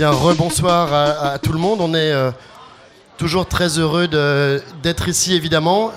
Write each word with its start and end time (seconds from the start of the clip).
Bien, 0.00 0.12
rebonsoir 0.12 0.94
à, 0.94 1.38
tout 1.38 1.52
le 1.52 1.58
monde. 1.58 1.82
On 1.82 1.92
est 1.92 2.10
euh, 2.10 2.30
toujours 3.18 3.44
très 3.44 3.78
heureux 3.78 4.08
d'être 4.82 5.08
ici, 5.08 5.34
évidemment. 5.34 5.92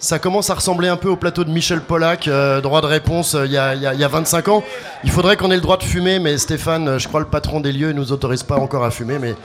Ça 0.00 0.18
commence 0.18 0.50
à 0.50 0.54
ressembler 0.54 0.88
un 0.88 0.96
peu 0.96 1.08
au 1.08 1.14
plateau 1.14 1.44
de 1.44 1.50
Michel 1.50 1.80
Pollack, 1.80 2.26
euh, 2.26 2.60
droit 2.60 2.80
de 2.80 2.86
réponse, 2.86 3.36
euh, 3.36 3.46
il 3.46 3.52
y, 3.52 3.56
a, 3.56 3.76
il 3.76 3.82
y 3.82 3.86
a- 3.86 3.94
il 3.94 4.00
y 4.00 4.02
a 4.02 4.08
25 4.08 4.48
ans. 4.48 4.64
Il 5.04 5.12
faudrait 5.12 5.36
qu'on 5.36 5.52
ait 5.52 5.54
le 5.54 5.60
droit 5.60 5.76
de 5.76 5.84
fumer, 5.84 6.18
mais 6.18 6.38
Stéphane, 6.38 6.98
je 6.98 7.06
crois 7.06 7.20
le 7.20 7.26
patron 7.26 7.60
des 7.60 7.70
lieux, 7.70 7.90
ne 7.90 7.92
nous 7.92 8.10
autorise 8.10 8.42
pas 8.42 8.56
encore 8.56 8.84
à 8.84 8.90
fumer. 8.90 9.20
Mais 9.20 9.36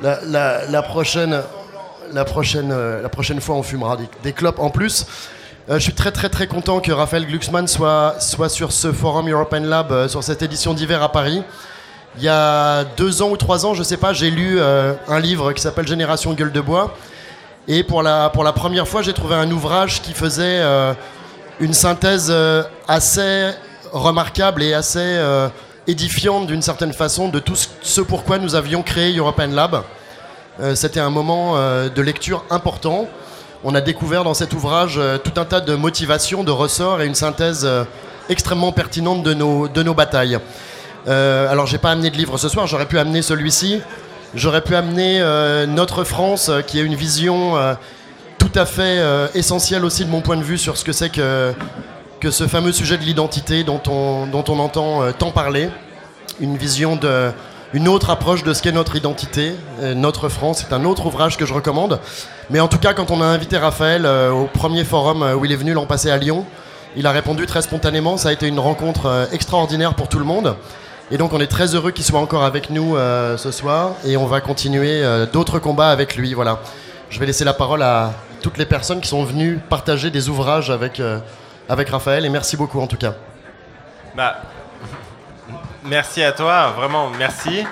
la, 0.00 0.82
prochaine, 0.82 1.42
la, 2.10 2.24
prochaine, 2.24 2.74
la 3.02 3.08
prochaine 3.10 3.42
fois, 3.42 3.56
on 3.56 3.62
fumera 3.62 3.98
des, 3.98 4.08
des 4.22 4.32
clopes 4.32 4.60
en 4.60 4.70
plus. 4.70 5.04
Je 5.68 5.78
suis 5.78 5.92
très 5.92 6.10
très 6.10 6.30
très 6.30 6.46
content 6.46 6.80
que 6.80 6.90
Raphaël 6.90 7.26
Glucksmann 7.26 7.68
soit, 7.68 8.14
sur 8.48 8.72
ce 8.72 8.92
forum 8.92 9.28
European 9.28 9.60
Lab, 9.60 10.08
sur 10.08 10.24
cette 10.24 10.40
édition 10.40 10.72
d'hiver 10.72 11.02
à 11.02 11.12
Paris. 11.12 11.42
Il 12.18 12.22
y 12.24 12.28
a 12.28 12.84
deux 12.96 13.22
ans 13.22 13.30
ou 13.30 13.36
trois 13.36 13.64
ans, 13.64 13.72
je 13.74 13.82
sais 13.82 13.96
pas, 13.96 14.12
j'ai 14.12 14.30
lu 14.30 14.56
euh, 14.60 14.92
un 15.08 15.18
livre 15.18 15.52
qui 15.52 15.62
s'appelle 15.62 15.86
Génération 15.88 16.32
Gueule 16.34 16.52
de 16.52 16.60
Bois. 16.60 16.94
Et 17.68 17.82
pour 17.84 18.02
la, 18.02 18.28
pour 18.28 18.44
la 18.44 18.52
première 18.52 18.86
fois, 18.86 19.02
j'ai 19.02 19.12
trouvé 19.14 19.34
un 19.34 19.50
ouvrage 19.50 20.02
qui 20.02 20.12
faisait 20.12 20.58
euh, 20.60 20.92
une 21.60 21.72
synthèse 21.72 22.28
euh, 22.30 22.64
assez 22.86 23.50
remarquable 23.92 24.62
et 24.62 24.74
assez 24.74 25.20
édifiante 25.86 26.46
d'une 26.46 26.62
certaine 26.62 26.92
façon 26.94 27.28
de 27.28 27.38
tout 27.38 27.56
ce- 27.82 28.00
pourquoi 28.00 28.38
nous 28.38 28.54
avions 28.54 28.82
créé 28.82 29.14
European 29.16 29.48
Lab. 29.48 29.82
C'était 30.74 31.00
un 31.00 31.10
moment 31.10 31.56
de 31.56 32.02
lecture 32.02 32.44
important. 32.50 33.06
On 33.64 33.74
a 33.74 33.80
découvert 33.82 34.22
dans 34.24 34.32
cet 34.34 34.52
ouvrage 34.54 34.98
tout 35.24 35.32
un 35.40 35.44
tas 35.44 35.60
de 35.60 35.74
motivations, 35.74 36.42
de 36.44 36.50
ressorts 36.50 37.00
et 37.02 37.06
une 37.06 37.14
synthèse 37.14 37.68
extrêmement 38.30 38.70
pertinente 38.72 39.22
de 39.22 39.34
nos, 39.34 39.66
de 39.68 39.82
nos 39.82 39.92
batailles. 39.94 40.38
Euh, 41.08 41.50
alors 41.50 41.66
j'ai 41.66 41.78
pas 41.78 41.90
amené 41.90 42.10
de 42.10 42.16
livre 42.16 42.38
ce 42.38 42.48
soir, 42.48 42.66
j'aurais 42.66 42.86
pu 42.86 42.98
amener 42.98 43.22
celui-ci. 43.22 43.80
J'aurais 44.34 44.62
pu 44.62 44.74
amener 44.74 45.20
euh, 45.20 45.66
Notre 45.66 46.04
France, 46.04 46.48
euh, 46.48 46.62
qui 46.62 46.80
est 46.80 46.82
une 46.82 46.94
vision 46.94 47.58
euh, 47.58 47.74
tout 48.38 48.50
à 48.54 48.64
fait 48.64 48.98
essentielle 49.34 49.84
aussi 49.84 50.04
de 50.04 50.10
mon 50.10 50.20
point 50.20 50.36
de 50.36 50.42
vue 50.42 50.58
sur 50.58 50.76
ce 50.76 50.84
que 50.84 50.92
c'est 50.92 51.10
que, 51.10 51.54
ce 52.28 52.46
fameux 52.46 52.72
sujet 52.72 52.98
de 52.98 53.02
l'identité 53.02 53.62
dont 53.62 53.80
on, 53.88 54.32
entend 54.34 55.12
tant 55.12 55.30
parler. 55.30 55.68
Une 56.40 56.56
vision 56.56 56.96
de, 56.96 57.30
autre 57.86 58.10
approche 58.10 58.42
de 58.42 58.52
ce 58.52 58.60
qu'est 58.60 58.72
notre 58.72 58.96
identité, 58.96 59.52
notre 59.94 60.28
France. 60.28 60.66
C'est 60.66 60.74
un 60.74 60.84
autre 60.84 61.06
ouvrage 61.06 61.36
que 61.36 61.46
je 61.46 61.54
recommande. 61.54 62.00
Mais 62.50 62.58
en 62.58 62.68
tout 62.68 62.78
cas, 62.78 62.94
quand 62.94 63.10
on 63.10 63.22
a 63.22 63.26
invité 63.26 63.56
Raphaël 63.58 64.06
au 64.06 64.46
premier 64.52 64.84
forum 64.84 65.22
où 65.38 65.44
il 65.44 65.52
est 65.52 65.56
venu 65.56 65.72
l'an 65.72 65.86
passé 65.86 66.10
à 66.10 66.16
Lyon, 66.16 66.44
il 66.96 67.06
a 67.06 67.12
répondu 67.12 67.46
très 67.46 67.62
spontanément. 67.62 68.16
Ça 68.16 68.30
a 68.30 68.32
été 68.32 68.48
une 68.48 68.58
rencontre 68.58 69.28
extraordinaire 69.32 69.94
pour 69.94 70.08
tout 70.08 70.18
le 70.18 70.26
monde. 70.26 70.56
Et 71.10 71.18
donc 71.18 71.32
on 71.32 71.40
est 71.40 71.46
très 71.46 71.74
heureux 71.74 71.90
qu'il 71.90 72.04
soit 72.04 72.20
encore 72.20 72.44
avec 72.44 72.70
nous 72.70 72.96
euh, 72.96 73.36
ce 73.36 73.50
soir 73.50 73.92
et 74.04 74.16
on 74.16 74.26
va 74.26 74.40
continuer 74.40 75.02
euh, 75.02 75.26
d'autres 75.26 75.58
combats 75.58 75.90
avec 75.90 76.16
lui. 76.16 76.32
Voilà. 76.32 76.60
Je 77.10 77.18
vais 77.18 77.26
laisser 77.26 77.44
la 77.44 77.52
parole 77.52 77.82
à 77.82 78.12
toutes 78.40 78.56
les 78.56 78.64
personnes 78.64 79.00
qui 79.00 79.08
sont 79.08 79.24
venues 79.24 79.58
partager 79.68 80.10
des 80.10 80.28
ouvrages 80.28 80.70
avec, 80.70 81.00
euh, 81.00 81.18
avec 81.68 81.90
Raphaël 81.90 82.24
et 82.24 82.28
merci 82.28 82.56
beaucoup 82.56 82.80
en 82.80 82.86
tout 82.86 82.96
cas. 82.96 83.14
Bah, 84.16 84.36
merci 85.84 86.22
à 86.22 86.32
toi, 86.32 86.72
vraiment, 86.76 87.10
merci. 87.10 87.64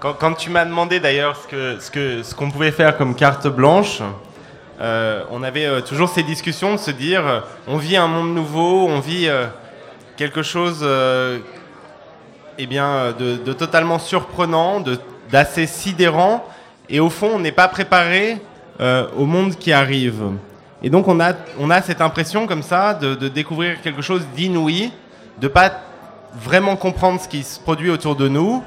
Quand, 0.00 0.34
tu 0.34 0.50
m'as 0.50 0.64
demandé 0.64 1.00
d'ailleurs 1.00 1.36
ce 1.36 1.48
que 1.48 1.80
ce 1.80 1.90
que 1.90 2.22
ce 2.22 2.32
qu'on 2.32 2.52
pouvait 2.52 2.70
faire 2.70 2.96
comme 2.96 3.16
carte 3.16 3.48
blanche, 3.48 4.00
euh, 4.80 5.24
on 5.32 5.42
avait 5.42 5.66
euh, 5.66 5.80
toujours 5.80 6.08
ces 6.08 6.22
discussions 6.22 6.74
de 6.74 6.78
se 6.78 6.92
dire, 6.92 7.26
euh, 7.26 7.40
on 7.66 7.78
vit 7.78 7.96
un 7.96 8.06
monde 8.06 8.32
nouveau, 8.32 8.86
on 8.86 9.00
vit 9.00 9.28
quelque 10.16 10.42
chose, 10.42 10.86
eh 12.58 12.66
bien, 12.66 13.12
de, 13.18 13.52
totalement 13.52 13.98
surprenant, 13.98 14.82
d'assez 15.30 15.66
sidérant, 15.66 16.44
et 16.88 17.00
au 17.00 17.10
fond, 17.10 17.30
on 17.34 17.38
n'est 17.38 17.52
pas 17.52 17.68
préparé 17.68 18.38
au 19.16 19.26
monde 19.26 19.56
qui 19.56 19.72
arrive. 19.72 20.22
Et 20.82 20.90
donc 20.90 21.08
on 21.08 21.18
a, 21.18 21.32
on 21.58 21.70
a 21.70 21.82
cette 21.82 22.00
impression 22.00 22.46
comme 22.46 22.62
ça 22.62 22.94
de, 22.94 23.28
découvrir 23.28 23.80
quelque 23.80 24.02
chose 24.02 24.26
d'inouï, 24.34 24.92
de 25.40 25.48
pas 25.48 25.72
vraiment 26.34 26.76
comprendre 26.76 27.20
ce 27.20 27.28
qui 27.28 27.42
se 27.42 27.58
produit 27.60 27.90
autour 27.90 28.16
de 28.16 28.28
nous, 28.28 28.62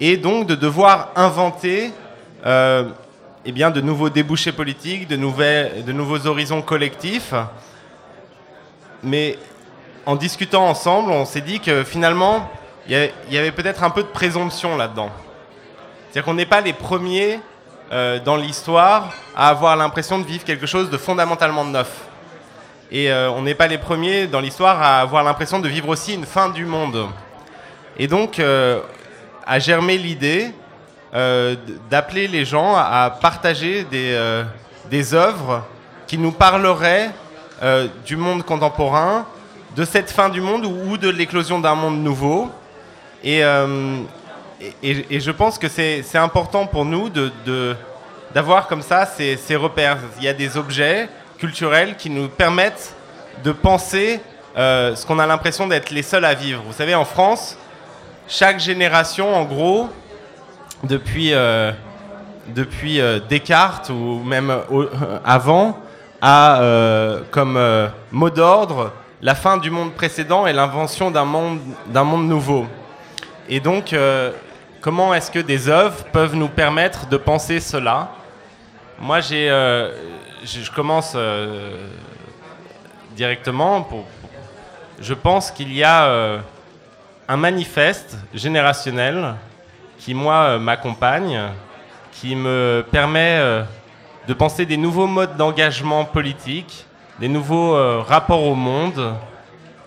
et 0.00 0.16
donc 0.16 0.46
de 0.46 0.54
devoir 0.54 1.10
inventer 1.16 1.92
eh 3.48 3.52
bien, 3.52 3.70
de 3.70 3.80
nouveaux 3.80 4.10
débouchés 4.10 4.50
politiques, 4.50 5.06
de, 5.06 5.14
nouvelles, 5.14 5.84
de 5.84 5.92
nouveaux 5.92 6.26
horizons 6.26 6.62
collectifs. 6.62 7.32
Mais 9.04 9.38
en 10.04 10.16
discutant 10.16 10.66
ensemble, 10.66 11.12
on 11.12 11.24
s'est 11.24 11.40
dit 11.42 11.60
que 11.60 11.84
finalement, 11.84 12.50
il 12.88 13.10
y 13.30 13.38
avait- 13.38 13.52
peut-être 13.52 13.84
un 13.84 13.90
peu 13.90 14.02
de 14.02 14.08
présomption 14.08 14.76
là-dedans. 14.76 15.10
C'est-à-dire 16.10 16.24
qu'on 16.24 16.34
n'est 16.34 16.44
pas 16.44 16.60
les 16.60 16.72
premiers 16.72 17.38
euh, 17.92 18.18
dans 18.18 18.36
l'histoire 18.36 19.14
à 19.36 19.48
avoir 19.48 19.76
l'impression 19.76 20.18
de 20.18 20.24
vivre 20.24 20.42
quelque 20.44 20.66
chose 20.66 20.90
de 20.90 20.96
fondamentalement 20.98 21.64
neuf. 21.64 22.02
Et 22.90 23.12
euh, 23.12 23.30
on 23.30 23.42
n'est 23.42 23.54
pas 23.54 23.68
les 23.68 23.78
premiers 23.78 24.26
dans 24.26 24.40
l'histoire 24.40 24.82
à 24.82 25.00
avoir 25.00 25.22
l'impression 25.22 25.60
de 25.60 25.68
vivre 25.68 25.88
aussi 25.88 26.14
une 26.14 26.26
fin 26.26 26.48
du 26.48 26.64
monde. 26.64 27.06
Et 27.96 28.08
donc, 28.08 28.40
euh, 28.40 28.80
a 29.46 29.60
germé 29.60 29.98
l'idée 29.98 30.50
d'appeler 31.90 32.28
les 32.28 32.44
gens 32.44 32.74
à 32.76 33.10
partager 33.20 33.84
des, 33.84 34.12
euh, 34.12 34.44
des 34.90 35.14
œuvres 35.14 35.64
qui 36.06 36.18
nous 36.18 36.32
parleraient 36.32 37.10
euh, 37.62 37.86
du 38.04 38.16
monde 38.16 38.42
contemporain, 38.44 39.26
de 39.76 39.84
cette 39.84 40.10
fin 40.10 40.28
du 40.28 40.40
monde 40.40 40.64
ou, 40.66 40.96
de 40.96 41.08
l'éclosion 41.08 41.58
d'un 41.58 41.74
monde 41.74 41.98
nouveau. 42.02 42.50
Et, 43.24 43.44
euh, 43.44 43.98
et, 44.82 45.20
je 45.20 45.30
pense 45.30 45.58
que 45.58 45.68
c'est 45.68 46.04
important 46.16 46.66
pour 46.66 46.84
nous 46.84 47.08
de, 47.08 47.30
de- 47.44 47.76
d'avoir 48.34 48.66
comme 48.68 48.82
ça 48.82 49.06
ces, 49.06 49.36
ces 49.36 49.56
repères. 49.56 49.98
Il 50.18 50.24
y 50.24 50.28
a 50.28 50.32
des 50.34 50.56
objets 50.56 51.08
culturels 51.38 51.96
qui 51.96 52.08
nous 52.10 52.28
permettent 52.28 52.94
de 53.44 53.52
penser 53.52 54.20
euh, 54.56 54.94
ce 54.96 55.04
qu'on 55.04 55.18
a 55.18 55.26
l'impression 55.26 55.66
d'être 55.66 55.90
les 55.90 56.02
seuls 56.02 56.24
à 56.24 56.34
vivre. 56.34 56.62
Vous 56.66 56.72
savez, 56.72 56.94
en 56.94 57.04
France, 57.04 57.56
chaque 58.28 58.58
génération, 58.58 59.34
en 59.34 59.44
gros, 59.44 59.88
depuis, 60.84 61.32
euh, 61.32 61.72
euh, 63.00 63.20
Descartes 63.28 63.90
ou 63.90 64.22
même 64.24 64.54
au- 64.70 64.86
avant, 65.24 65.78
a 66.20 66.60
euh, 66.60 67.20
comme 67.30 67.56
euh, 67.56 67.88
mot 68.12 68.30
d'ordre 68.30 68.92
la 69.22 69.34
fin 69.34 69.58
du 69.58 69.70
monde 69.70 69.92
précédent 69.92 70.46
et 70.46 70.52
l'invention 70.52 71.10
d'un 71.10 71.24
monde, 71.24 71.60
nouveau. 72.26 72.66
Et 73.48 73.60
donc, 73.60 73.92
euh, 73.92 74.30
comment 74.80 75.14
est-ce 75.14 75.30
que 75.30 75.38
des 75.38 75.68
œuvres 75.68 76.04
peuvent 76.12 76.34
nous 76.34 76.48
permettre 76.48 77.06
de 77.08 77.16
penser 77.16 77.60
cela? 77.60 78.10
Moi, 79.00 79.20
j'ai, 79.20 79.50
euh, 79.50 79.92
je 80.44 80.70
commence 80.70 81.12
euh, 81.16 81.76
directement. 83.16 83.88
Je 85.00 85.14
pense 85.14 85.50
qu'il 85.50 85.72
y 85.72 85.84
a 85.84 86.04
euh, 86.06 86.38
un 87.28 87.36
manifeste 87.36 88.16
générationnel 88.34 89.34
qui, 89.98 90.14
moi, 90.14 90.34
euh, 90.34 90.58
m'accompagne, 90.58 91.40
qui 92.12 92.34
me 92.36 92.84
permet 92.90 93.38
euh, 93.38 93.62
de 94.28 94.34
penser 94.34 94.66
des 94.66 94.76
nouveaux 94.76 95.06
modes 95.06 95.36
d'engagement 95.36 96.04
politique, 96.04 96.86
des 97.20 97.28
nouveaux 97.28 97.74
euh, 97.74 98.00
rapports 98.00 98.44
au 98.44 98.54
monde, 98.54 99.14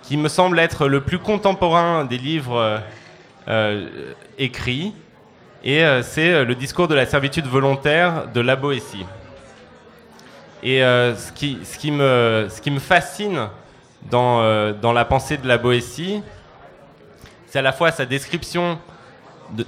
qui 0.03 0.17
me 0.17 0.27
semble 0.27 0.59
être 0.59 0.87
le 0.87 1.01
plus 1.01 1.19
contemporain 1.19 2.03
des 2.03 2.17
livres 2.17 2.81
écrits. 4.39 4.91
Et 5.63 5.83
c'est 6.01 6.43
le 6.43 6.55
discours 6.55 6.87
de 6.87 6.95
la 6.95 7.05
servitude 7.05 7.45
volontaire 7.45 8.27
de 8.33 8.41
la 8.41 8.55
Boétie. 8.55 9.05
Et 10.63 10.79
ce, 10.79 11.31
qui, 11.31 11.91
me, 11.91 12.79
fascine 12.79 13.49
dans, 14.09 14.71
dans 14.73 14.93
la 14.93 15.05
pensée 15.05 15.37
de 15.37 15.47
la 15.47 15.59
Boétie, 15.59 16.23
c'est 17.45 17.59
à 17.59 17.61
la 17.61 17.71
fois 17.71 17.91
sa 17.91 18.07
description 18.07 18.79
de, 19.51 19.63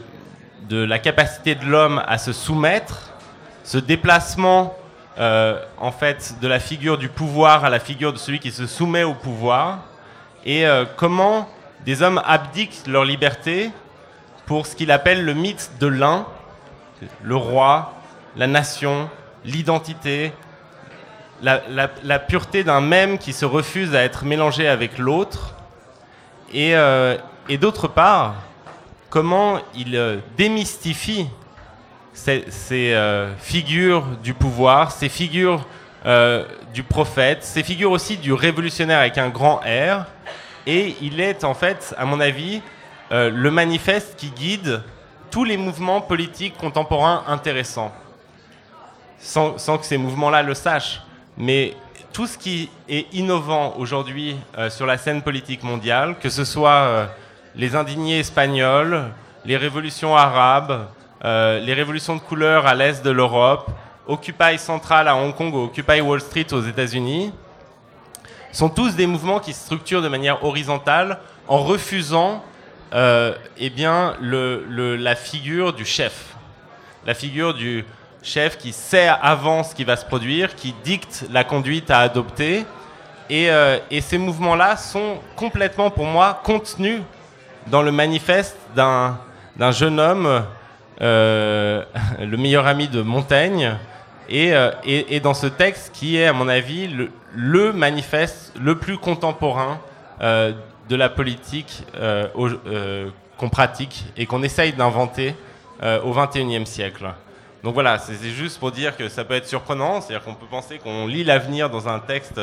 de 0.72 0.82
la 0.86 1.00
capacité 1.00 1.54
de 1.54 1.66
l'homme 1.66 2.02
à 2.08 2.18
se 2.18 2.32
soumettre, 2.32 3.12
ce 3.66 3.78
déplacement 3.78 4.74
euh, 5.20 5.62
en 5.78 5.92
fait 5.92 6.36
de 6.42 6.48
la 6.48 6.62
figure 6.62 6.98
du 6.98 7.10
pouvoir 7.10 7.66
à 7.66 7.70
la 7.70 7.82
figure 7.82 8.14
de 8.14 8.18
celui 8.18 8.40
qui 8.40 8.54
se 8.54 8.66
soumet 8.68 9.04
au 9.04 9.14
pouvoir, 9.14 9.80
et 10.46 10.66
euh, 10.66 10.86
comment 10.96 11.50
des 11.84 12.02
hommes 12.02 12.22
abdiquent 12.26 12.88
leur 12.88 13.04
liberté 13.04 13.70
pour 14.46 14.66
ce 14.66 14.78
qu'il 14.78 14.92
appelle 14.92 15.26
le 15.26 15.34
mythe 15.34 15.72
de 15.82 15.88
l'un, 15.88 16.26
le 17.22 17.36
roi, 17.36 17.94
la 18.38 18.48
nation, 18.48 19.10
l'identité, 19.44 20.32
la, 21.42 22.20
pureté 22.20 22.64
d'un 22.64 22.80
même 22.80 23.18
qui 23.18 23.34
se 23.34 23.44
refuse 23.44 23.94
à 23.94 24.04
être 24.04 24.24
mélangé 24.24 24.70
avec 24.70 25.00
l'autre, 25.00 25.54
et, 26.54 26.78
euh, 26.78 27.18
et 27.50 27.58
d'autre 27.58 27.90
part, 27.90 28.36
comment 29.12 29.60
il 29.76 29.96
euh, 29.96 30.18
démystifie 30.38 31.28
ces, 32.14 32.46
euh, 32.72 33.36
figures 33.38 34.06
du 34.24 34.34
pouvoir, 34.34 34.92
ces 34.92 35.10
figures 35.10 35.68
euh, 36.06 36.46
du 36.74 36.82
prophète, 36.82 37.44
ces 37.44 37.62
figures 37.62 37.92
aussi 37.92 38.18
du 38.18 38.34
révolutionnaire 38.34 39.00
avec 39.00 39.18
un 39.20 39.30
grand 39.30 39.58
R. 39.58 40.06
Et 40.66 40.96
il 41.02 41.20
est 41.20 41.44
en 41.44 41.54
fait, 41.54 41.94
à 41.98 42.06
mon 42.06 42.20
avis, 42.20 42.62
le 43.10 43.50
manifeste 43.50 44.16
qui 44.16 44.30
guide 44.30 44.84
tous 45.32 45.44
les 45.44 45.58
mouvements 45.58 46.00
politiques 46.00 46.56
contemporains 46.56 47.24
intéressants, 47.28 47.92
sans, 49.20 49.56
que 49.56 49.86
ces 49.86 49.98
mouvements-là 49.98 50.44
le 50.44 50.54
sachent. 50.54 51.02
Mais 51.36 51.76
tout 52.14 52.28
ce 52.28 52.38
qui 52.38 52.70
est 52.88 53.12
innovant 53.12 53.74
aujourd'hui 53.78 54.38
sur 54.70 54.86
la 54.86 54.98
scène 55.00 55.24
politique 55.24 55.64
mondiale, 55.64 56.16
que 56.22 56.30
ce 56.30 56.46
soit 56.46 57.10
les 57.56 57.76
indignés 57.76 58.20
espagnols, 58.20 59.06
les 59.46 59.58
révolutions 59.58 60.16
arabes, 60.16 60.88
les 61.24 61.74
révolutions 61.74 62.16
de 62.16 62.22
couleur 62.22 62.66
à 62.66 62.74
l'est 62.74 63.04
de 63.04 63.12
l'Europe, 63.12 63.70
Occupy 64.08 64.58
Central 64.58 65.08
à 65.08 65.16
Hong 65.16 65.34
Kong 65.36 65.54
ou 65.54 65.66
Occupy 65.66 66.02
Wall 66.02 66.22
Street 66.22 66.48
aux 66.52 66.62
États-Unis, 66.62 67.32
sont 68.52 68.70
tous 68.70 68.96
des 68.96 69.08
mouvements 69.08 69.40
qui 69.40 69.54
se 69.54 69.64
structurent 69.64 70.02
de 70.02 70.08
manière 70.08 70.44
horizontale 70.44 71.20
en 71.48 71.60
refusant 71.60 72.44
euh, 72.94 73.34
eh 73.58 73.70
bien, 73.70 74.16
la 74.22 75.16
figure 75.16 75.74
du 75.74 75.86
chef. 75.86 76.36
La 77.06 77.14
figure 77.14 77.54
du 77.54 77.86
chef 78.22 78.58
qui 78.58 78.74
sait 78.74 79.08
avant 79.08 79.64
ce 79.64 79.74
qui 79.74 79.84
va 79.84 79.96
se 79.96 80.06
produire, 80.06 80.56
qui 80.56 80.76
dicte 80.84 81.26
la 81.32 81.44
conduite 81.44 81.90
à 81.90 82.00
adopter. 82.00 82.66
Et, 83.30 83.50
euh, 83.50 83.80
et 83.90 84.02
ces 84.02 84.18
mouvements-là 84.18 84.76
sont 84.76 85.20
complètement, 85.38 85.90
pour 85.90 86.06
moi, 86.06 86.42
contenus 86.44 87.02
dans 87.68 87.82
le 87.82 87.92
manifeste 87.92 88.58
d'un 88.76 89.18
jeune 89.72 90.00
homme, 90.00 90.44
euh, 91.02 91.84
le 92.20 92.38
meilleur 92.38 92.68
ami 92.68 92.88
de 92.88 93.02
Montaigne, 93.02 93.78
euh, 94.32 94.72
et, 94.86 95.20
dans 95.20 95.34
ce 95.34 95.48
texte 95.48 95.92
qui 95.94 96.18
est, 96.18 96.28
à 96.28 96.34
mon 96.34 96.48
avis, 96.48 96.90
le, 97.36 97.74
manifeste 97.74 98.54
le 98.60 98.78
plus 98.78 98.98
contemporain 98.98 99.80
euh, 100.22 100.54
de 100.88 100.96
la 100.96 101.10
politique 101.10 101.84
qu'on 103.38 103.50
pratique 103.50 104.06
et 104.16 104.26
qu'on 104.26 104.44
essaye 104.44 104.74
d'inventer 104.74 105.36
au 105.82 106.14
XXIe 106.14 106.66
siècle. 106.66 107.10
Donc 107.64 107.74
voilà, 107.74 107.98
c'est 107.98 108.30
juste 108.30 108.60
pour 108.60 108.72
dire 108.72 108.96
que 108.98 109.08
ça 109.08 109.24
peut 109.24 109.36
être 109.36 109.48
surprenant, 109.48 110.02
c'est-à-dire 110.02 110.24
qu'on 110.24 110.34
peut 110.34 110.48
penser 110.50 110.80
qu'on 110.80 111.08
lit 111.08 111.24
l'avenir 111.24 111.70
dans 111.70 111.88
un 111.88 112.00
texte 112.00 112.40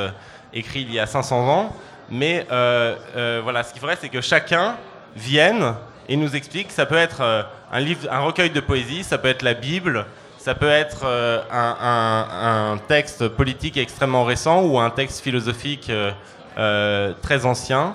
écrit 0.52 0.82
il 0.82 0.92
y 0.92 0.98
a 0.98 1.06
500 1.06 1.48
ans, 1.48 1.72
mais 2.10 2.46
voilà, 2.48 3.62
ce 3.62 3.72
qu'il 3.72 3.80
faudrait, 3.80 3.98
c'est 4.00 4.08
que 4.08 4.20
chacun 4.20 4.76
vienne 5.18 5.74
et 6.08 6.16
nous 6.16 6.34
explique. 6.34 6.72
Ça 6.72 6.86
peut 6.86 6.96
être 6.96 7.46
un 7.70 7.80
livre, 7.80 8.08
un 8.10 8.20
recueil 8.20 8.50
de 8.50 8.60
poésie, 8.60 9.04
ça 9.04 9.18
peut 9.18 9.28
être 9.28 9.42
la 9.42 9.54
Bible, 9.54 10.06
ça 10.38 10.54
peut 10.54 10.70
être 10.70 11.02
euh, 11.04 11.42
un, 11.50 12.78
texte 12.88 13.28
politique 13.28 13.76
extrêmement 13.76 14.24
récent 14.24 14.62
ou 14.62 14.78
un 14.78 14.88
texte 14.88 15.20
philosophique 15.20 15.90
euh, 15.90 16.10
euh, 16.56 17.12
très 17.20 17.44
ancien. 17.44 17.94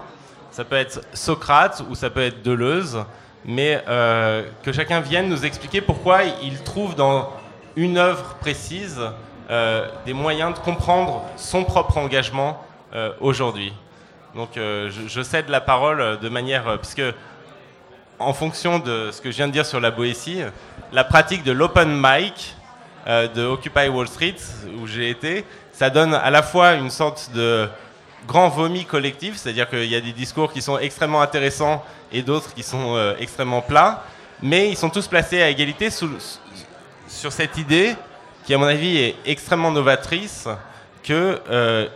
Ça 0.52 0.64
peut 0.64 0.76
être 0.76 1.02
Socrate 1.14 1.84
ou 1.90 1.96
ça 1.96 2.12
peut 2.12 2.22
être 2.22 2.44
Deleuze, 2.44 3.04
mais 3.44 3.84
que 4.62 4.72
chacun 4.72 5.00
vienne 5.00 5.28
nous 5.30 5.46
expliquer 5.46 5.82
pourquoi 5.82 6.20
il 6.44 6.62
trouve 6.62 6.94
dans 6.94 7.32
une 7.76 7.98
œuvre 7.98 8.36
précise 8.40 9.02
des 10.06 10.14
moyens 10.14 10.54
de 10.54 10.60
comprendre 10.60 11.24
son 11.38 11.64
propre 11.64 11.98
engagement 11.98 12.64
aujourd'hui. 13.20 13.74
Donc 14.36 14.50
je, 14.56 14.90
je, 15.08 15.22
cède 15.22 15.50
la 15.50 15.62
parole 15.62 16.20
de 16.20 16.30
manière... 16.30 16.80
puisque 16.80 17.04
en 18.20 18.34
fonction 18.34 18.80
de 18.80 19.10
ce 19.12 19.22
que 19.22 19.32
je 19.32 19.38
viens 19.38 19.48
de 19.48 19.54
dire 19.54 19.66
sur 19.66 19.80
la 19.80 19.92
Boétie, 19.92 20.42
la 20.92 21.04
pratique 21.04 21.44
de 21.44 21.52
l'open 21.52 21.90
mic 21.96 22.56
euh, 23.08 23.28
de 23.28 23.44
Occupy 23.44 23.88
Wall 23.90 24.08
Street, 24.08 24.36
où 24.80 24.88
j'ai 24.88 25.10
été, 25.10 25.46
ça 25.72 25.90
donne 25.90 26.14
à 26.14 26.30
la 26.30 26.42
fois 26.42 26.74
une 26.74 26.90
sorte 26.90 27.32
de 27.34 27.68
grand 28.28 28.48
vomi 28.50 28.86
collectif, 28.86 29.36
c'est-à-dire 29.36 29.70
qu'il 29.70 29.86
y 29.86 29.96
a 29.96 30.02
des 30.02 30.14
discours 30.14 30.54
qui 30.54 30.62
sont 30.62 30.80
extrêmement 30.80 31.22
intéressants 31.22 31.84
et 32.12 32.22
d'autres 32.22 32.54
qui 32.54 32.64
sont 32.64 32.96
euh, 32.96 33.16
extrêmement 33.20 33.62
plats, 33.62 34.04
mais 34.42 34.70
ils 34.70 34.78
sont 34.78 34.90
tous 34.90 35.08
placés 35.08 35.42
à 35.42 35.50
égalité 35.50 35.90
sur 35.90 37.32
cette 37.32 37.58
idée 37.58 37.96
qui, 38.46 38.54
à 38.54 38.58
mon 38.58 38.68
avis, 38.68 38.98
est 38.98 39.16
extrêmement 39.26 39.72
novatrice, 39.72 40.48
que 41.04 41.42
euh, 41.50 41.88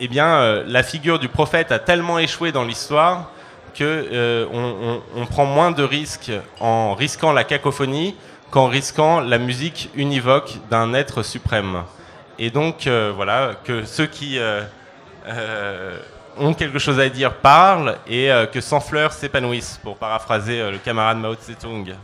eh 0.00 0.08
bien, 0.08 0.62
la 0.66 0.82
figure 0.82 1.18
du 1.18 1.28
prophète 1.28 1.72
a 1.72 1.78
tellement 1.78 2.18
échoué 2.18 2.52
dans 2.52 2.64
l'histoire 2.64 3.30
qu'on 3.70 3.84
euh, 3.84 4.98
on, 5.16 5.26
prend 5.26 5.46
moins 5.46 5.70
de 5.70 5.82
risques 5.82 6.32
en 6.60 6.94
risquant 6.94 7.32
la 7.32 7.44
cacophonie 7.44 8.16
qu'en 8.50 8.66
risquant 8.66 9.20
la 9.20 9.38
musique 9.38 9.90
univoque 9.94 10.54
d'un 10.70 10.92
être 10.92 11.22
suprême. 11.22 11.84
Et 12.38 12.50
donc, 12.50 12.86
euh, 12.86 13.12
voilà, 13.14 13.52
que 13.64 13.84
ceux 13.84 14.06
qui 14.06 14.38
euh, 14.38 14.62
ont 16.36 16.54
quelque 16.54 16.78
chose 16.78 16.98
à 16.98 17.08
dire 17.08 17.34
parlent 17.34 17.96
et 18.08 18.30
que 18.52 18.60
sans 18.60 18.80
fleurs 18.80 19.12
s'épanouissent, 19.12 19.78
pour 19.82 19.96
paraphraser 19.96 20.70
le 20.70 20.78
camarade 20.78 21.18
Mao 21.18 21.34
Tse-tung. 21.34 21.94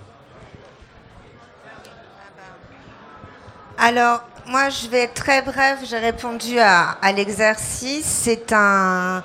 Alors, 3.79 4.23
moi, 4.47 4.69
je 4.69 4.89
vais 4.89 5.03
être 5.05 5.15
très 5.15 5.43
bref. 5.43 5.81
J'ai 5.85 5.99
répondu 5.99 6.59
à 6.59 7.13
l'exercice. 7.13 8.05
C'est 8.05 8.53
un 8.53 9.23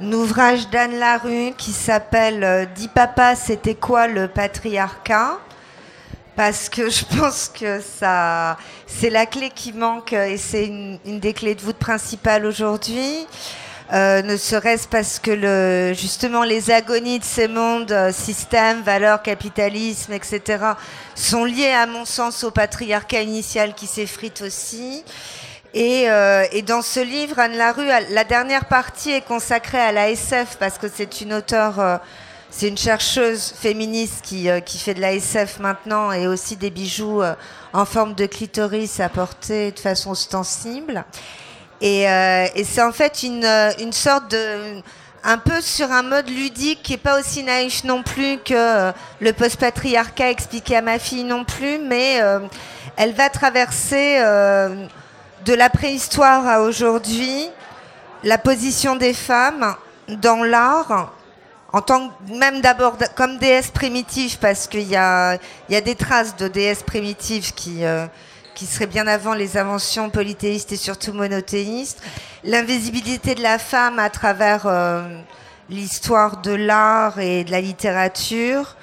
un 0.00 0.12
ouvrage 0.12 0.68
d'Anne 0.70 0.98
Larue 0.98 1.52
qui 1.56 1.72
s'appelle 1.72 2.44
euh, 2.44 2.64
Dis 2.74 2.88
papa, 2.88 3.34
c'était 3.34 3.74
quoi 3.74 4.06
le 4.06 4.28
patriarcat? 4.28 5.38
Parce 6.36 6.68
que 6.68 6.88
je 6.88 7.04
pense 7.16 7.48
que 7.48 7.80
ça, 7.80 8.56
c'est 8.86 9.10
la 9.10 9.26
clé 9.26 9.50
qui 9.52 9.72
manque 9.72 10.12
et 10.12 10.36
c'est 10.36 10.66
une, 10.66 10.98
des 11.18 11.32
clés 11.32 11.56
de 11.56 11.60
voûte 11.60 11.78
principales 11.78 12.46
aujourd'hui. 12.46 13.26
Euh, 13.92 14.20
ne 14.22 14.36
serait-ce 14.36 14.86
parce 14.86 15.18
que 15.18 15.30
le, 15.30 15.94
justement 15.94 16.42
les 16.42 16.70
agonies 16.70 17.20
de 17.20 17.24
ces 17.24 17.48
mondes, 17.48 17.90
euh, 17.90 18.12
système, 18.12 18.82
valeurs, 18.82 19.22
capitalisme, 19.22 20.12
etc., 20.12 20.64
sont 21.14 21.44
liées 21.44 21.70
à 21.70 21.86
mon 21.86 22.04
sens 22.04 22.44
au 22.44 22.50
patriarcat 22.50 23.22
initial 23.22 23.74
qui 23.74 23.86
s'effrite 23.86 24.42
aussi. 24.42 25.04
Euh, 25.76 26.44
et, 26.52 26.62
dans 26.62 26.82
ce 26.82 27.00
livre, 27.00 27.38
Anne 27.38 27.56
Larue, 27.56 27.86
la 28.10 28.24
dernière 28.24 28.64
partie 28.64 29.10
est 29.10 29.20
consacrée 29.20 29.78
à 29.78 29.92
la 29.92 30.10
SF 30.10 30.56
parce 30.58 30.78
que 30.78 30.86
c'est 30.92 31.20
une 31.20 31.34
auteure, 31.34 31.78
euh, 31.78 31.96
c'est 32.50 32.68
une 32.68 32.78
chercheuse 32.78 33.52
féministe 33.52 34.22
qui, 34.22 34.48
euh, 34.48 34.60
qui 34.60 34.78
fait 34.78 34.94
de 34.94 35.00
la 35.00 35.12
SF 35.12 35.60
maintenant 35.60 36.10
et 36.10 36.26
aussi 36.26 36.56
des 36.56 36.70
bijoux 36.70 37.22
en 37.72 37.84
forme 37.84 38.14
de 38.14 38.26
clitoris 38.26 38.98
à 39.00 39.08
porter 39.08 39.72
de 39.72 39.78
façon 39.78 40.10
ostensible. 40.10 41.04
Et, 41.80 42.02
et 42.02 42.64
c'est 42.64 42.82
en 42.82 42.92
fait 42.92 43.22
une, 43.22 43.44
une 43.78 43.92
sorte 43.92 44.30
de 44.30 44.82
un 45.24 45.38
peu 45.38 45.60
sur 45.60 45.90
un 45.90 46.02
mode 46.02 46.28
ludique 46.28 46.82
qui 46.82 46.94
est 46.94 46.96
pas 46.96 47.18
aussi 47.18 47.42
naïf 47.42 47.84
non 47.84 48.02
plus 48.02 48.38
que 48.38 48.92
le 49.20 49.32
post-patriarcat 49.32 50.30
expliqué 50.30 50.76
à 50.76 50.82
ma 50.82 50.98
fille 50.98 51.24
non 51.24 51.44
plus, 51.44 51.78
mais 51.78 52.20
elle 52.96 53.12
va 53.12 53.28
traverser 53.28 54.18
de 55.44 55.54
la 55.54 55.70
préhistoire 55.70 56.46
à 56.46 56.62
aujourd'hui, 56.62 57.48
la 58.22 58.38
position 58.38 58.96
des 58.96 59.14
femmes 59.14 59.74
dans 60.08 60.42
l'art, 60.42 61.12
en 61.72 61.80
tant 61.80 62.08
que, 62.08 62.32
même 62.34 62.60
d'abord 62.60 62.96
comme 63.14 63.38
déesse 63.38 63.70
primitive, 63.70 64.38
parce 64.38 64.66
qu'il 64.66 64.88
y 64.88 64.96
a, 64.96 65.38
y 65.68 65.76
a 65.76 65.80
des 65.80 65.94
traces 65.94 66.36
de 66.36 66.48
déesses 66.48 66.82
primitives 66.82 67.52
qui, 67.54 67.84
euh, 67.84 68.06
qui 68.58 68.66
seraient 68.66 68.86
bien 68.86 69.06
avant 69.06 69.34
les 69.34 69.56
inventions 69.56 70.10
polythéistes 70.10 70.72
et 70.72 70.76
surtout 70.76 71.12
monothéistes, 71.12 72.02
l'invisibilité 72.42 73.36
de 73.36 73.42
la 73.42 73.58
femme 73.58 74.00
à 74.00 74.10
travers 74.10 74.66
euh, 74.66 75.20
l'histoire 75.70 76.42
de 76.42 76.50
l'art 76.50 77.20
et 77.20 77.44
de 77.44 77.52
la 77.52 77.60
littérature, 77.60 78.74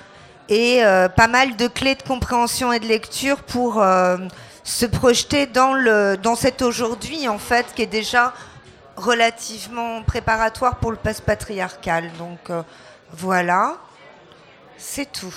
et 0.48 0.86
euh, 0.86 1.10
pas 1.10 1.28
mal 1.28 1.58
de 1.58 1.68
clés 1.68 1.96
de 1.96 2.04
compréhension 2.04 2.72
et 2.72 2.80
de 2.80 2.88
lecture 2.88 3.44
pour 3.44 3.84
se 4.64 4.86
projeter 4.86 5.46
dans, 5.46 5.74
le, 5.74 6.16
dans 6.16 6.36
cet 6.36 6.62
aujourd'hui, 6.62 7.28
en 7.28 7.38
fait, 7.38 7.66
qui 7.76 7.82
est 7.82 7.88
déjà 8.02 8.34
relativement 8.96 10.02
préparatoire 10.04 10.78
pour 10.78 10.92
le 10.92 10.98
post-patriarcal. 10.98 12.12
Donc 12.18 12.50
euh, 12.50 12.64
voilà, 13.12 13.76
c'est 14.78 15.12
tout. 15.12 15.36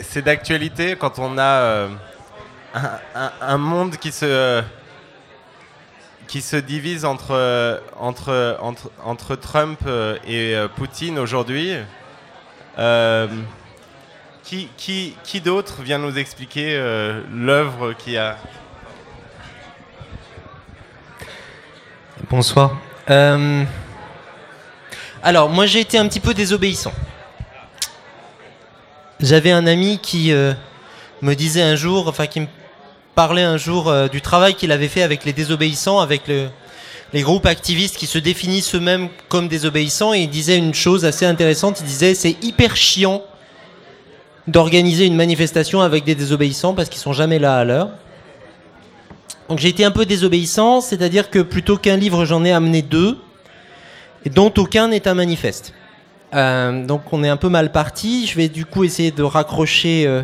C'est 0.00 0.22
d'actualité 0.22 0.96
quand 0.96 1.18
on 1.18 1.38
a 1.38 1.42
euh, 1.42 1.88
un, 3.40 3.58
monde 3.58 3.96
qui 3.96 4.12
se, 4.12 4.62
qui 6.26 6.40
se 6.40 6.56
divise 6.56 7.04
entre, 7.04 7.40
Trump 9.40 9.80
et 10.26 10.56
Poutine 10.76 11.18
aujourd'hui. 11.18 11.76
Euh, 12.78 13.26
qui, 14.44 14.68
qui, 14.76 15.14
qui 15.24 15.40
d'autre 15.40 15.82
vient 15.82 15.98
nous 15.98 16.16
expliquer 16.16 16.76
euh, 16.76 17.20
l'œuvre 17.30 17.92
qui 17.92 18.16
a... 18.16 18.36
Bonsoir. 22.30 22.78
Euh, 23.10 23.64
alors, 25.22 25.50
moi 25.50 25.66
j'ai 25.66 25.80
été 25.80 25.98
un 25.98 26.06
petit 26.08 26.20
peu 26.20 26.34
désobéissant. 26.34 26.92
J'avais 29.20 29.50
un 29.50 29.66
ami 29.66 29.98
qui 30.00 30.32
me 31.22 31.34
disait 31.34 31.62
un 31.62 31.74
jour, 31.74 32.06
enfin 32.06 32.26
qui 32.26 32.40
me 32.40 32.46
parlait 33.16 33.42
un 33.42 33.56
jour 33.56 33.92
du 34.10 34.20
travail 34.20 34.54
qu'il 34.54 34.70
avait 34.70 34.86
fait 34.86 35.02
avec 35.02 35.24
les 35.24 35.32
désobéissants, 35.32 35.98
avec 35.98 36.28
le, 36.28 36.48
les 37.12 37.22
groupes 37.22 37.46
activistes 37.46 37.96
qui 37.96 38.06
se 38.06 38.18
définissent 38.18 38.74
eux-mêmes 38.74 39.08
comme 39.28 39.48
désobéissants 39.48 40.14
et 40.14 40.20
il 40.20 40.30
disait 40.30 40.56
une 40.56 40.72
chose 40.72 41.04
assez 41.04 41.26
intéressante, 41.26 41.80
il 41.80 41.86
disait 41.86 42.14
c'est 42.14 42.36
hyper 42.44 42.76
chiant 42.76 43.24
d'organiser 44.46 45.06
une 45.06 45.16
manifestation 45.16 45.80
avec 45.80 46.04
des 46.04 46.14
désobéissants 46.14 46.74
parce 46.74 46.88
qu'ils 46.88 47.00
sont 47.00 47.12
jamais 47.12 47.40
là 47.40 47.56
à 47.56 47.64
l'heure. 47.64 47.90
Donc 49.48 49.58
j'ai 49.58 49.68
été 49.68 49.84
un 49.84 49.90
peu 49.90 50.06
désobéissant, 50.06 50.80
c'est-à-dire 50.80 51.30
que 51.30 51.40
plutôt 51.40 51.76
qu'un 51.76 51.96
livre, 51.96 52.24
j'en 52.24 52.44
ai 52.44 52.52
amené 52.52 52.82
deux, 52.82 53.18
et 54.24 54.30
dont 54.30 54.52
aucun 54.56 54.88
n'est 54.88 55.08
un 55.08 55.14
manifeste. 55.14 55.72
Euh, 56.34 56.84
donc 56.84 57.12
on 57.12 57.24
est 57.24 57.28
un 57.28 57.36
peu 57.36 57.48
mal 57.48 57.72
parti. 57.72 58.26
Je 58.26 58.36
vais 58.36 58.48
du 58.48 58.64
coup 58.64 58.84
essayer 58.84 59.10
de 59.10 59.22
raccrocher, 59.22 60.06
euh, 60.06 60.22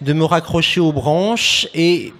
de 0.00 0.12
me 0.12 0.24
raccrocher 0.24 0.80
aux 0.80 0.92
branches 0.92 1.68
et 1.74 2.12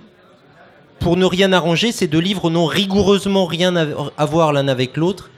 pour 0.99 1.17
ne 1.17 1.25
rien 1.25 1.53
arranger, 1.53 1.93
ces 1.93 2.07
deux 2.07 2.19
livres 2.19 2.51
n'ont 2.51 2.67
rigoureusement 2.67 3.45
rien 3.45 3.77
à 3.77 4.25
voir 4.25 4.53
l'un 4.53 4.69
avec 4.69 4.97
l'autre. 4.97 5.31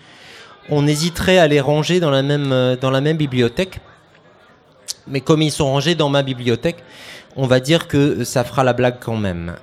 On 0.70 0.86
hésiterait 0.86 1.38
à 1.38 1.48
les 1.48 1.60
ranger 1.60 1.98
dans 1.98 2.10
la 2.10 2.22
même, 2.22 2.52
euh, 2.52 2.76
dans 2.76 2.90
la 2.90 3.00
même 3.00 3.16
bibliothèque. 3.16 3.80
Mais 5.08 5.20
comme 5.20 5.42
ils 5.42 5.52
sont 5.52 5.66
rangés 5.66 5.94
dans 5.94 6.08
ma 6.08 6.22
bibliothèque, 6.22 6.82
on 7.36 7.46
va 7.46 7.60
dire 7.60 7.88
que 7.88 8.24
ça 8.24 8.44
fera 8.44 8.64
la 8.64 8.72
blague 8.72 8.96
quand 9.00 9.16
même. 9.16 9.54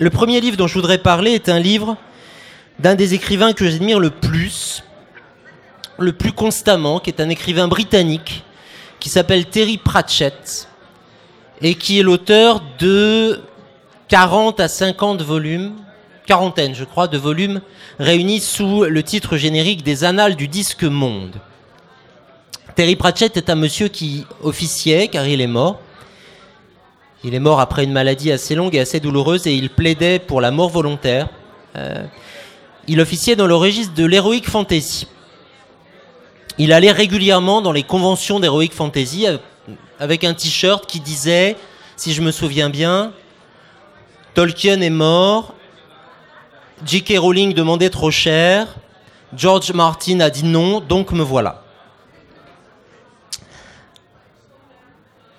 Le 0.00 0.10
premier 0.10 0.40
livre 0.40 0.56
dont 0.56 0.66
je 0.66 0.74
voudrais 0.74 0.98
parler 0.98 1.30
est 1.30 1.48
un 1.48 1.60
livre 1.60 1.96
d'un 2.78 2.94
des 2.94 3.14
écrivains 3.14 3.52
que 3.52 3.64
j'admire 3.68 4.00
le 4.00 4.10
plus, 4.10 4.82
le 5.98 6.12
plus 6.12 6.32
constamment, 6.32 6.98
qui 7.00 7.10
est 7.10 7.20
un 7.20 7.28
écrivain 7.28 7.68
britannique, 7.68 8.44
qui 9.00 9.08
s'appelle 9.08 9.46
Terry 9.46 9.78
Pratchett, 9.78 10.68
et 11.60 11.74
qui 11.74 11.98
est 11.98 12.02
l'auteur 12.02 12.62
de 12.78 13.40
40 14.08 14.60
à 14.60 14.68
50 14.68 15.22
volumes, 15.22 15.72
quarantaine 16.26 16.74
je 16.74 16.84
crois, 16.84 17.08
de 17.08 17.18
volumes 17.18 17.60
réunis 17.98 18.40
sous 18.40 18.84
le 18.84 19.02
titre 19.02 19.36
générique 19.36 19.82
des 19.82 20.04
Annales 20.04 20.36
du 20.36 20.48
disque 20.48 20.84
monde. 20.84 21.36
Terry 22.74 22.96
Pratchett 22.96 23.36
est 23.36 23.50
un 23.50 23.54
monsieur 23.54 23.88
qui 23.88 24.26
officiait, 24.42 25.08
car 25.08 25.26
il 25.26 25.40
est 25.40 25.46
mort. 25.46 25.80
Il 27.22 27.34
est 27.34 27.40
mort 27.40 27.60
après 27.60 27.84
une 27.84 27.92
maladie 27.92 28.32
assez 28.32 28.54
longue 28.54 28.74
et 28.74 28.80
assez 28.80 29.00
douloureuse, 29.00 29.46
et 29.46 29.54
il 29.54 29.70
plaidait 29.70 30.18
pour 30.18 30.40
la 30.40 30.50
mort 30.50 30.70
volontaire. 30.70 31.28
Euh, 31.76 32.02
il 32.88 33.00
officiait 33.00 33.36
dans 33.36 33.46
le 33.46 33.54
registre 33.54 33.94
de 33.94 34.04
l'heroic 34.04 34.42
fantasy. 34.42 35.06
Il 36.58 36.72
allait 36.72 36.92
régulièrement 36.92 37.60
dans 37.60 37.72
les 37.72 37.82
conventions 37.82 38.38
d'heroic 38.38 38.70
fantasy 38.72 39.26
avec 39.98 40.22
un 40.24 40.34
t-shirt 40.34 40.86
qui 40.86 41.00
disait, 41.00 41.56
si 41.96 42.12
je 42.12 42.22
me 42.22 42.30
souviens 42.30 42.70
bien, 42.70 43.12
Tolkien 44.34 44.80
est 44.80 44.90
mort, 44.90 45.54
J.K. 46.84 47.14
Rowling 47.18 47.54
demandait 47.54 47.90
trop 47.90 48.10
cher, 48.10 48.76
George 49.36 49.72
Martin 49.72 50.20
a 50.20 50.30
dit 50.30 50.44
non, 50.44 50.80
donc 50.80 51.12
me 51.12 51.22
voilà. 51.22 51.62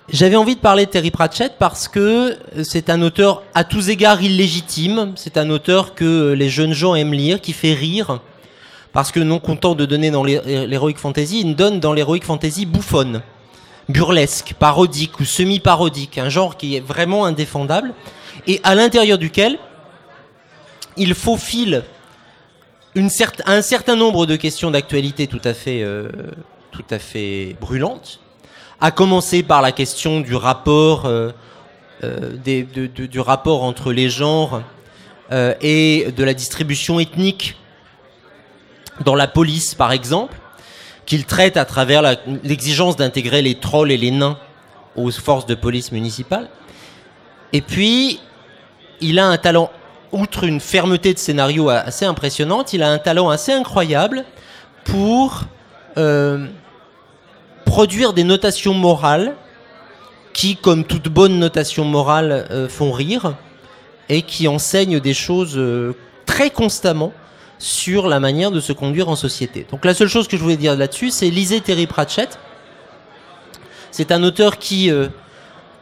J'avais 0.08 0.36
envie 0.36 0.54
de 0.54 0.60
parler 0.60 0.86
de 0.86 0.90
Terry 0.90 1.10
Pratchett 1.10 1.54
parce 1.58 1.88
que 1.88 2.38
c'est 2.62 2.90
un 2.90 3.02
auteur 3.02 3.42
à 3.54 3.64
tous 3.64 3.88
égards 3.88 4.22
illégitime, 4.22 5.12
c'est 5.16 5.36
un 5.36 5.50
auteur 5.50 5.94
que 5.94 6.32
les 6.32 6.48
jeunes 6.48 6.74
gens 6.74 6.94
aiment 6.94 7.14
lire, 7.14 7.40
qui 7.40 7.52
fait 7.52 7.74
rire, 7.74 8.20
parce 8.96 9.12
que 9.12 9.20
non 9.20 9.40
content 9.40 9.74
de 9.74 9.84
donner 9.84 10.10
dans 10.10 10.24
l'heroic 10.24 10.94
fantasy, 10.96 11.40
il 11.40 11.54
donne 11.54 11.80
dans 11.80 11.92
l'heroic 11.92 12.22
fantasy 12.22 12.64
bouffonne, 12.64 13.20
burlesque, 13.90 14.54
parodique 14.58 15.20
ou 15.20 15.26
semi-parodique, 15.26 16.16
un 16.16 16.30
genre 16.30 16.56
qui 16.56 16.76
est 16.76 16.80
vraiment 16.80 17.26
indéfendable. 17.26 17.92
Et 18.46 18.58
à 18.64 18.74
l'intérieur 18.74 19.18
duquel 19.18 19.58
il 20.96 21.14
faufile 21.14 21.82
un 22.94 23.60
certain 23.60 23.96
nombre 23.96 24.24
de 24.24 24.34
questions 24.34 24.70
d'actualité 24.70 25.26
tout 25.26 25.42
à 25.44 25.52
fait, 25.52 25.82
euh, 25.82 26.08
tout 26.70 26.86
à 26.90 26.98
fait 26.98 27.54
brûlantes, 27.60 28.20
à 28.80 28.92
commencer 28.92 29.42
par 29.42 29.60
la 29.60 29.72
question 29.72 30.20
du 30.20 30.34
rapport, 30.34 31.04
euh, 31.04 31.32
euh, 32.02 32.30
du 32.38 33.20
rapport 33.20 33.62
entre 33.62 33.92
les 33.92 34.08
genres 34.08 34.62
et 35.60 36.06
de 36.16 36.24
la 36.24 36.32
distribution 36.32 36.98
ethnique 36.98 37.58
dans 39.04 39.14
la 39.14 39.28
police, 39.28 39.74
par 39.74 39.92
exemple, 39.92 40.36
qu'il 41.04 41.24
traite 41.24 41.56
à 41.56 41.64
travers 41.64 42.02
l'exigence 42.42 42.96
d'intégrer 42.96 43.42
les 43.42 43.54
trolls 43.54 43.92
et 43.92 43.96
les 43.96 44.10
nains 44.10 44.38
aux 44.96 45.10
forces 45.10 45.46
de 45.46 45.54
police 45.54 45.92
municipales. 45.92 46.48
Et 47.52 47.60
puis, 47.60 48.20
il 49.00 49.18
a 49.18 49.26
un 49.26 49.36
talent, 49.36 49.70
outre 50.12 50.44
une 50.44 50.60
fermeté 50.60 51.14
de 51.14 51.18
scénario 51.18 51.68
assez 51.68 52.04
impressionnante, 52.04 52.72
il 52.72 52.82
a 52.82 52.90
un 52.90 52.98
talent 52.98 53.30
assez 53.30 53.52
incroyable 53.52 54.24
pour 54.84 55.42
euh, 55.98 56.46
produire 57.64 58.12
des 58.12 58.24
notations 58.24 58.74
morales 58.74 59.34
qui, 60.32 60.56
comme 60.56 60.84
toute 60.84 61.08
bonne 61.08 61.38
notation 61.38 61.84
morale, 61.84 62.46
euh, 62.50 62.68
font 62.68 62.92
rire 62.92 63.34
et 64.08 64.22
qui 64.22 64.48
enseignent 64.48 65.00
des 65.00 65.14
choses 65.14 65.56
euh, 65.56 65.94
très 66.26 66.50
constamment 66.50 67.12
sur 67.58 68.08
la 68.08 68.20
manière 68.20 68.50
de 68.50 68.60
se 68.60 68.72
conduire 68.72 69.08
en 69.08 69.16
société. 69.16 69.66
Donc 69.70 69.84
la 69.84 69.94
seule 69.94 70.08
chose 70.08 70.28
que 70.28 70.36
je 70.36 70.42
voulais 70.42 70.56
dire 70.56 70.76
là-dessus, 70.76 71.10
c'est 71.10 71.30
lisez 71.30 71.60
Terry 71.60 71.86
Pratchett. 71.86 72.38
C'est 73.90 74.12
un 74.12 74.22
auteur 74.22 74.58
qui 74.58 74.90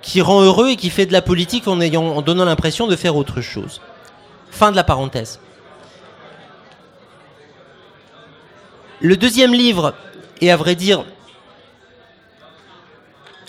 qui 0.04 0.20
rend 0.20 0.42
heureux 0.42 0.68
et 0.68 0.76
qui 0.76 0.90
fait 0.90 1.06
de 1.06 1.14
la 1.14 1.22
politique 1.22 1.66
en, 1.66 1.80
ayant, 1.80 2.04
en 2.04 2.20
donnant 2.20 2.44
l'impression 2.44 2.86
de 2.86 2.94
faire 2.94 3.16
autre 3.16 3.40
chose. 3.40 3.80
Fin 4.50 4.70
de 4.70 4.76
la 4.76 4.84
parenthèse. 4.84 5.40
Le 9.00 9.16
deuxième 9.16 9.54
livre, 9.54 9.94
et 10.42 10.50
à 10.50 10.56
vrai 10.56 10.74
dire 10.74 11.04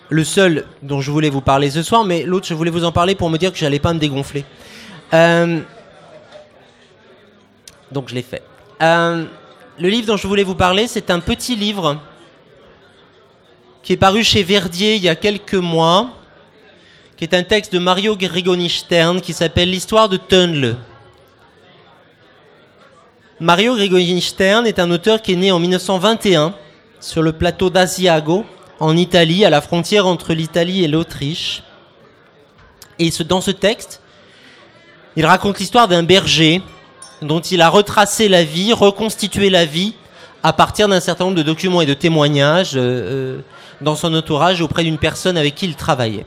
le 0.09 0.23
seul 0.23 0.65
dont 0.81 1.01
je 1.01 1.11
voulais 1.11 1.29
vous 1.29 1.41
parler 1.41 1.69
ce 1.69 1.83
soir, 1.83 2.05
mais 2.05 2.23
l'autre 2.23 2.47
je 2.47 2.53
voulais 2.53 2.71
vous 2.71 2.85
en 2.85 2.91
parler 2.93 3.15
pour 3.15 3.29
me 3.29 3.37
dire 3.37 3.51
que 3.51 3.57
j'allais 3.57 3.79
pas 3.79 3.93
me 3.93 3.99
dégonfler. 3.99 4.45
Euh, 5.13 5.59
donc 7.91 8.09
je 8.09 8.15
l'ai 8.15 8.21
fait. 8.21 8.43
Euh, 8.81 9.25
le 9.79 9.89
livre 9.89 10.07
dont 10.07 10.17
je 10.17 10.27
voulais 10.27 10.43
vous 10.43 10.55
parler, 10.55 10.87
c'est 10.87 11.09
un 11.09 11.19
petit 11.19 11.55
livre 11.55 11.99
qui 13.83 13.93
est 13.93 13.97
paru 13.97 14.23
chez 14.23 14.43
Verdier 14.43 14.95
il 14.95 15.03
y 15.03 15.09
a 15.09 15.15
quelques 15.15 15.53
mois, 15.53 16.09
qui 17.17 17.23
est 17.23 17.33
un 17.33 17.43
texte 17.43 17.73
de 17.73 17.79
Mario 17.79 18.15
Grigoni 18.15 18.69
Stern 18.69 19.21
qui 19.21 19.33
s'appelle 19.33 19.69
L'histoire 19.69 20.09
de 20.09 20.17
Tunle. 20.17 20.75
Mario 23.39 23.75
Grigoni 23.75 24.21
Stern 24.21 24.65
est 24.65 24.79
un 24.79 24.89
auteur 24.91 25.21
qui 25.21 25.33
est 25.33 25.35
né 25.35 25.51
en 25.51 25.59
1921 25.59 26.55
sur 26.99 27.21
le 27.21 27.33
plateau 27.33 27.69
d'Asiago, 27.69 28.45
en 28.79 28.97
Italie, 28.97 29.45
à 29.45 29.49
la 29.49 29.61
frontière 29.61 30.07
entre 30.07 30.33
l'Italie 30.33 30.83
et 30.83 30.87
l'Autriche. 30.87 31.63
Et 32.97 33.09
dans 33.27 33.41
ce 33.41 33.51
texte, 33.51 34.01
il 35.15 35.25
raconte 35.25 35.59
l'histoire 35.59 35.87
d'un 35.87 36.03
berger 36.03 36.61
dont 37.21 37.39
il 37.39 37.61
a 37.61 37.69
retracé 37.69 38.27
la 38.27 38.43
vie, 38.43 38.73
reconstitué 38.73 39.49
la 39.49 39.65
vie 39.65 39.95
à 40.43 40.53
partir 40.53 40.87
d'un 40.87 40.99
certain 40.99 41.25
nombre 41.25 41.37
de 41.37 41.43
documents 41.43 41.81
et 41.81 41.85
de 41.85 41.93
témoignages 41.93 42.75
euh, 42.75 42.79
euh, 42.79 43.41
dans 43.81 43.95
son 43.95 44.13
entourage 44.13 44.61
auprès 44.61 44.83
d'une 44.83 44.97
personne 44.97 45.37
avec 45.37 45.55
qui 45.55 45.65
il 45.65 45.75
travaillait. 45.75 46.25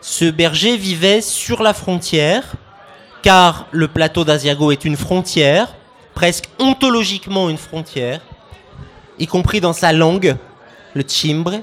Ce 0.00 0.24
berger 0.24 0.76
vivait 0.76 1.20
sur 1.20 1.62
la 1.62 1.74
frontière, 1.74 2.44
car 3.22 3.66
le 3.70 3.88
plateau 3.88 4.24
d'Asiago 4.24 4.70
est 4.70 4.84
une 4.84 4.96
frontière, 4.96 5.74
presque 6.14 6.44
ontologiquement 6.58 7.50
une 7.50 7.58
frontière, 7.58 8.20
y 9.18 9.26
compris 9.26 9.60
dans 9.60 9.72
sa 9.72 9.92
langue, 9.92 10.36
le 10.94 11.04
timbre. 11.04 11.60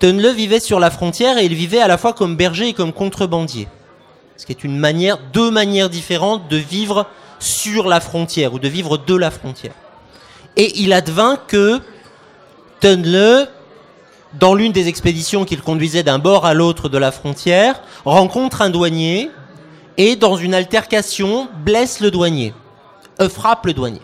Tunle 0.00 0.32
vivait 0.34 0.60
sur 0.60 0.80
la 0.80 0.90
frontière 0.90 1.38
et 1.38 1.44
il 1.44 1.54
vivait 1.54 1.80
à 1.80 1.88
la 1.88 1.96
fois 1.96 2.12
comme 2.12 2.36
berger 2.36 2.68
et 2.68 2.74
comme 2.74 2.92
contrebandier. 2.92 3.68
Ce 4.36 4.46
qui 4.46 4.52
est 4.52 4.64
une 4.64 4.78
manière, 4.78 5.18
deux 5.32 5.50
manières 5.50 5.90
différentes 5.90 6.48
de 6.48 6.56
vivre 6.56 7.06
sur 7.38 7.88
la 7.88 8.00
frontière 8.00 8.54
ou 8.54 8.58
de 8.58 8.68
vivre 8.68 8.98
de 8.98 9.14
la 9.14 9.30
frontière. 9.30 9.74
Et 10.56 10.80
il 10.80 10.92
advint 10.92 11.36
que 11.36 11.80
Tunle 12.80 13.48
dans 14.38 14.54
l'une 14.54 14.72
des 14.72 14.88
expéditions 14.88 15.44
qu'il 15.44 15.62
conduisait 15.62 16.02
d'un 16.02 16.18
bord 16.18 16.44
à 16.44 16.54
l'autre 16.54 16.88
de 16.88 16.98
la 16.98 17.12
frontière, 17.12 17.80
rencontre 18.04 18.62
un 18.62 18.70
douanier 18.70 19.30
et, 19.96 20.16
dans 20.16 20.36
une 20.36 20.54
altercation, 20.54 21.48
blesse 21.64 22.00
le 22.00 22.10
douanier, 22.10 22.52
euh, 23.20 23.28
frappe 23.28 23.66
le 23.66 23.72
douanier. 23.72 24.02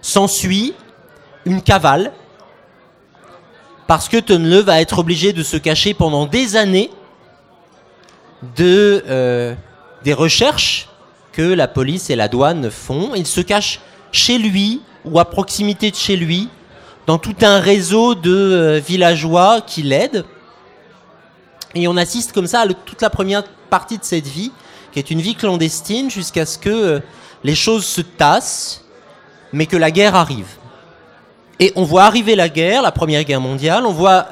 S'ensuit 0.00 0.74
une 1.44 1.60
cavale, 1.60 2.12
parce 3.86 4.08
que 4.08 4.18
Tonle 4.18 4.60
va 4.60 4.80
être 4.80 5.00
obligé 5.00 5.32
de 5.32 5.42
se 5.42 5.56
cacher 5.56 5.94
pendant 5.94 6.26
des 6.26 6.54
années 6.54 6.90
de, 8.56 9.04
euh, 9.08 9.54
des 10.04 10.12
recherches 10.12 10.88
que 11.32 11.42
la 11.42 11.68
police 11.68 12.10
et 12.10 12.16
la 12.16 12.28
douane 12.28 12.70
font. 12.70 13.12
Il 13.14 13.26
se 13.26 13.40
cache 13.40 13.80
chez 14.12 14.38
lui 14.38 14.82
ou 15.04 15.18
à 15.18 15.24
proximité 15.24 15.90
de 15.90 15.96
chez 15.96 16.16
lui 16.16 16.48
dans 17.06 17.18
tout 17.18 17.36
un 17.42 17.58
réseau 17.58 18.14
de 18.14 18.30
euh, 18.30 18.78
villageois 18.78 19.60
qui 19.62 19.82
l'aident. 19.82 20.24
Et 21.74 21.88
on 21.88 21.96
assiste 21.96 22.32
comme 22.32 22.46
ça 22.46 22.60
à 22.60 22.66
toute 22.66 23.02
la 23.02 23.10
première 23.10 23.44
partie 23.70 23.98
de 23.98 24.04
cette 24.04 24.26
vie, 24.26 24.52
qui 24.92 24.98
est 24.98 25.10
une 25.10 25.20
vie 25.20 25.34
clandestine, 25.34 26.10
jusqu'à 26.10 26.46
ce 26.46 26.58
que 26.58 26.68
euh, 26.68 27.00
les 27.44 27.54
choses 27.54 27.84
se 27.84 28.00
tassent, 28.00 28.84
mais 29.52 29.66
que 29.66 29.76
la 29.76 29.90
guerre 29.90 30.14
arrive. 30.14 30.48
Et 31.60 31.72
on 31.76 31.84
voit 31.84 32.04
arriver 32.04 32.36
la 32.36 32.48
guerre, 32.48 32.80
la 32.80 32.90
Première 32.90 33.22
Guerre 33.24 33.40
mondiale, 33.40 33.84
on 33.84 33.92
voit 33.92 34.28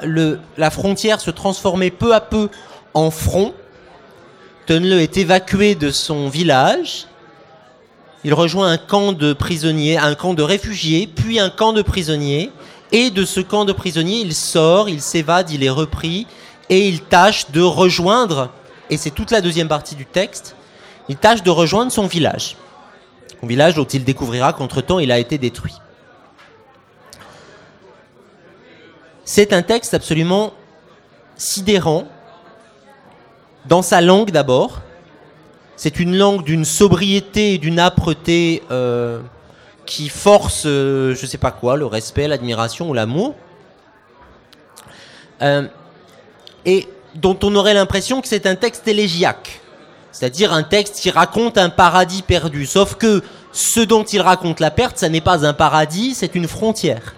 la 0.57 0.69
frontière 0.71 1.21
se 1.21 1.29
transformer 1.29 1.91
peu 1.91 2.15
à 2.15 2.21
peu 2.21 2.49
en 2.95 3.11
front. 3.11 3.53
Tonle 4.69 4.93
est 4.93 5.17
évacué 5.17 5.73
de 5.73 5.89
son 5.89 6.29
village. 6.29 7.07
Il 8.23 8.35
rejoint 8.35 8.71
un 8.71 8.77
camp 8.77 9.13
de 9.13 9.33
prisonniers, 9.33 9.97
un 9.97 10.13
camp 10.13 10.35
de 10.35 10.43
réfugiés, 10.43 11.07
puis 11.07 11.39
un 11.39 11.49
camp 11.49 11.73
de 11.73 11.81
prisonniers. 11.81 12.51
Et 12.91 13.09
de 13.09 13.25
ce 13.25 13.39
camp 13.39 13.65
de 13.65 13.73
prisonniers, 13.73 14.19
il 14.19 14.35
sort, 14.35 14.87
il 14.87 15.01
s'évade, 15.01 15.49
il 15.49 15.63
est 15.63 15.71
repris, 15.71 16.27
et 16.69 16.87
il 16.87 17.01
tâche 17.01 17.49
de 17.49 17.61
rejoindre, 17.61 18.51
et 18.91 18.97
c'est 18.97 19.09
toute 19.09 19.31
la 19.31 19.41
deuxième 19.41 19.67
partie 19.67 19.95
du 19.95 20.05
texte, 20.05 20.55
il 21.07 21.17
tâche 21.17 21.41
de 21.41 21.49
rejoindre 21.49 21.91
son 21.91 22.05
village. 22.05 22.55
Son 23.41 23.47
village 23.47 23.73
dont 23.73 23.85
il 23.85 24.03
découvrira 24.03 24.53
qu'entre-temps 24.53 24.99
il 24.99 25.11
a 25.11 25.17
été 25.17 25.39
détruit. 25.39 25.77
C'est 29.25 29.51
un 29.51 29.63
texte 29.63 29.95
absolument 29.95 30.53
sidérant, 31.37 32.07
dans 33.65 33.81
sa 33.81 34.01
langue 34.01 34.31
d'abord. 34.31 34.81
C'est 35.75 35.99
une 35.99 36.17
langue 36.17 36.43
d'une 36.43 36.65
sobriété 36.65 37.53
et 37.53 37.57
d'une 37.57 37.79
âpreté 37.79 38.63
euh, 38.69 39.21
qui 39.85 40.09
force, 40.09 40.63
euh, 40.65 41.15
je 41.15 41.25
sais 41.25 41.37
pas 41.37 41.51
quoi, 41.51 41.77
le 41.77 41.85
respect, 41.85 42.27
l'admiration 42.27 42.89
ou 42.89 42.93
l'amour. 42.93 43.35
Euh, 45.41 45.67
et 46.65 46.87
dont 47.15 47.37
on 47.43 47.55
aurait 47.55 47.73
l'impression 47.73 48.21
que 48.21 48.27
c'est 48.27 48.45
un 48.45 48.55
texte 48.55 48.87
élégiaque, 48.87 49.61
c'est-à-dire 50.11 50.51
un 50.51 50.63
texte 50.63 50.95
qui 50.95 51.11
raconte 51.11 51.57
un 51.57 51.69
paradis 51.69 52.23
perdu. 52.23 52.65
Sauf 52.65 52.95
que 52.95 53.23
ce 53.53 53.79
dont 53.79 54.03
il 54.03 54.21
raconte 54.21 54.59
la 54.59 54.71
perte, 54.71 54.97
ça 54.97 55.07
n'est 55.07 55.21
pas 55.21 55.45
un 55.45 55.53
paradis, 55.53 56.13
c'est 56.13 56.35
une 56.35 56.47
frontière. 56.47 57.15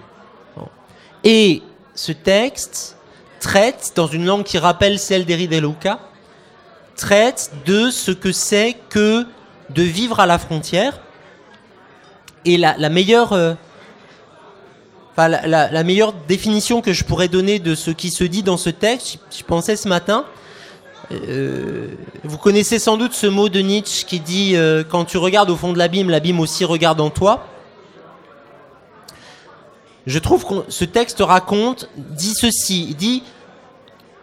Et 1.24 1.62
ce 1.96 2.12
texte 2.12 2.96
traite, 3.40 3.94
dans 3.96 4.08
une 4.08 4.26
langue 4.26 4.44
qui 4.44 4.58
rappelle 4.58 5.00
celle 5.00 5.26
d'Eri 5.26 5.48
de 5.48 5.58
Luca, 5.58 6.00
traite 6.96 7.52
de 7.66 7.90
ce 7.90 8.12
que 8.12 8.32
c'est 8.32 8.76
que 8.90 9.26
de 9.70 9.84
vivre 9.84 10.20
à 10.20 10.26
la 10.26 10.38
frontière. 10.38 11.00
Et 12.46 12.58
la, 12.58 12.90
meilleure... 12.90 13.34
Euh, 13.34 13.54
la, 15.18 15.84
meilleure 15.84 16.14
définition 16.28 16.82
que 16.82 16.94
je 16.94 17.04
pourrais 17.04 17.28
donner 17.28 17.60
de 17.60 17.76
ce 17.76 17.92
qui 17.92 18.10
se 18.10 18.24
dit 18.24 18.44
dans 18.44 18.58
ce 18.58 18.70
texte, 18.70 19.20
je 19.36 19.44
pensais 19.44 19.76
ce 19.76 19.88
matin, 19.88 20.26
euh, 21.12 21.88
vous 22.24 22.38
connaissez 22.38 22.80
sans 22.80 22.98
doute 22.98 23.14
ce 23.14 23.28
mot 23.28 23.50
de 23.50 23.60
Nietzsche 23.60 24.06
qui 24.06 24.20
dit 24.20 24.56
euh, 24.56 24.84
Quand 24.88 25.06
tu 25.06 25.18
regardes 25.18 25.50
au 25.50 25.56
fond 25.56 25.74
de 25.74 25.78
l'abîme, 25.78 26.10
l'abîme 26.10 26.40
aussi 26.40 26.64
regarde 26.64 27.02
en 27.02 27.10
toi. 27.10 27.48
Je 30.08 30.20
trouve 30.20 30.46
que 30.46 30.54
ce 30.70 30.86
texte 30.86 31.20
raconte, 31.20 31.90
dit 31.98 32.34
ceci 32.34 32.96
dit 32.98 33.24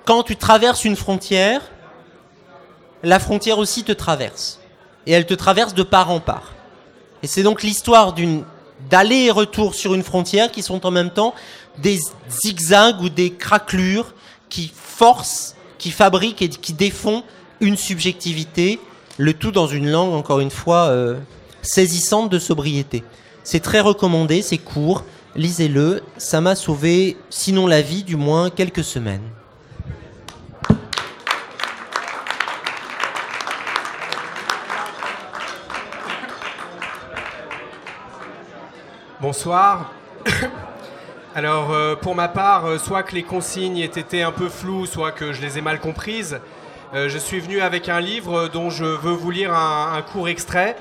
Quand 0.05 0.23
tu 0.23 0.37
traverses 0.37 0.85
une 0.85 0.97
frontière, 0.97 1.63
la 3.03 3.19
frontière 3.19 3.59
aussi 3.59 3.85
te 3.85 3.93
traverse. 3.93 4.61
Et 5.07 5.13
elle 5.13 5.27
te 5.27 5.35
traverse 5.35 5.75
de 5.75 5.83
part 5.83 6.11
en 6.11 6.21
part. 6.21 6.53
Et 7.23 7.27
c'est 7.27 7.43
donc 7.43 7.63
l'histoire 7.63 8.13
d'une 8.13 8.45
d'aller 8.91 9.25
et 9.25 9.31
retour 9.31 9.75
sur 9.75 9.95
une 9.95 10.03
frontière 10.03 10.51
qui 10.51 10.63
sont 10.63 10.87
en 10.87 10.91
même 10.91 11.11
temps 11.11 11.35
des 11.79 11.99
zigzags 12.31 13.01
ou 13.01 13.09
des 13.09 13.33
craquelures 13.33 14.15
qui 14.49 14.73
forcent, 14.75 15.57
qui 15.79 15.91
fabriquent 15.91 16.43
et 16.43 16.49
qui 16.49 16.73
défont 16.73 17.23
une 17.61 17.77
subjectivité, 17.77 18.79
le 19.17 19.35
tout 19.35 19.51
dans 19.51 19.67
une 19.67 19.91
langue, 19.91 20.15
encore 20.15 20.41
une 20.41 20.51
fois, 20.51 20.87
euh, 20.87 21.19
saisissante 21.63 22.31
de 22.31 22.39
sobriété. 22.39 23.03
C'est 23.43 23.61
très 23.61 23.81
recommandé, 23.81 24.43
c'est 24.43 24.59
court, 24.59 25.05
lisez-le, 25.35 26.03
ça 26.19 26.41
m'a 26.41 26.55
sauvé, 26.55 27.17
sinon 27.31 27.67
la 27.67 27.83
vie, 27.83 28.05
du 28.05 28.17
moins 28.17 28.51
quelques 28.51 28.85
semaines. 28.85 29.29
Bonsoir. 39.21 39.91
Alors, 41.35 41.73
euh, 41.73 41.97
pour 41.97 42.15
ma 42.15 42.29
part, 42.29 42.67
euh, 42.67 42.79
soit 42.79 43.03
que 43.03 43.17
les 43.17 43.25
consignes 43.25 43.79
aient 43.79 43.87
été 43.87 44.23
un 44.23 44.31
peu 44.31 44.49
floues, 44.49 44.87
soit 44.87 45.11
que 45.11 45.33
je 45.33 45.43
les 45.43 45.59
ai 45.59 45.61
mal 45.61 45.81
comprises, 45.81 46.39
euh, 46.95 47.09
je 47.09 47.19
suis 47.19 47.41
venu 47.41 47.61
avec 47.61 47.89
un 47.89 47.99
livre 47.99 48.47
dont 48.47 48.71
je 48.71 48.85
veux 48.85 49.13
vous 49.13 49.33
lire 49.33 49.53
un, 49.53 50.01
court 50.03 50.29
extrait. 50.29 50.77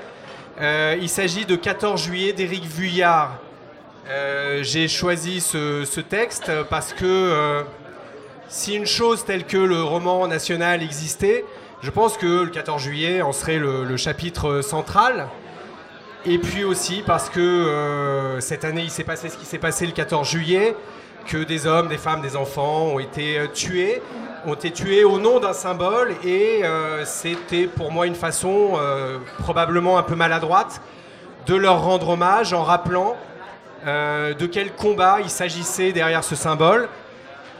il 0.60 1.08
s'agit 1.08 1.46
de 1.46 1.56
14 1.56 2.00
juillet 2.00 2.32
d'Éric 2.32 2.64
Vuillard. 2.64 3.38
J'ai 4.60 4.86
choisi 4.86 5.40
ce, 5.40 6.00
texte 6.00 6.52
parce 6.70 6.92
que 6.92 7.64
si 8.48 8.76
une 8.76 8.86
chose 8.86 9.24
telle 9.24 9.46
que 9.46 9.58
le 9.58 9.82
roman 9.82 10.28
national 10.28 10.84
existait, 10.84 11.44
je 11.82 11.90
pense 11.90 12.16
que 12.16 12.44
le 12.44 12.50
14 12.50 12.80
juillet 12.80 13.20
en 13.20 13.32
serait 13.32 13.58
le 13.58 13.96
chapitre 13.96 14.60
central. 14.62 15.28
Et 16.26 16.38
puis 16.38 16.64
aussi 16.64 17.02
parce 17.06 17.30
que 17.30 17.40
euh, 17.40 18.40
cette 18.40 18.64
année, 18.64 18.82
il 18.82 18.90
s'est 18.90 19.04
passé 19.04 19.28
ce 19.28 19.36
qui 19.36 19.46
s'est 19.46 19.58
passé 19.58 19.86
le 19.86 19.92
14 19.92 20.28
juillet, 20.28 20.74
que 21.26 21.38
des 21.38 21.66
hommes, 21.66 21.88
des 21.88 21.98
femmes, 21.98 22.22
des 22.22 22.34
enfants 22.34 22.86
ont 22.86 22.98
été 22.98 23.38
euh, 23.38 23.46
tués, 23.46 24.02
ont 24.44 24.54
été 24.54 24.72
tués 24.72 25.04
au 25.04 25.18
nom 25.18 25.38
d'un 25.38 25.52
symbole, 25.52 26.14
et 26.24 26.64
euh, 26.64 27.04
c'était 27.04 27.66
pour 27.66 27.92
moi 27.92 28.06
une 28.06 28.16
façon 28.16 28.78
probablement 29.38 29.98
un 29.98 30.02
peu 30.02 30.14
maladroite 30.14 30.80
de 31.46 31.54
leur 31.54 31.82
rendre 31.82 32.10
hommage 32.10 32.52
en 32.52 32.62
rappelant 32.62 33.16
de 33.86 34.46
quel 34.46 34.72
combat 34.72 35.18
il 35.22 35.30
s'agissait 35.30 35.92
derrière 35.92 36.24
ce 36.24 36.34
symbole. 36.34 36.88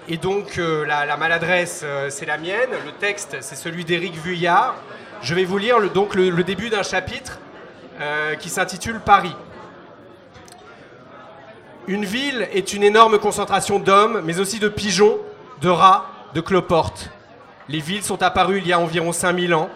Et 0.08 0.16
donc 0.16 0.60
la, 0.86 1.16
maladresse, 1.16 1.84
c'est 2.08 2.26
la 2.26 2.38
mienne, 2.38 2.70
le 2.84 2.92
texte, 2.92 3.36
c'est 3.40 3.56
celui 3.56 3.84
d'Éric 3.84 4.14
Vuillard. 4.14 4.74
Je 5.22 5.34
vais 5.34 5.44
vous 5.44 5.58
lire 5.58 5.80
donc 5.90 6.14
le 6.14 6.42
début 6.42 6.70
d'un 6.70 6.82
chapitre 6.82 7.38
euh, 8.00 8.34
qui 8.36 8.48
s'intitule 8.48 9.00
Paris. 9.00 9.34
Une 11.88 12.04
ville 12.04 12.46
est 12.52 12.72
une 12.72 12.82
énorme 12.82 13.18
concentration 13.18 13.78
d'hommes, 13.78 14.20
mais 14.24 14.40
aussi 14.40 14.58
de 14.58 14.68
pigeons, 14.68 15.18
de 15.62 15.68
rats, 15.68 16.06
de 16.34 16.40
cloportes. 16.40 17.10
Les 17.68 17.80
villes 17.80 18.02
sont 18.02 18.22
apparues 18.22 18.58
il 18.58 18.66
y 18.66 18.72
a 18.72 18.78
environ 18.78 19.12
5000 19.12 19.54
ans. 19.54 19.68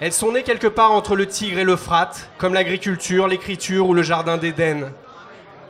Elles 0.00 0.12
sont 0.12 0.32
nées 0.32 0.42
quelque 0.42 0.68
part 0.68 0.92
entre 0.92 1.16
le 1.16 1.26
Tigre 1.26 1.58
et 1.58 1.64
l'Euphrate, 1.64 2.30
comme 2.38 2.54
l'agriculture, 2.54 3.28
l'écriture 3.28 3.88
ou 3.88 3.94
le 3.94 4.02
jardin 4.02 4.38
d'Éden. 4.38 4.92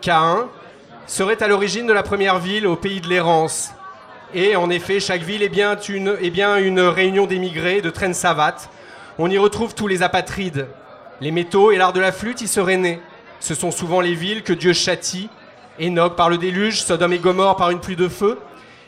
Caïn 0.01 0.49
serait 1.07 1.43
à 1.43 1.49
l'origine 1.49 1.87
de 1.87 1.93
la 1.93 2.03
première 2.03 2.39
ville 2.39 2.67
au 2.67 2.77
pays 2.77 3.01
de 3.01 3.09
l'errance. 3.09 3.73
Et 4.33 4.55
en 4.55 4.71
effet, 4.71 5.01
chaque 5.01 5.23
ville 5.23 5.43
est 5.43 5.49
bien 5.49 5.77
une, 5.89 6.17
est 6.21 6.31
bien 6.31 6.57
une 6.59 6.81
réunion 6.81 7.27
d'émigrés, 7.27 7.81
de 7.81 7.91
traînes 7.91 8.15
savates. 8.15 8.71
On 9.19 9.29
y 9.29 9.39
retrouve 9.39 9.75
tous 9.75 9.89
les 9.89 10.03
apatrides, 10.03 10.69
les 11.21 11.31
métaux 11.31 11.71
et 11.71 11.77
l'art 11.77 11.93
de 11.93 12.01
la 12.01 12.13
flûte 12.13 12.41
y 12.41 12.49
seraient 12.49 12.77
nés. 12.77 13.01
Ce 13.41 13.55
sont 13.55 13.71
souvent 13.71 14.01
les 14.01 14.15
villes 14.15 14.43
que 14.43 14.53
Dieu 14.53 14.73
châtie. 14.73 15.29
Enoch 15.81 16.17
par 16.17 16.29
le 16.29 16.39
déluge, 16.39 16.83
Sodome 16.83 17.13
et 17.15 17.19
Gomorre 17.19 17.57
par 17.57 17.71
une 17.71 17.81
pluie 17.81 17.97
de 17.97 18.09
feu, 18.09 18.39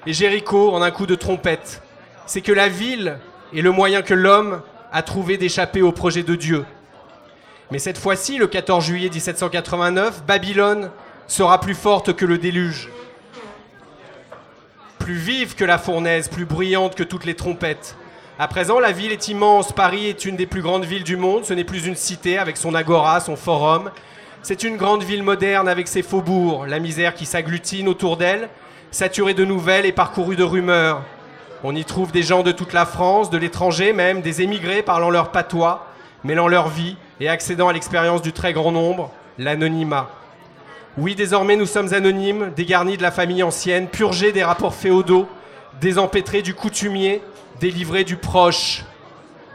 et 0.07 0.12
Jéricho 0.12 0.75
en 0.75 0.83
un 0.83 0.90
coup 0.90 1.07
de 1.07 1.14
trompette. 1.14 1.83
C'est 2.27 2.42
que 2.42 2.53
la 2.53 2.68
ville 2.68 3.18
est 3.55 3.62
le 3.62 3.71
moyen 3.71 4.03
que 4.03 4.14
l'homme 4.14 4.62
a 4.92 5.03
trouvé 5.03 5.38
d'échapper 5.38 5.81
au 5.81 5.92
projet 5.92 6.23
de 6.23 6.35
Dieu. 6.35 6.64
Mais 7.71 7.79
cette 7.79 7.97
fois-ci, 7.97 8.37
le 8.37 8.47
14 8.47 8.85
juillet 8.85 9.09
1789, 9.09 10.25
Babylone 10.27 10.90
sera 11.27 11.61
plus 11.61 11.75
forte 11.75 12.14
que 12.14 12.27
le 12.27 12.37
déluge. 12.37 12.90
Plus 14.99 15.14
vive 15.14 15.55
que 15.55 15.64
la 15.64 15.79
fournaise, 15.79 16.29
plus 16.29 16.45
bruyante 16.45 16.95
que 16.95 17.03
toutes 17.03 17.25
les 17.25 17.35
trompettes. 17.35 17.97
À 18.38 18.49
présent, 18.49 18.81
la 18.81 18.92
ville 18.92 19.12
est 19.12 19.29
immense. 19.29 19.73
Paris 19.73 20.07
est 20.07 20.25
une 20.25 20.37
des 20.37 20.47
plus 20.47 20.62
grandes 20.62 20.87
villes 20.87 21.05
du 21.05 21.16
monde. 21.16 21.45
Ce 21.45 21.53
n'est 21.53 21.64
plus 21.64 21.87
une 21.87 21.97
cité 21.97 22.38
avec 22.38 22.57
son 22.57 22.75
agora, 22.75 23.21
son 23.21 23.37
forum. 23.37 23.90
C'est 24.42 24.64
une 24.64 24.79
grande 24.79 25.05
ville 25.05 25.23
moderne 25.23 25.68
avec 25.68 25.87
ses 25.87 26.03
faubourgs, 26.03 26.66
la 26.66 26.79
misère 26.79 27.14
qui 27.14 27.27
s'agglutine 27.27 27.88
autour 27.88 28.16
d'elle, 28.16 28.49
saturée 28.90 29.35
de 29.35 29.45
nouvelles 29.45 29.85
et 29.85 29.92
parcourue 29.92 30.35
de 30.35 30.42
rumeurs. 30.42 31.03
On 31.62 31.77
y 31.77 31.85
trouve 31.85 32.11
des 32.11 32.23
gens 32.23 32.42
de 32.42 32.53
toute 32.53 32.73
la 32.73 32.87
France, 32.87 33.29
de 33.29 33.37
l'étranger 33.37 33.92
même, 33.92 34.23
des 34.23 34.40
émigrés 34.40 34.83
parlant 34.83 35.11
leur 35.11 35.31
patois, 35.31 35.87
mêlant 36.25 36.49
leur 36.49 36.68
vie 36.68 36.97
et 37.21 37.29
accédant 37.29 37.68
à 37.68 37.73
l'expérience 37.73 38.23
du 38.23 38.33
très 38.33 38.55
grand 38.55 38.73
nombre, 38.73 39.12
l'anonymat. 39.38 40.11
Oui, 40.97 41.14
désormais 41.14 41.57
nous 41.57 41.66
sommes 41.66 41.92
anonymes, 41.92 42.51
dégarnis 42.57 42.97
de 42.97 43.03
la 43.03 43.12
famille 43.12 43.42
ancienne, 43.42 43.88
purgés 43.88 44.33
des 44.33 44.42
rapports 44.42 44.75
féodaux, 44.75 45.29
désempêtrés 45.81 46.42
du 46.42 46.55
coutumier, 46.55 47.23
délivré 47.62 48.03
du 48.03 48.16
proche. 48.16 48.85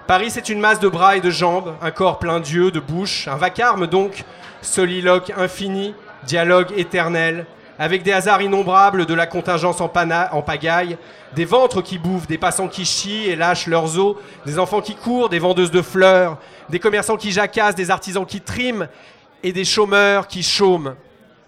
Paris, 0.08 0.32
c'est 0.32 0.48
une 0.48 0.62
masse 0.62 0.80
de 0.80 0.88
bras 0.88 1.18
et 1.18 1.22
de 1.22 1.30
jambes, 1.30 1.76
un 1.82 1.92
corps 1.92 2.20
plein 2.20 2.40
d'yeux, 2.40 2.72
de 2.72 2.80
bouche, 2.80 3.28
un 3.28 3.36
vacarme 3.36 3.86
donc, 3.86 4.24
soliloque 4.62 5.34
infini, 5.36 5.94
dialogue 6.24 6.72
éternel, 6.78 7.46
avec 7.78 8.04
des 8.04 8.14
hasards 8.14 8.42
innombrables 8.42 9.06
de 9.06 9.14
la 9.14 9.28
contingence 9.28 9.82
en, 9.82 9.92
en 10.32 10.42
pagaille, 10.42 10.98
des 11.36 11.44
ventres 11.44 11.82
qui 11.82 11.98
bouffent, 11.98 12.28
des 12.28 12.38
passants 12.38 12.70
qui 12.70 12.86
chient 12.86 13.26
et 13.26 13.36
lâchent 13.36 13.68
leurs 13.68 14.00
os, 14.00 14.16
des 14.46 14.58
enfants 14.58 14.80
qui 14.80 14.96
courent, 14.96 15.28
des 15.28 15.40
vendeuses 15.40 15.72
de 15.72 15.82
fleurs, 15.82 16.38
des 16.70 16.80
commerçants 16.80 17.18
qui 17.18 17.34
jacassent, 17.34 17.76
des 17.76 17.92
artisans 17.92 18.26
qui 18.26 18.40
triment 18.40 18.88
et 19.44 19.52
des 19.52 19.66
chômeurs 19.66 20.30
qui 20.30 20.44
chôment. 20.44 20.96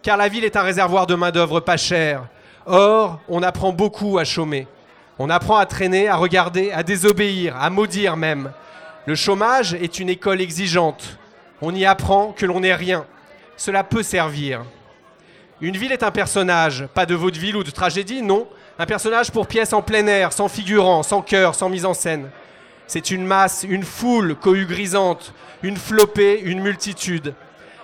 Car 0.01 0.17
la 0.17 0.27
ville 0.27 0.43
est 0.43 0.57
un 0.57 0.63
réservoir 0.63 1.07
de 1.07 1.15
main-d'œuvre 1.15 1.61
pas 1.61 1.77
chère. 1.77 2.23
Or, 2.65 3.21
on 3.29 3.43
apprend 3.43 3.71
beaucoup 3.71 4.17
à 4.17 4.25
chômer. 4.25 4.67
On 5.21 5.29
apprend 5.29 5.57
à 5.57 5.65
traîner, 5.65 6.07
à 6.07 6.15
regarder, 6.15 6.71
à 6.71 6.81
désobéir, 6.81 7.57
à 7.57 7.69
maudire 7.69 8.15
même. 8.15 8.53
Le 9.05 9.15
chômage 9.15 9.73
est 9.73 9.99
une 9.99 10.07
école 10.07 10.39
exigeante. 10.39 11.19
On 11.61 11.75
y 11.75 11.85
apprend 11.85 12.31
que 12.31 12.45
l'on 12.45 12.61
n'est 12.61 12.73
rien. 12.73 13.05
Cela 13.57 13.83
peut 13.83 14.01
servir. 14.01 14.63
Une 15.59 15.75
ville 15.75 15.91
est 15.91 16.03
un 16.03 16.11
personnage, 16.11 16.87
pas 16.93 17.05
de 17.05 17.15
vaudeville 17.15 17.57
ou 17.57 17.65
de 17.65 17.69
tragédie, 17.69 18.21
non. 18.21 18.47
Un 18.77 18.85
personnage 18.85 19.29
pour 19.29 19.47
pièce 19.47 19.73
en 19.73 19.81
plein 19.81 20.07
air, 20.07 20.31
sans 20.31 20.47
figurant, 20.47 21.03
sans 21.03 21.21
cœur, 21.21 21.53
sans 21.53 21.67
mise 21.67 21.83
en 21.83 21.93
scène. 21.93 22.29
C'est 22.87 23.11
une 23.11 23.25
masse, 23.25 23.65
une 23.67 23.83
foule 23.83 24.35
cohue 24.35 24.65
grisante, 24.65 25.33
une 25.63 25.75
flopée, 25.75 26.39
une 26.39 26.61
multitude. 26.61 27.33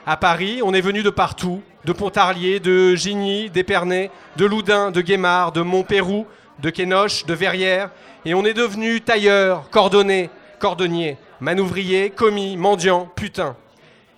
À 0.08 0.16
Paris, 0.16 0.62
on 0.64 0.74
est 0.74 0.80
venu 0.80 1.04
de 1.04 1.10
partout, 1.10 1.62
de 1.84 1.92
Pontarlier, 1.92 2.62
de 2.62 2.96
Gigny, 2.96 3.50
d'Épernay, 3.50 4.10
de 4.38 4.46
Loudun, 4.46 4.92
de 4.92 5.02
Guémard, 5.02 5.52
de 5.52 5.62
Montpérou, 5.62 6.26
de 6.60 6.70
Quénoche, 6.70 7.26
de 7.26 7.34
Verrières, 7.34 7.92
et 8.26 8.34
on 8.34 8.46
est 8.46 8.54
devenu 8.54 9.02
tailleur, 9.02 9.70
cordonnier, 9.70 10.30
cordonnier, 10.60 11.18
manouvrier, 11.40 12.10
commis, 12.10 12.58
mendiant, 12.58 13.10
putain. 13.16 13.56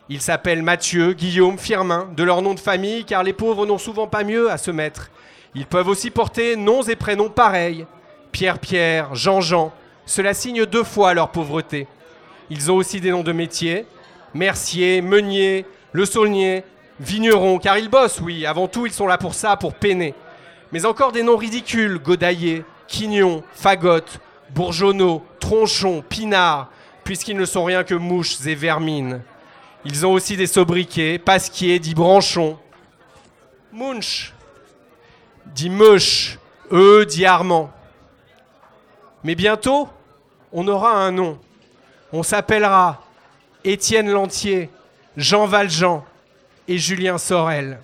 Ils 0.09 0.21
s'appellent 0.21 0.63
Mathieu, 0.63 1.13
Guillaume, 1.13 1.57
Firmin, 1.57 2.09
de 2.15 2.23
leur 2.23 2.41
nom 2.41 2.53
de 2.53 2.59
famille, 2.59 3.03
car 3.03 3.23
les 3.23 3.33
pauvres 3.33 3.65
n'ont 3.65 3.77
souvent 3.77 4.07
pas 4.07 4.23
mieux 4.23 4.49
à 4.49 4.57
se 4.57 4.71
mettre. 4.71 5.11
Ils 5.53 5.65
peuvent 5.65 5.89
aussi 5.89 6.11
porter 6.11 6.55
noms 6.55 6.83
et 6.83 6.95
prénoms 6.95 7.29
pareils. 7.29 7.85
Pierre-Pierre, 8.31 9.15
Jean-Jean. 9.15 9.73
Cela 10.05 10.33
signe 10.33 10.65
deux 10.65 10.83
fois 10.83 11.13
leur 11.13 11.29
pauvreté. 11.29 11.87
Ils 12.49 12.71
ont 12.71 12.75
aussi 12.75 13.01
des 13.01 13.11
noms 13.11 13.23
de 13.23 13.33
métiers. 13.33 13.85
Mercier, 14.33 15.01
Meunier, 15.01 15.65
Le 15.91 16.05
Saulnier, 16.05 16.63
Vigneron, 16.99 17.59
car 17.59 17.77
ils 17.77 17.89
bossent, 17.89 18.21
oui. 18.21 18.45
Avant 18.45 18.67
tout, 18.67 18.85
ils 18.85 18.93
sont 18.93 19.07
là 19.07 19.17
pour 19.17 19.33
ça, 19.33 19.57
pour 19.57 19.73
peiner. 19.73 20.13
Mais 20.71 20.85
encore 20.85 21.11
des 21.11 21.23
noms 21.23 21.37
ridicules. 21.37 21.99
Godaillé, 21.99 22.65
Quignon, 22.87 23.43
Fagotte, 23.53 24.19
Bourgeonneau, 24.49 25.23
Tronchon, 25.39 26.03
Pinard, 26.07 26.69
puisqu'ils 27.03 27.37
ne 27.37 27.45
sont 27.45 27.63
rien 27.63 27.83
que 27.83 27.95
mouches 27.95 28.45
et 28.45 28.55
vermines. 28.55 29.21
Ils 29.85 30.05
ont 30.05 30.11
aussi 30.11 30.35
des 30.35 30.47
sobriquets, 30.47 31.19
Pasquier, 31.19 31.79
dit 31.79 31.93
Branchon, 31.93 32.57
Munch, 33.71 34.33
dit 35.45 35.69
Meuch, 35.69 36.39
eux, 36.71 37.05
dit 37.05 37.25
Armand. 37.25 37.71
Mais 39.23 39.35
bientôt, 39.35 39.87
on 40.51 40.67
aura 40.67 40.91
un 40.91 41.11
nom. 41.11 41.39
On 42.11 42.23
s'appellera 42.23 43.03
Étienne 43.63 44.09
Lantier, 44.09 44.69
Jean 45.15 45.45
Valjean 45.45 46.03
et 46.67 46.77
Julien 46.77 47.17
Sorel. 47.17 47.79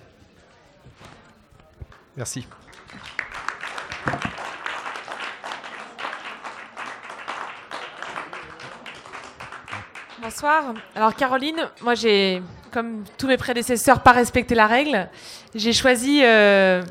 Merci. 2.16 2.46
Bonsoir. 10.22 10.74
Alors 10.96 11.14
Caroline, 11.14 11.68
moi 11.82 11.94
j'ai, 11.94 12.42
comme 12.72 13.04
tous 13.18 13.26
mes 13.26 13.36
prédécesseurs, 13.36 14.00
pas 14.00 14.12
respecté 14.12 14.54
la 14.54 14.66
règle. 14.66 15.08
J'ai 15.54 15.74
choisi 15.74 16.20
euh, 16.22 16.82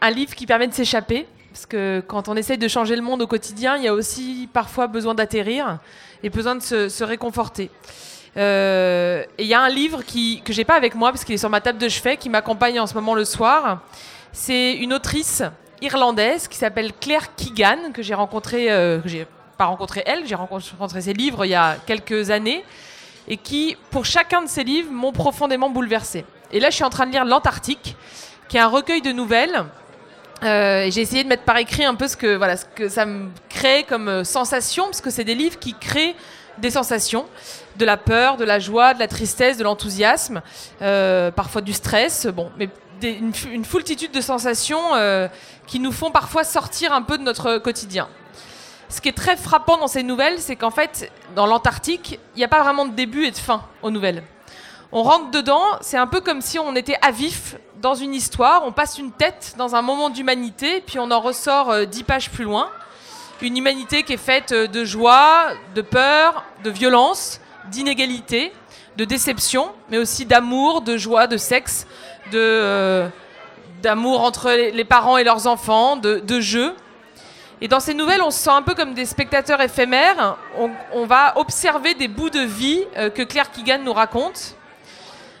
un 0.00 0.10
livre 0.10 0.34
qui 0.34 0.46
permet 0.46 0.68
de 0.68 0.72
s'échapper. 0.72 1.26
Parce 1.52 1.66
que 1.66 2.02
quand 2.06 2.28
on 2.28 2.36
essaye 2.36 2.56
de 2.56 2.68
changer 2.68 2.96
le 2.96 3.02
monde 3.02 3.20
au 3.20 3.26
quotidien, 3.26 3.76
il 3.76 3.82
y 3.82 3.88
a 3.88 3.92
aussi 3.92 4.48
parfois 4.52 4.86
besoin 4.86 5.14
d'atterrir 5.14 5.78
et 6.22 6.30
besoin 6.30 6.54
de 6.54 6.60
se, 6.60 7.04
réconforter. 7.04 7.70
Euh, 8.36 9.24
et 9.36 9.42
il 9.42 9.48
y 9.48 9.54
a 9.54 9.60
un 9.60 9.68
livre 9.68 10.02
que 10.02 10.52
j'ai 10.52 10.64
pas 10.64 10.76
avec 10.76 10.94
moi 10.94 11.10
parce 11.10 11.24
qu'il 11.24 11.34
est 11.34 11.38
sur 11.38 11.50
ma 11.50 11.60
table 11.60 11.78
de 11.78 11.88
chevet, 11.88 12.16
qui 12.16 12.30
m'accompagne 12.30 12.78
en 12.78 12.86
ce 12.86 12.94
moment 12.94 13.14
le 13.14 13.24
soir. 13.24 13.82
C'est 14.32 14.74
une 14.74 14.92
autrice 14.92 15.42
irlandaise 15.82 16.48
qui 16.48 16.56
s'appelle 16.56 16.92
Claire 17.00 17.34
Keegan, 17.36 17.92
que 17.92 18.02
j'ai 18.02 18.14
rencontrée, 18.14 18.70
euh, 18.70 19.00
que 19.00 19.08
j'ai 19.08 19.26
pas 19.56 19.66
rencontré 19.66 20.02
elle, 20.06 20.26
j'ai 20.26 20.34
rencontré 20.34 21.00
ses 21.00 21.12
livres 21.12 21.44
il 21.44 21.50
y 21.50 21.54
a 21.54 21.76
quelques 21.86 22.30
années, 22.30 22.64
et 23.26 23.36
qui, 23.36 23.76
pour 23.90 24.04
chacun 24.04 24.42
de 24.42 24.48
ses 24.48 24.64
livres, 24.64 24.90
m'ont 24.90 25.12
profondément 25.12 25.70
bouleversé. 25.70 26.24
Et 26.50 26.60
là, 26.60 26.70
je 26.70 26.76
suis 26.76 26.84
en 26.84 26.90
train 26.90 27.06
de 27.06 27.12
lire 27.12 27.24
L'Antarctique, 27.24 27.96
qui 28.48 28.56
est 28.56 28.60
un 28.60 28.68
recueil 28.68 29.02
de 29.02 29.12
nouvelles. 29.12 29.64
Euh, 30.44 30.82
et 30.82 30.90
j'ai 30.90 31.00
essayé 31.00 31.24
de 31.24 31.28
mettre 31.28 31.42
par 31.42 31.58
écrit 31.58 31.84
un 31.84 31.94
peu 31.94 32.06
ce 32.06 32.16
que, 32.16 32.36
voilà, 32.36 32.56
ce 32.56 32.64
que 32.64 32.88
ça 32.88 33.04
me 33.04 33.28
crée 33.48 33.84
comme 33.88 34.08
euh, 34.08 34.24
sensation, 34.24 34.84
parce 34.84 35.00
que 35.00 35.10
c'est 35.10 35.24
des 35.24 35.34
livres 35.34 35.58
qui 35.58 35.74
créent 35.74 36.14
des 36.58 36.70
sensations, 36.70 37.26
de 37.76 37.84
la 37.84 37.96
peur, 37.96 38.36
de 38.36 38.44
la 38.44 38.58
joie, 38.58 38.94
de 38.94 38.98
la 38.98 39.08
tristesse, 39.08 39.58
de 39.58 39.64
l'enthousiasme, 39.64 40.42
euh, 40.82 41.30
parfois 41.30 41.60
du 41.60 41.72
stress, 41.72 42.26
bon, 42.26 42.50
mais 42.56 42.68
une, 43.02 43.64
foultitude 43.64 44.12
de 44.12 44.20
sensations 44.20 44.80
qui 45.66 45.80
nous 45.80 45.92
font 45.92 46.10
parfois 46.10 46.44
sortir 46.44 46.92
un 46.92 47.02
peu 47.02 47.18
de 47.18 47.22
notre 47.22 47.58
quotidien 47.58 48.08
ce 48.88 49.00
qui 49.00 49.08
est 49.08 49.16
très 49.16 49.36
frappant 49.36 49.76
dans 49.76 49.86
ces 49.86 50.02
nouvelles, 50.02 50.38
c'est 50.38 50.56
qu'en 50.56 50.70
fait, 50.70 51.10
dans 51.34 51.46
l'Antarctique, 51.46 52.18
il 52.34 52.38
n'y 52.38 52.44
a 52.44 52.48
pas 52.48 52.62
vraiment 52.62 52.86
de 52.86 52.92
début 52.92 53.24
et 53.26 53.30
de 53.30 53.36
fin 53.36 53.62
aux 53.82 53.90
nouvelles. 53.90 54.22
On 54.92 55.02
rentre 55.02 55.30
dedans, 55.30 55.62
c'est 55.82 55.98
un 55.98 56.06
peu 56.06 56.20
comme 56.20 56.40
si 56.40 56.58
on 56.58 56.74
était 56.74 56.96
à 57.02 57.10
vif 57.10 57.56
dans 57.82 57.94
une 57.94 58.14
histoire, 58.14 58.62
on 58.64 58.72
passe 58.72 58.98
une 58.98 59.12
tête 59.12 59.54
dans 59.58 59.74
un 59.74 59.82
moment 59.82 60.08
d'humanité, 60.08 60.82
puis 60.84 60.98
on 60.98 61.10
en 61.10 61.20
ressort 61.20 61.70
euh, 61.70 61.84
dix 61.84 62.02
pages 62.02 62.30
plus 62.30 62.44
loin. 62.44 62.70
Une 63.42 63.56
humanité 63.56 64.02
qui 64.02 64.14
est 64.14 64.16
faite 64.16 64.52
euh, 64.52 64.66
de 64.66 64.84
joie, 64.84 65.50
de 65.74 65.82
peur, 65.82 66.44
de 66.64 66.70
violence, 66.70 67.40
d'inégalité, 67.70 68.52
de 68.96 69.04
déception, 69.04 69.70
mais 69.90 69.98
aussi 69.98 70.24
d'amour, 70.24 70.80
de 70.80 70.96
joie, 70.96 71.26
de 71.26 71.36
sexe, 71.36 71.86
euh, 72.36 73.08
d'amour 73.82 74.22
entre 74.22 74.50
les 74.50 74.84
parents 74.84 75.16
et 75.16 75.24
leurs 75.24 75.46
enfants, 75.46 75.96
de, 75.96 76.18
de 76.18 76.40
jeu. 76.40 76.74
Et 77.60 77.66
dans 77.66 77.80
ces 77.80 77.94
nouvelles, 77.94 78.22
on 78.22 78.30
se 78.30 78.38
sent 78.38 78.50
un 78.50 78.62
peu 78.62 78.74
comme 78.74 78.94
des 78.94 79.04
spectateurs 79.04 79.60
éphémères. 79.60 80.36
On, 80.92 81.06
va 81.06 81.36
observer 81.36 81.94
des 81.94 82.06
bouts 82.06 82.30
de 82.30 82.40
vie 82.40 82.84
euh, 82.96 83.10
que 83.10 83.22
Claire 83.22 83.50
Keegan 83.50 83.80
nous 83.82 83.92
raconte. 83.92 84.54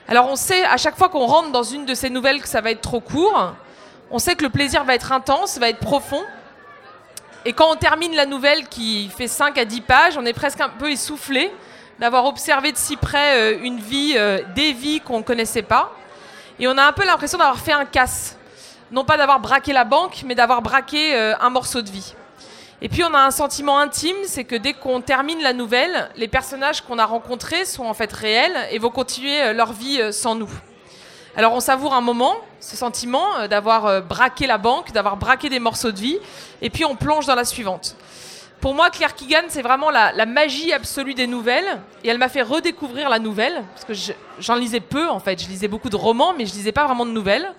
Alors 0.08 0.28
on 0.28 0.36
sait 0.36 0.64
à 0.64 0.78
chaque 0.78 0.96
fois 0.96 1.10
qu'on 1.10 1.26
rentre 1.26 1.52
dans 1.52 1.62
une 1.62 1.84
de 1.84 1.94
ces 1.94 2.10
nouvelles 2.10 2.40
que 2.40 2.48
ça 2.48 2.60
va 2.60 2.70
être 2.70 2.80
trop 2.80 3.00
court. 3.00 3.52
On 4.10 4.18
sait 4.18 4.34
que 4.34 4.42
le 4.42 4.50
plaisir 4.50 4.82
va 4.82 4.94
être 4.94 5.12
intense, 5.12 5.58
va 5.58 5.68
être 5.68 5.78
profond. 5.78 6.22
Et 7.44 7.52
quand 7.52 7.70
on 7.70 7.76
termine 7.76 8.16
la 8.16 8.26
nouvelle 8.26 8.66
qui 8.68 9.10
fait 9.16 9.28
5 9.28 9.56
à 9.58 9.64
10 9.64 9.82
pages, 9.82 10.18
on 10.18 10.24
est 10.24 10.32
presque 10.32 10.60
un 10.60 10.70
peu 10.70 10.90
essoufflé 10.90 11.52
d'avoir 12.00 12.24
observé 12.24 12.72
de 12.72 12.76
si 12.78 12.96
près 12.96 13.36
euh, 13.36 13.58
une 13.62 13.78
vie, 13.78 14.16
des 14.56 14.72
vies 14.72 15.00
qu'on 15.00 15.18
ne 15.18 15.22
connaissait 15.22 15.62
pas. 15.62 15.92
Et 16.60 16.66
on 16.68 16.76
a 16.76 16.84
un 16.84 16.92
peu 16.92 17.04
l'impression 17.04 17.38
d'avoir 17.38 17.58
fait 17.58 17.72
un 17.72 17.84
casse 17.84 18.38
non 18.90 19.04
pas 19.04 19.16
d'avoir 19.16 19.40
braqué 19.40 19.72
la 19.72 19.84
banque, 19.84 20.22
mais 20.24 20.34
d'avoir 20.34 20.62
braqué 20.62 21.14
euh, 21.14 21.34
un 21.40 21.50
morceau 21.50 21.82
de 21.82 21.90
vie. 21.90 22.14
Et 22.80 22.88
puis 22.88 23.02
on 23.04 23.12
a 23.12 23.18
un 23.18 23.30
sentiment 23.30 23.78
intime, 23.78 24.16
c'est 24.24 24.44
que 24.44 24.54
dès 24.54 24.72
qu'on 24.72 25.00
termine 25.00 25.42
la 25.42 25.52
nouvelle, 25.52 26.10
les 26.16 26.28
personnages 26.28 26.80
qu'on 26.82 26.98
a 26.98 27.04
rencontrés 27.04 27.64
sont 27.64 27.84
en 27.84 27.94
fait 27.94 28.12
réels 28.12 28.56
et 28.70 28.78
vont 28.78 28.90
continuer 28.90 29.42
euh, 29.42 29.52
leur 29.52 29.72
vie 29.72 30.00
euh, 30.00 30.12
sans 30.12 30.34
nous. 30.34 30.50
Alors 31.36 31.52
on 31.52 31.60
savoure 31.60 31.94
un 31.94 32.00
moment, 32.00 32.36
ce 32.58 32.76
sentiment 32.76 33.46
d'avoir 33.48 34.02
braqué 34.02 34.48
la 34.48 34.58
banque, 34.58 34.90
d'avoir 34.90 35.16
braqué 35.16 35.48
des 35.48 35.60
morceaux 35.60 35.92
de 35.92 35.98
vie, 35.98 36.18
et 36.62 36.68
puis 36.68 36.84
on 36.84 36.96
plonge 36.96 37.26
dans 37.26 37.36
la 37.36 37.44
suivante. 37.44 37.94
Pour 38.60 38.74
moi, 38.74 38.90
Claire 38.90 39.14
Keegan, 39.14 39.44
c'est 39.48 39.62
vraiment 39.62 39.90
la, 39.90 40.26
magie 40.26 40.72
absolue 40.72 41.14
des 41.14 41.28
nouvelles, 41.28 41.80
et 42.02 42.08
elle 42.08 42.18
m'a 42.18 42.28
fait 42.28 42.42
redécouvrir 42.42 43.08
la 43.08 43.20
nouvelle, 43.20 43.62
parce 43.74 43.84
que 43.84 44.12
j'en 44.40 44.56
lisais 44.56 44.80
peu 44.80 45.08
en 45.08 45.20
fait, 45.20 45.40
je 45.40 45.48
lisais 45.48 45.68
beaucoup 45.68 45.90
de 45.90 45.96
romans, 45.96 46.34
mais 46.36 46.44
je 46.44 46.54
lisais 46.54 46.72
pas 46.72 46.84
vraiment 46.84 47.06
de 47.06 47.12
nouvelles. 47.12 47.52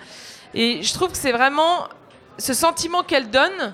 Et 0.54 0.84
je 0.84 0.94
trouve 0.94 1.12
que 1.12 1.18
c'est 1.18 1.32
vraiment 1.32 1.88
ce 2.38 2.54
sentiment 2.54 3.04
qu'elle 3.04 3.30
donne 3.30 3.74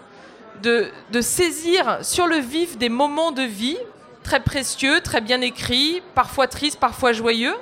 de, 0.62 0.92
saisir 1.22 2.00
sur 2.04 2.28
le 2.28 2.38
vif 2.38 2.78
des 2.78 2.90
moments 2.90 3.32
de 3.32 3.42
vie 3.42 3.78
très 4.24 4.40
précieux, 4.40 5.02
très 5.02 5.22
bien 5.22 5.42
écrits, 5.42 6.02
parfois 6.14 6.48
tristes, 6.48 6.80
parfois 6.80 7.12
joyeux, 7.12 7.56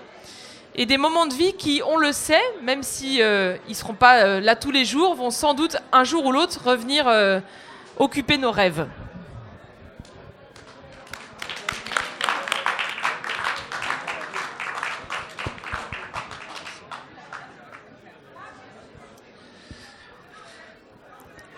et 0.76 0.86
des 0.86 0.98
moments 0.98 1.26
de 1.26 1.34
vie 1.34 1.54
qui, 1.54 1.82
on 1.86 1.98
le 1.98 2.12
sait, 2.12 2.42
même 2.64 2.84
si 2.84 3.22
euh, 3.22 3.56
ils 3.70 3.76
seront 3.76 3.94
pas 3.94 4.24
euh, 4.24 4.40
là 4.42 4.56
tous 4.56 4.72
les 4.72 4.86
jours, 4.86 5.16
vont 5.16 5.30
sans 5.30 5.54
doute 5.54 5.78
un 5.92 6.04
jour 6.04 6.26
ou 6.26 6.32
l'autre 6.32 6.60
revenir 6.66 7.08
euh, 7.08 7.40
occuper 7.98 8.38
nos 8.38 8.52
rêves. 8.52 8.88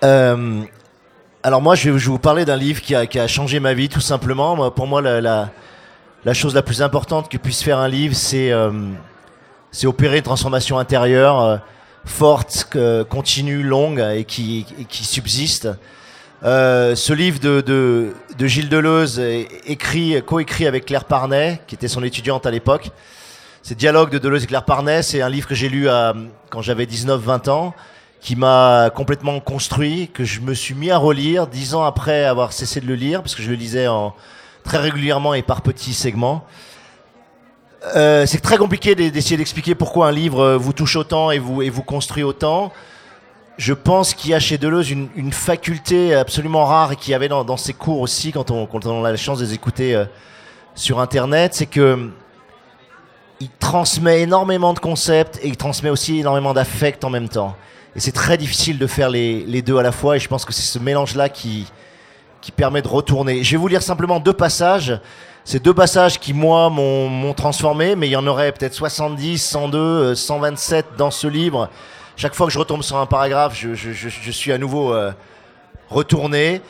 Euh, 0.03 0.61
alors 1.43 1.61
moi, 1.61 1.75
je 1.75 1.89
vais, 1.89 1.97
vous 1.97 2.19
parler 2.19 2.45
d'un 2.45 2.55
livre 2.55 2.81
qui 2.81 2.95
a, 2.95 3.27
changé 3.27 3.59
ma 3.59 3.73
vie, 3.73 3.89
tout 3.89 4.01
simplement. 4.01 4.71
Pour 4.71 4.87
moi, 4.87 5.01
la, 5.01 6.33
chose 6.33 6.55
la 6.55 6.61
plus 6.61 6.81
importante 6.81 7.29
que 7.29 7.37
puisse 7.37 7.61
faire 7.61 7.79
un 7.79 7.87
livre, 7.87 8.15
c'est 8.15 8.51
euh, 8.51 8.71
opérer 9.83 10.17
une 10.17 10.23
transformation 10.23 10.79
intérieure. 10.79 11.41
Euh, 11.41 11.57
forte, 12.05 12.67
continue, 13.09 13.63
longue 13.63 13.99
et 13.99 14.25
qui, 14.25 14.65
subsiste. 14.91 15.67
Ce 16.43 17.13
livre 17.13 17.39
de, 17.39 18.13
Gilles 18.39 18.69
Deleuze, 18.69 19.19
écrit, 19.65 20.21
coécrit 20.23 20.67
avec 20.67 20.85
Claire 20.85 21.05
Parnet, 21.05 21.61
qui 21.65 21.73
était 21.73 21.87
son 21.87 22.03
étudiante 22.03 22.45
à 22.45 22.51
l'époque. 22.51 22.91
C'est 23.63 23.73
Dialogue 23.73 24.11
de 24.11 24.19
Deleuze 24.19 24.43
et 24.43 24.45
Claire 24.45 24.65
Parnet, 24.65 25.01
c'est 25.01 25.23
un 25.23 25.29
livre 25.29 25.47
que 25.47 25.55
j'ai 25.55 25.67
lu 25.67 25.87
quand 26.51 26.61
j'avais 26.61 26.85
19-20 26.85 27.49
ans, 27.49 27.73
qui 28.25 28.35
m'a 28.35 28.89
complètement 28.89 29.39
construit, 29.39 30.09
que 30.11 30.23
je 30.23 30.41
me 30.41 30.55
suis 30.55 30.73
mis 30.73 30.89
à 30.89 30.97
relire 30.97 31.45
dix 31.45 31.75
ans 31.75 31.83
après 31.83 32.25
avoir 32.25 32.53
cessé 32.53 32.81
de 32.81 32.87
le 32.87 32.95
lire, 32.95 33.21
parce 33.21 33.35
que 33.35 33.43
je 33.43 33.51
le 33.51 33.55
lisais 33.55 33.85
très 34.63 34.79
régulièrement 34.79 35.35
et 35.35 35.43
par 35.43 35.61
petits 35.61 35.93
segments. 35.93 36.43
Euh, 37.95 38.25
c'est 38.25 38.39
très 38.39 38.57
compliqué 38.57 38.95
d'e- 38.95 39.11
d'essayer 39.11 39.37
d'expliquer 39.37 39.75
pourquoi 39.75 40.07
un 40.07 40.11
livre 40.11 40.39
euh, 40.39 40.57
vous 40.57 40.73
touche 40.73 40.95
autant 40.95 41.29
et 41.29 41.37
vous, 41.37 41.83
construit 41.83 42.23
autant. 42.23 42.73
Je 43.57 43.73
pense 43.73 44.15
qu'il 44.15 44.31
y 44.31 44.33
a 44.33 44.39
chez 44.39 44.57
Deleuze 44.57 44.89
une, 44.89 45.31
faculté 45.31 46.15
absolument 46.15 46.65
rare 46.65 46.93
et 46.93 46.95
qu'il 46.95 47.11
y 47.11 47.13
avait 47.13 47.29
dans, 47.29 47.57
ses 47.57 47.73
cours 47.73 48.01
aussi 48.01 48.31
quand 48.31 48.49
on, 48.49 49.05
a 49.05 49.11
la 49.11 49.17
chance 49.17 49.37
de 49.37 49.45
les 49.45 49.53
écouter 49.53 49.93
euh, 49.93 50.05
sur 50.73 50.99
Internet, 50.99 51.53
c'est 51.53 51.67
que 51.67 52.09
il 53.39 53.49
transmet 53.59 54.21
énormément 54.21 54.73
de 54.73 54.79
concepts 54.79 55.39
et 55.43 55.47
il 55.47 55.57
transmet 55.57 55.91
aussi 55.91 56.21
énormément 56.21 56.55
d'affect 56.55 57.03
en 57.03 57.11
même 57.11 57.29
temps. 57.29 57.55
Et 57.95 58.01
c'est 58.01 58.11
très 58.11 58.37
difficile 58.37 58.77
de 58.77 58.87
faire 58.87 59.09
les, 59.09 59.61
deux 59.61 59.77
à 59.77 59.83
la 59.83 59.93
fois 59.93 60.17
et 60.17 60.19
je 60.19 60.27
pense 60.27 60.43
que 60.43 60.51
c'est 60.51 60.61
ce 60.61 60.79
mélange-là 60.79 61.29
qui, 61.29 61.65
permet 62.55 62.81
de 62.81 62.87
retourner. 62.87 63.43
Je 63.43 63.51
vais 63.51 63.57
vous 63.57 63.67
lire 63.67 63.81
simplement 63.81 64.19
deux 64.19 64.33
passages. 64.33 64.99
Ces 65.45 65.59
deux 65.59 65.73
passages 65.73 66.19
qui, 66.19 66.33
moi, 66.33 66.69
m'ont 66.69 67.33
transformé, 67.33 67.95
mais 67.95 68.07
il 68.07 68.11
y 68.11 68.15
en 68.15 68.27
aurait 68.27 68.51
peut-être 68.51 68.73
70, 68.73 69.37
102, 69.39 69.77
euh, 69.77 70.15
127 70.15 70.85
dans 70.97 71.09
ce 71.09 71.27
livre. 71.27 71.69
Chaque 72.17 72.35
fois 72.35 72.47
que 72.47 72.53
je 72.53 72.59
retombe 72.59 72.83
sur 72.83 72.97
un 72.97 73.05
paragraphe, 73.05 73.55
je 73.55 74.31
suis 74.31 74.51
à 74.51 74.57
nouveau 74.57 74.93
euh, 74.93 75.11
retourné. 75.89 76.61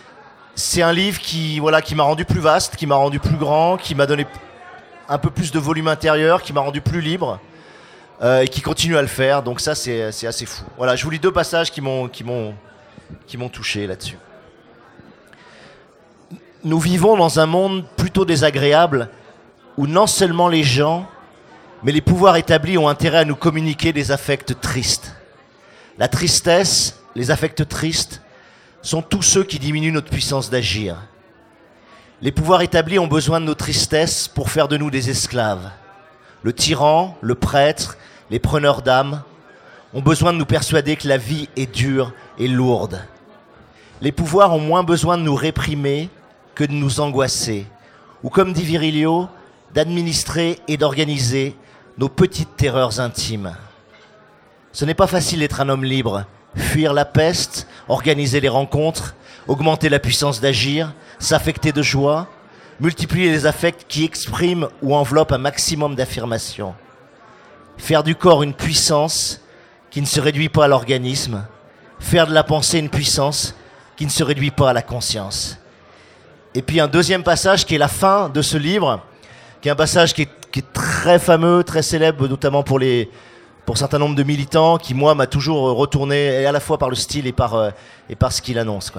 C'est 0.56 0.82
un 0.82 0.94
livre 0.94 1.20
qui, 1.20 1.60
voilà, 1.60 1.82
qui 1.82 1.96
m'a 1.96 2.04
rendu 2.04 2.24
plus 2.24 2.40
vaste, 2.40 2.76
qui 2.76 2.88
m'a 2.88 2.96
rendu 2.96 3.20
plus 3.20 3.38
grand, 3.38 3.78
qui 3.78 3.96
m'a 3.96 4.06
donné 4.06 4.26
un 5.10 5.18
peu 5.18 5.30
plus 5.30 5.52
de 5.52 5.60
volume 5.60 5.88
intérieur, 5.88 6.42
qui 6.42 6.54
m'a 6.54 6.62
rendu 6.62 6.82
plus 6.82 7.02
libre 7.02 7.40
euh, 8.22 8.42
et 8.42 8.48
qui 8.48 8.62
continue 8.62 8.98
à 8.98 9.02
le 9.02 9.08
faire. 9.08 9.44
Donc 9.44 9.60
ça, 9.60 9.76
c'est 9.76 10.04
assez 10.04 10.46
fou. 10.46 10.64
Voilà, 10.78 10.96
je 10.96 11.04
vous 11.04 11.10
lis 11.10 11.20
deux 11.20 11.32
passages 11.32 11.72
qui 11.72 11.82
m'ont 11.82 12.08
qui 12.08 12.24
m'ont 12.24 13.50
touché 13.50 13.88
là-dessus. 13.88 14.18
Nous 16.64 16.80
vivons 16.80 17.16
dans 17.16 17.40
un 17.40 17.46
monde 17.46 17.86
plutôt 17.96 18.26
désagréable 18.26 19.10
où 19.78 19.88
non 19.88 20.08
seulement 20.08 20.48
les 20.48 20.64
gens, 20.64 21.08
mais 21.84 21.92
les 21.92 22.02
pouvoirs 22.02 22.38
établis 22.38 22.78
ont 22.78 22.88
intérêt 22.88 23.20
à 23.20 23.26
nous 23.26 23.36
communiquer 23.36 23.94
des 23.94 24.12
affects 24.12 24.60
tristes. 24.60 25.16
La 25.98 26.08
tristesse, 26.08 27.00
les 27.16 27.32
affects 27.32 27.68
tristes, 27.68 28.22
sont 28.82 29.02
tous 29.02 29.22
ceux 29.22 29.44
qui 29.44 29.60
diminuent 29.60 29.92
notre 29.92 30.10
puissance 30.10 30.50
d'agir. 30.50 30.98
Les 32.22 32.32
pouvoirs 32.32 32.62
établis 32.62 32.98
ont 32.98 33.08
besoin 33.08 33.40
de 33.40 33.46
nos 33.46 33.56
tristesses 33.56 34.28
pour 34.28 34.50
faire 34.50 34.68
de 34.68 34.78
nous 34.78 34.90
des 34.90 35.10
esclaves. 35.10 35.70
Le 36.46 36.54
tyran, 36.54 37.18
le 37.22 37.34
prêtre, 37.34 37.98
les 38.30 38.38
preneurs 38.38 38.84
d'âme 38.84 39.24
ont 39.96 40.02
besoin 40.04 40.32
de 40.32 40.38
nous 40.38 40.46
persuader 40.46 40.96
que 40.96 41.08
la 41.08 41.18
vie 41.18 41.50
est 41.56 41.76
dure 41.76 42.14
et 42.38 42.48
lourde. 42.48 43.04
Les 44.00 44.12
pouvoirs 44.12 44.54
ont 44.54 44.60
moins 44.60 44.84
besoin 44.84 45.18
de 45.18 45.24
nous 45.24 45.34
réprimer 45.34 46.08
que 46.54 46.64
de 46.64 46.72
nous 46.72 47.00
angoisser, 47.00 47.66
ou 48.22 48.30
comme 48.30 48.54
dit 48.54 48.62
Virilio, 48.62 49.28
d'administrer 49.74 50.60
et 50.68 50.78
d'organiser 50.78 51.56
nos 51.98 52.10
petites 52.10 52.56
terreurs 52.56 53.00
intimes. 53.00 53.56
Ce 54.72 54.86
n'est 54.86 54.94
pas 54.94 55.08
facile 55.08 55.40
d'être 55.40 55.62
un 55.62 55.70
homme 55.70 55.84
libre. 55.84 56.26
Fuir 56.56 56.94
la 56.94 57.06
peste, 57.06 57.68
organiser 57.88 58.40
les 58.40 58.50
rencontres, 58.50 59.16
augmenter 59.48 59.90
la 59.90 59.98
puissance 59.98 60.42
d'agir, 60.42 60.94
s'affecter 61.18 61.72
de 61.72 61.82
joie, 61.82 62.28
multiplier 62.80 63.32
les 63.32 63.46
affects 63.46 63.86
qui 63.88 64.04
expriment 64.04 64.68
ou 64.82 64.96
enveloppent 64.96 65.32
un 65.32 65.38
maximum 65.38 65.96
d'affirmation. 65.96 66.76
Faire 67.78 68.04
du 68.04 68.16
corps 68.16 68.44
une 68.44 68.54
puissance 68.54 69.42
qui 69.92 70.02
ne 70.02 70.06
se 70.06 70.20
réduit 70.20 70.50
pas 70.50 70.66
à 70.66 70.68
l'organisme. 70.68 71.46
Faire 72.00 72.28
de 72.28 72.34
la 72.34 72.44
pensée 72.44 72.80
une 72.80 72.90
puissance 72.90 73.56
qui 73.96 74.06
ne 74.06 74.12
se 74.12 74.24
réduit 74.24 74.52
pas 74.52 74.70
à 74.70 74.74
la 74.74 74.82
conscience. 74.82 75.58
Et 76.54 76.62
puis 76.62 76.80
un 76.80 76.88
deuxième 76.88 77.24
passage 77.24 77.66
qui 77.66 77.76
est 77.76 77.80
la 77.80 77.88
fin 77.88 78.30
de 78.30 78.42
ce 78.42 78.58
livre, 78.58 79.02
qui 79.62 79.68
est 79.68 79.72
un 79.72 79.76
passage 79.76 80.14
qui 80.14 80.24
est, 80.24 80.30
très 80.74 81.20
fameux, 81.20 81.66
très 81.66 81.82
célèbre, 81.82 82.30
notamment 82.30 82.64
pour 82.64 82.80
les 82.80 83.10
pour 83.66 83.78
certain 83.78 83.98
nombre 83.98 84.16
de 84.16 84.24
militants, 84.24 84.78
qui 84.78 84.94
moi 84.94 85.16
m'a 85.16 85.28
toujours 85.28 85.76
retourné, 85.76 86.42
et 86.42 86.46
à 86.46 86.52
la 86.52 86.60
fois 86.60 86.78
par 86.78 86.90
le 86.90 86.96
style 86.96 87.26
et 87.28 87.34
par 87.34 87.56
euh, 87.56 87.72
ce 88.30 88.42
qu'il 88.42 88.60
annonce. 88.60 88.94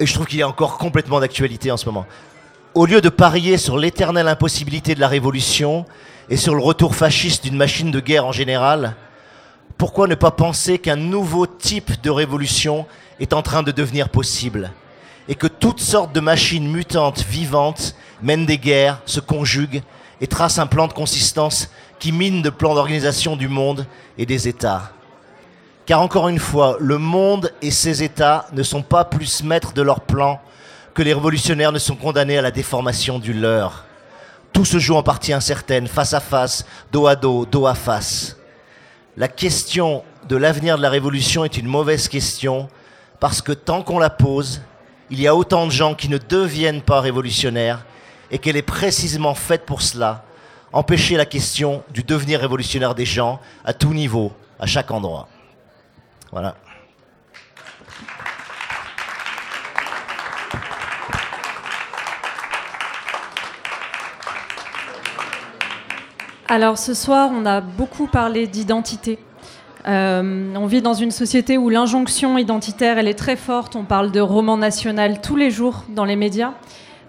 Et 0.00 0.06
je 0.06 0.14
trouve 0.14 0.26
qu'il 0.26 0.40
est 0.40 0.44
encore 0.44 0.78
complètement 0.78 1.20
d'actualité 1.20 1.70
en 1.70 1.76
ce 1.76 1.86
moment. 1.86 2.06
Au 2.74 2.86
lieu 2.86 3.00
de 3.00 3.08
parier 3.08 3.56
sur 3.56 3.78
l'éternelle 3.78 4.28
impossibilité 4.28 4.94
de 4.94 5.00
la 5.00 5.08
révolution 5.08 5.86
et 6.30 6.36
sur 6.36 6.54
le 6.54 6.62
retour 6.62 6.94
fasciste 6.94 7.44
d'une 7.44 7.56
machine 7.56 7.90
de 7.90 8.00
guerre 8.00 8.26
en 8.26 8.32
général, 8.32 8.94
pourquoi 9.76 10.06
ne 10.06 10.14
pas 10.14 10.30
penser 10.30 10.78
qu'un 10.78 10.96
nouveau 10.96 11.46
type 11.46 12.00
de 12.02 12.10
révolution 12.10 12.86
est 13.20 13.32
en 13.32 13.42
train 13.42 13.62
de 13.62 13.72
devenir 13.72 14.08
possible 14.08 14.70
et 15.28 15.34
que 15.34 15.46
toutes 15.46 15.80
sortes 15.80 16.14
de 16.14 16.20
machines 16.20 16.70
mutantes, 16.70 17.24
vivantes, 17.28 17.94
mènent 18.22 18.46
des 18.46 18.58
guerres, 18.58 19.00
se 19.04 19.20
conjuguent 19.20 19.82
et 20.20 20.26
tracent 20.26 20.58
un 20.58 20.66
plan 20.66 20.88
de 20.88 20.92
consistance 20.92 21.70
qui 21.98 22.12
mine 22.12 22.42
le 22.42 22.50
plan 22.50 22.74
d'organisation 22.74 23.36
du 23.36 23.48
monde 23.48 23.86
et 24.16 24.26
des 24.26 24.48
États. 24.48 24.92
Car 25.88 26.02
encore 26.02 26.28
une 26.28 26.38
fois, 26.38 26.76
le 26.80 26.98
monde 26.98 27.50
et 27.62 27.70
ses 27.70 28.02
États 28.02 28.44
ne 28.52 28.62
sont 28.62 28.82
pas 28.82 29.06
plus 29.06 29.42
maîtres 29.42 29.72
de 29.72 29.80
leur 29.80 30.02
plan 30.02 30.38
que 30.92 31.00
les 31.00 31.14
révolutionnaires 31.14 31.72
ne 31.72 31.78
sont 31.78 31.96
condamnés 31.96 32.36
à 32.36 32.42
la 32.42 32.50
déformation 32.50 33.18
du 33.18 33.32
leur. 33.32 33.86
Tout 34.52 34.66
se 34.66 34.78
joue 34.78 34.96
en 34.96 35.02
partie 35.02 35.32
incertaine, 35.32 35.86
face 35.86 36.12
à 36.12 36.20
face, 36.20 36.66
dos 36.92 37.06
à 37.06 37.16
dos, 37.16 37.46
dos 37.46 37.66
à 37.66 37.74
face. 37.74 38.36
La 39.16 39.28
question 39.28 40.04
de 40.28 40.36
l'avenir 40.36 40.76
de 40.76 40.82
la 40.82 40.90
révolution 40.90 41.46
est 41.46 41.56
une 41.56 41.66
mauvaise 41.66 42.06
question 42.08 42.68
parce 43.18 43.40
que 43.40 43.52
tant 43.52 43.80
qu'on 43.80 43.98
la 43.98 44.10
pose, 44.10 44.60
il 45.08 45.18
y 45.18 45.26
a 45.26 45.34
autant 45.34 45.64
de 45.64 45.72
gens 45.72 45.94
qui 45.94 46.10
ne 46.10 46.18
deviennent 46.18 46.82
pas 46.82 47.00
révolutionnaires 47.00 47.86
et 48.30 48.36
qu'elle 48.36 48.58
est 48.58 48.62
précisément 48.62 49.34
faite 49.34 49.64
pour 49.64 49.80
cela, 49.80 50.22
empêcher 50.70 51.16
la 51.16 51.24
question 51.24 51.82
du 51.94 52.02
devenir 52.02 52.40
révolutionnaire 52.40 52.94
des 52.94 53.06
gens 53.06 53.40
à 53.64 53.72
tout 53.72 53.94
niveau, 53.94 54.34
à 54.60 54.66
chaque 54.66 54.90
endroit. 54.90 55.28
Voilà. 56.32 56.54
Alors 66.50 66.78
ce 66.78 66.94
soir, 66.94 67.30
on 67.30 67.44
a 67.44 67.60
beaucoup 67.60 68.06
parlé 68.06 68.46
d'identité. 68.46 69.18
Euh, 69.86 70.54
on 70.56 70.64
vit 70.64 70.80
dans 70.80 70.94
une 70.94 71.10
société 71.10 71.58
où 71.58 71.68
l'injonction 71.68 72.38
identitaire, 72.38 72.96
elle 72.96 73.06
est 73.06 73.18
très 73.18 73.36
forte. 73.36 73.76
On 73.76 73.84
parle 73.84 74.10
de 74.12 74.20
roman 74.20 74.56
national 74.56 75.20
tous 75.20 75.36
les 75.36 75.50
jours 75.50 75.84
dans 75.90 76.06
les 76.06 76.16
médias. 76.16 76.54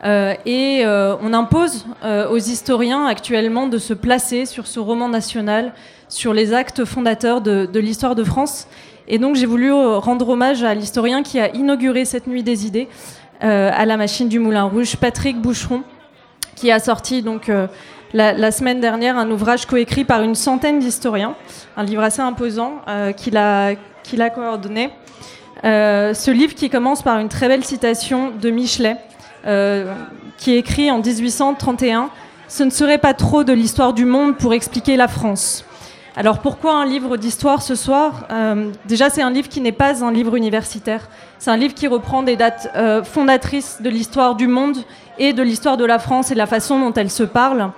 Euh, 0.03 0.33
et 0.45 0.81
euh, 0.83 1.15
on 1.21 1.33
impose 1.33 1.85
aux 2.29 2.37
historiens 2.37 3.05
actuellement 3.05 3.67
de 3.67 3.77
se 3.77 3.93
placer 3.93 4.45
sur 4.45 4.67
ce 4.67 4.79
roman 4.79 5.07
national, 5.07 5.73
sur 6.09 6.33
les 6.33 6.53
actes 6.53 6.83
fondateurs 6.83 7.39
de 7.39 7.79
l'histoire 7.79 8.15
de 8.15 8.25
France. 8.25 8.67
Et 9.09 9.17
donc 9.17 9.35
j'ai 9.35 9.47
voulu 9.47 9.73
euh, 9.73 9.97
rendre 9.97 10.29
hommage 10.29 10.63
à 10.63 10.75
l'historien 10.75 11.23
qui 11.23 11.39
a 11.39 11.53
inauguré 11.55 12.05
cette 12.05 12.27
nuit 12.27 12.43
des 12.43 12.67
idées 12.67 12.87
euh, 13.43 13.71
à 13.73 13.85
la 13.85 13.97
machine 13.97 14.29
du 14.29 14.37
Moulin 14.37 14.65
Rouge, 14.65 14.97
Patrick 14.97 15.41
Boucheron, 15.41 15.81
qui 16.55 16.71
a 16.71 16.79
sorti 16.79 17.23
donc 17.23 17.49
euh, 17.49 17.65
la, 18.13 18.51
semaine 18.51 18.79
dernière 18.79 19.17
un 19.17 19.29
ouvrage 19.31 19.65
coécrit 19.65 20.05
par 20.05 20.21
une 20.21 20.35
centaine 20.35 20.77
d'historiens, 20.79 21.35
un 21.75 21.83
livre 21.83 22.03
assez 22.03 22.21
imposant 22.21 22.81
qu'il 23.17 23.37
a, 23.37 23.67
a 23.69 24.29
coordonné. 24.29 24.89
Ce 25.63 26.31
livre 26.31 26.55
qui 26.55 26.71
commence 26.71 27.03
par 27.03 27.19
une 27.19 27.29
très 27.29 27.47
belle 27.47 27.63
citation 27.63 28.31
de 28.31 28.49
Michelet, 28.49 28.97
qui 30.39 30.55
écrit 30.55 30.89
en 30.89 30.97
1831 30.97 32.09
Ce 32.47 32.63
ne 32.63 32.71
serait 32.71 32.97
pas 32.97 33.13
trop 33.13 33.43
de 33.43 33.53
l'histoire 33.53 33.93
du 33.93 34.05
monde 34.05 34.37
pour 34.37 34.55
expliquer 34.55 34.97
la 34.97 35.07
France. 35.07 35.63
Alors 36.15 36.39
pourquoi 36.39 36.73
un 36.73 36.85
livre 36.85 37.17
d'histoire 37.17 37.61
ce 37.61 37.75
soir 37.75 38.25
Euh, 38.31 38.71
Déjà, 38.85 39.09
c'est 39.09 39.21
un 39.21 39.29
livre 39.29 39.47
qui 39.47 39.61
n'est 39.61 39.71
pas 39.71 40.03
un 40.03 40.11
livre 40.11 40.35
universitaire. 40.35 41.07
C'est 41.37 41.51
un 41.51 41.57
livre 41.57 41.73
qui 41.75 41.87
reprend 41.87 42.23
des 42.23 42.35
dates 42.35 42.71
euh, 42.75 43.03
fondatrices 43.03 43.81
de 43.81 43.89
l'histoire 43.89 44.35
du 44.35 44.47
monde 44.47 44.77
et 45.19 45.33
de 45.33 45.43
l'histoire 45.43 45.77
de 45.77 45.85
la 45.85 45.99
France 45.99 46.31
et 46.31 46.33
de 46.33 46.39
la 46.39 46.47
façon 46.47 46.79
dont 46.79 46.93
elle 46.93 47.11
se 47.11 47.23
parle. 47.23 47.71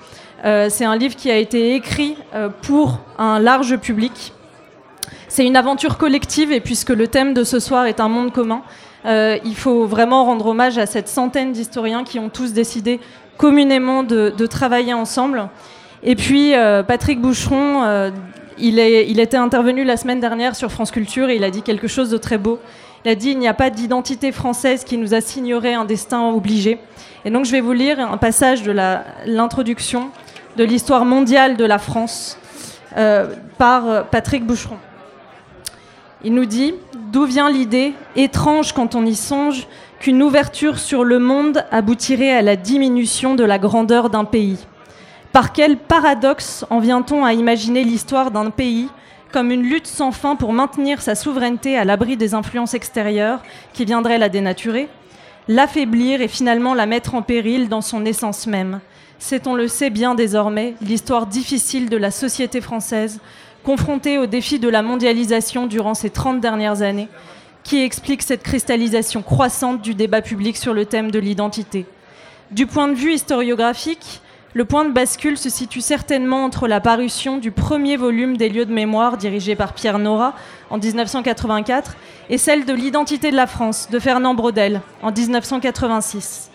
Euh, 0.45 0.69
c'est 0.69 0.85
un 0.85 0.95
livre 0.95 1.15
qui 1.15 1.29
a 1.29 1.37
été 1.37 1.75
écrit 1.75 2.17
pour 2.61 2.99
un 3.17 3.39
large 3.39 3.77
public. 3.77 4.33
C'est 5.27 5.45
une 5.45 5.57
aventure 5.57 5.97
collective 5.97 6.51
et 6.51 6.61
puisque 6.61 6.89
le 6.89 7.07
thème 7.07 7.33
de 7.33 7.43
ce 7.43 7.59
soir 7.59 7.85
est 7.85 7.99
un 7.99 8.09
monde 8.09 8.31
commun, 8.31 8.61
il 9.05 9.55
faut 9.55 9.85
vraiment 9.85 10.25
rendre 10.25 10.47
hommage 10.47 10.77
à 10.77 10.85
cette 10.85 11.07
centaine 11.07 11.51
d'historiens 11.51 12.03
qui 12.03 12.19
ont 12.19 12.29
tous 12.29 12.53
décidé 12.53 12.99
communément 13.37 14.03
de 14.03 14.45
travailler 14.45 14.93
ensemble. 14.93 15.49
Et 16.03 16.15
puis 16.15 16.55
euh, 16.55 16.81
Patrick 16.81 17.21
Boucheron, 17.21 17.83
euh, 17.83 18.09
il, 18.57 18.79
était 18.79 19.37
intervenu 19.37 19.83
la 19.83 19.97
semaine 19.97 20.19
dernière 20.19 20.55
sur 20.55 20.71
France 20.71 20.89
Culture 20.89 21.29
et 21.29 21.35
il 21.35 21.43
a 21.43 21.51
dit 21.51 21.61
quelque 21.61 21.87
chose 21.87 22.09
de 22.09 22.17
très 22.17 22.37
beau. 22.37 22.59
Il 23.05 23.11
a 23.11 23.15
dit 23.15 23.31
il 23.31 23.39
n'y 23.39 23.47
a 23.47 23.53
pas 23.53 23.69
d'identité 23.69 24.31
française 24.31 24.83
qui 24.83 24.97
nous 24.97 25.13
assignerait 25.13 25.73
un 25.73 25.85
destin 25.85 26.21
obligé. 26.29 26.79
Et 27.23 27.29
donc 27.29 27.45
je 27.45 27.51
vais 27.51 27.61
vous 27.61 27.73
lire 27.73 27.99
un 27.99 28.17
passage 28.17 28.63
de 28.63 28.71
l'introduction 29.25 30.09
de 30.57 30.63
l'histoire 30.63 31.05
mondiale 31.05 31.55
de 31.55 31.65
la 31.65 31.77
France 31.77 32.37
euh, 32.97 33.27
par 33.57 34.07
Patrick 34.07 34.45
Boucheron. 34.45 34.77
Il 36.23 36.33
nous 36.33 36.45
dit 36.45 36.73
D'où 37.11 37.25
vient 37.25 37.49
l'idée, 37.49 37.93
étrange 38.15 38.73
quand 38.73 38.95
on 38.95 39.05
y 39.05 39.15
songe, 39.15 39.67
qu'une 39.99 40.23
ouverture 40.23 40.79
sur 40.79 41.03
le 41.03 41.19
monde 41.19 41.63
aboutirait 41.71 42.31
à 42.31 42.41
la 42.41 42.55
diminution 42.55 43.35
de 43.35 43.43
la 43.43 43.59
grandeur 43.59 44.09
d'un 44.09 44.25
pays? 44.25 44.57
Par 45.31 45.53
quel 45.53 45.77
paradoxe 45.77 46.65
en 46.69 46.79
vient-on 46.79 47.23
à 47.23 47.33
imaginer 47.33 47.85
l'histoire 47.85 48.31
d'un 48.31 48.49
pays 48.49 48.89
comme 49.31 49.49
une 49.49 49.63
lutte 49.63 49.87
sans 49.87 50.11
fin 50.11 50.35
pour 50.35 50.51
maintenir 50.51 51.01
sa 51.01 51.15
souveraineté 51.15 51.77
à 51.77 51.85
l'abri 51.85 52.17
des 52.17 52.33
influences 52.33 52.73
extérieures 52.73 53.41
qui 53.71 53.85
viendraient 53.85 54.17
la 54.17 54.27
dénaturer, 54.27 54.89
l'affaiblir 55.47 56.21
et 56.21 56.27
finalement 56.27 56.73
la 56.73 56.85
mettre 56.85 57.15
en 57.15 57.21
péril 57.21 57.69
dans 57.69 57.79
son 57.79 58.05
essence 58.05 58.45
même? 58.45 58.81
C'est, 59.19 59.47
on 59.47 59.55
le 59.55 59.69
sait 59.69 59.89
bien 59.89 60.15
désormais, 60.15 60.75
l'histoire 60.81 61.27
difficile 61.27 61.89
de 61.89 61.95
la 61.95 62.11
société 62.11 62.59
française 62.59 63.21
confronté 63.63 64.17
au 64.17 64.25
défi 64.25 64.59
de 64.59 64.67
la 64.67 64.81
mondialisation 64.81 65.65
durant 65.65 65.93
ces 65.93 66.09
30 66.09 66.41
dernières 66.41 66.81
années, 66.81 67.07
qui 67.63 67.81
explique 67.81 68.23
cette 68.23 68.43
cristallisation 68.43 69.21
croissante 69.21 69.81
du 69.81 69.93
débat 69.93 70.21
public 70.21 70.57
sur 70.57 70.73
le 70.73 70.85
thème 70.85 71.11
de 71.11 71.19
l'identité. 71.19 71.85
Du 72.49 72.65
point 72.65 72.89
de 72.89 72.95
vue 72.95 73.13
historiographique, 73.13 74.21
le 74.53 74.65
point 74.65 74.83
de 74.83 74.91
bascule 74.91 75.37
se 75.37 75.49
situe 75.49 75.79
certainement 75.79 76.43
entre 76.43 76.67
la 76.67 76.81
parution 76.81 77.37
du 77.37 77.51
premier 77.51 77.95
volume 77.95 78.35
des 78.35 78.49
lieux 78.49 78.65
de 78.65 78.73
mémoire 78.73 79.15
dirigé 79.15 79.55
par 79.55 79.73
Pierre 79.73 79.97
Nora 79.97 80.33
en 80.69 80.77
1984 80.77 81.95
et 82.29 82.37
celle 82.37 82.65
de 82.65 82.73
l'identité 82.73 83.31
de 83.31 83.35
la 83.37 83.47
France 83.47 83.87
de 83.89 83.99
Fernand 83.99 84.33
Braudel 84.33 84.81
en 85.03 85.11
1986. 85.11 86.49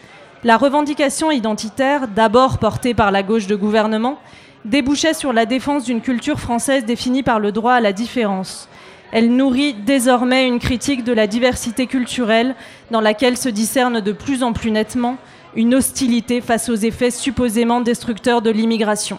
La 0.45 0.59
revendication 0.59 1.31
identitaire, 1.31 2.07
d'abord 2.07 2.59
portée 2.59 2.93
par 2.93 3.11
la 3.11 3.23
gauche 3.23 3.47
de 3.47 3.57
gouvernement, 3.57 4.19
débouchait 4.67 5.15
sur 5.15 5.33
la 5.33 5.47
défense 5.47 5.85
d'une 5.85 6.03
culture 6.03 6.39
française 6.39 6.85
définie 6.85 7.23
par 7.23 7.41
le 7.41 7.51
droit 7.51 7.73
à 7.73 7.81
la 7.81 7.95
différence. 7.95 8.69
Elle 9.11 9.35
nourrit 9.35 9.73
désormais 9.73 10.47
une 10.47 10.59
critique 10.59 11.03
de 11.03 11.13
la 11.13 11.27
diversité 11.27 11.87
culturelle 11.87 12.55
dans 12.91 13.01
laquelle 13.01 13.39
se 13.39 13.49
discerne 13.49 14.01
de 14.01 14.13
plus 14.13 14.43
en 14.43 14.53
plus 14.53 14.71
nettement 14.71 15.17
une 15.57 15.75
hostilité 15.75 16.41
face 16.41 16.69
aux 16.69 16.75
effets 16.75 17.11
supposément 17.11 17.81
destructeurs 17.81 18.43
de 18.43 18.51
l'immigration. 18.51 19.19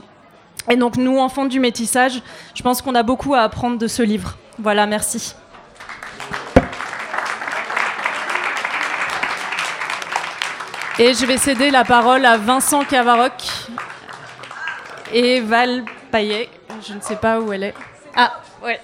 Et 0.70 0.76
donc 0.76 0.96
nous, 0.96 1.18
enfants 1.18 1.46
du 1.46 1.60
métissage, 1.60 2.22
je 2.54 2.62
pense 2.62 2.82
qu'on 2.82 2.96
a 2.96 3.04
beaucoup 3.04 3.34
à 3.34 3.42
apprendre 3.42 3.78
de 3.78 3.88
ce 3.88 4.04
livre. 4.04 4.38
Voilà, 4.60 4.86
merci. 4.86 5.36
Et 11.00 11.14
je 11.14 11.26
vais 11.26 11.38
céder 11.38 11.70
la 11.70 11.84
parole 11.84 12.26
à 12.26 12.38
Vincent 12.38 12.84
Cavaroc, 12.84 13.34
et 15.14 15.42
Val 15.42 15.84
Payet. 16.12 16.50
Je 16.86 16.94
ne 16.94 17.02
sais 17.02 17.16
pas 17.16 17.40
où 17.40 17.54
elle 17.54 17.64
est. 17.64 17.74
Ah, 18.16 18.42
ouais. 18.64 18.80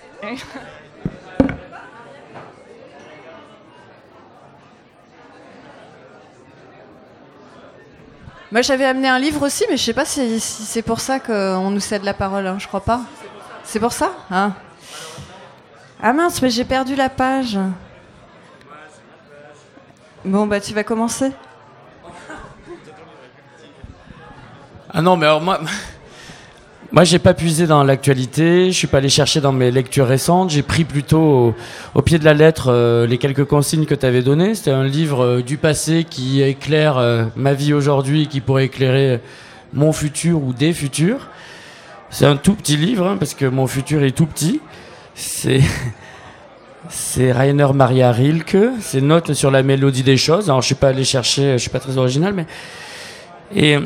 Moi, 8.53 8.61
j'avais 8.61 8.85
amené 8.85 9.07
un 9.07 9.17
livre 9.17 9.41
aussi, 9.41 9.65
mais 9.67 9.77
je 9.77 9.83
sais 9.83 9.93
pas 9.93 10.05
si, 10.05 10.39
c'est 10.39 10.83
pour 10.83 10.99
ça 10.99 11.19
qu'on 11.19 11.71
nous 11.71 11.79
cède 11.79 12.03
la 12.03 12.13
parole. 12.13 12.45
Hein, 12.45 12.57
je 12.59 12.67
crois 12.67 12.83
pas. 12.83 13.01
C'est 13.63 13.79
pour 13.79 13.93
ça 13.93 14.11
hein 14.29 14.53
Ah 15.99 16.13
mince, 16.13 16.39
mais 16.39 16.51
j'ai 16.51 16.63
perdu 16.63 16.93
la 16.93 17.09
page. 17.09 17.57
Bon, 20.23 20.45
bah, 20.45 20.61
tu 20.61 20.71
vas 20.75 20.83
commencer. 20.83 21.31
Ah 24.93 25.01
non, 25.01 25.17
mais 25.17 25.25
alors 25.25 25.41
moi, 25.41 25.59
moi, 26.93 27.05
j'ai 27.05 27.17
pas 27.17 27.33
puisé 27.33 27.65
dans 27.65 27.83
l'actualité, 27.83 28.67
je 28.67 28.77
suis 28.77 28.85
pas 28.85 28.99
allé 28.99 29.09
chercher 29.09 29.41
dans 29.41 29.51
mes 29.51 29.71
lectures 29.71 30.05
récentes, 30.05 30.51
j'ai 30.51 30.61
pris 30.61 30.83
plutôt 30.83 31.55
au, 31.95 32.01
pied 32.03 32.19
de 32.19 32.23
la 32.23 32.35
lettre 32.35 32.67
euh, 32.71 33.07
les 33.07 33.17
quelques 33.17 33.45
consignes 33.45 33.87
que 33.87 33.95
tu 33.95 34.05
avais 34.05 34.21
données. 34.21 34.53
C'était 34.53 34.69
un 34.69 34.83
livre 34.83 35.25
euh, 35.25 35.41
du 35.41 35.57
passé 35.57 36.05
qui 36.07 36.43
éclaire 36.43 36.99
euh, 36.99 37.25
ma 37.35 37.53
vie 37.53 37.73
aujourd'hui, 37.73 38.27
qui 38.27 38.41
pourrait 38.41 38.65
éclairer 38.65 39.21
mon 39.73 39.91
futur 39.91 40.43
ou 40.43 40.53
des 40.53 40.71
futurs. 40.71 41.29
C'est 42.11 42.27
un 42.27 42.35
tout 42.35 42.53
petit 42.53 42.77
livre, 42.77 43.07
hein, 43.07 43.17
parce 43.17 43.33
que 43.33 43.45
mon 43.45 43.65
futur 43.65 44.03
est 44.03 44.15
tout 44.15 44.27
petit. 44.27 44.61
C'est. 45.15 45.61
C'est 46.89 47.31
Rainer 47.31 47.69
Maria 47.73 48.11
Rilke, 48.11 48.57
c'est 48.81 48.99
Notes 48.99 49.33
sur 49.33 49.49
la 49.49 49.63
mélodie 49.63 50.03
des 50.03 50.17
choses. 50.17 50.49
Alors 50.49 50.61
je 50.61 50.65
suis 50.65 50.75
pas 50.75 50.89
allé 50.89 51.05
chercher, 51.05 51.53
je 51.53 51.57
suis 51.59 51.69
pas 51.69 51.79
très 51.79 51.97
original, 51.97 52.33
mais 52.33 52.45
et 53.55 53.79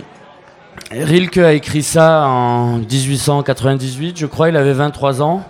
Rilke 0.91 1.39
a 1.39 1.51
écrit 1.51 1.83
ça 1.83 2.25
en 2.27 2.77
1898, 2.77 4.17
je 4.17 4.25
crois, 4.25 4.47
il 4.47 4.55
avait 4.55 4.71
23 4.71 5.21
ans. 5.21 5.43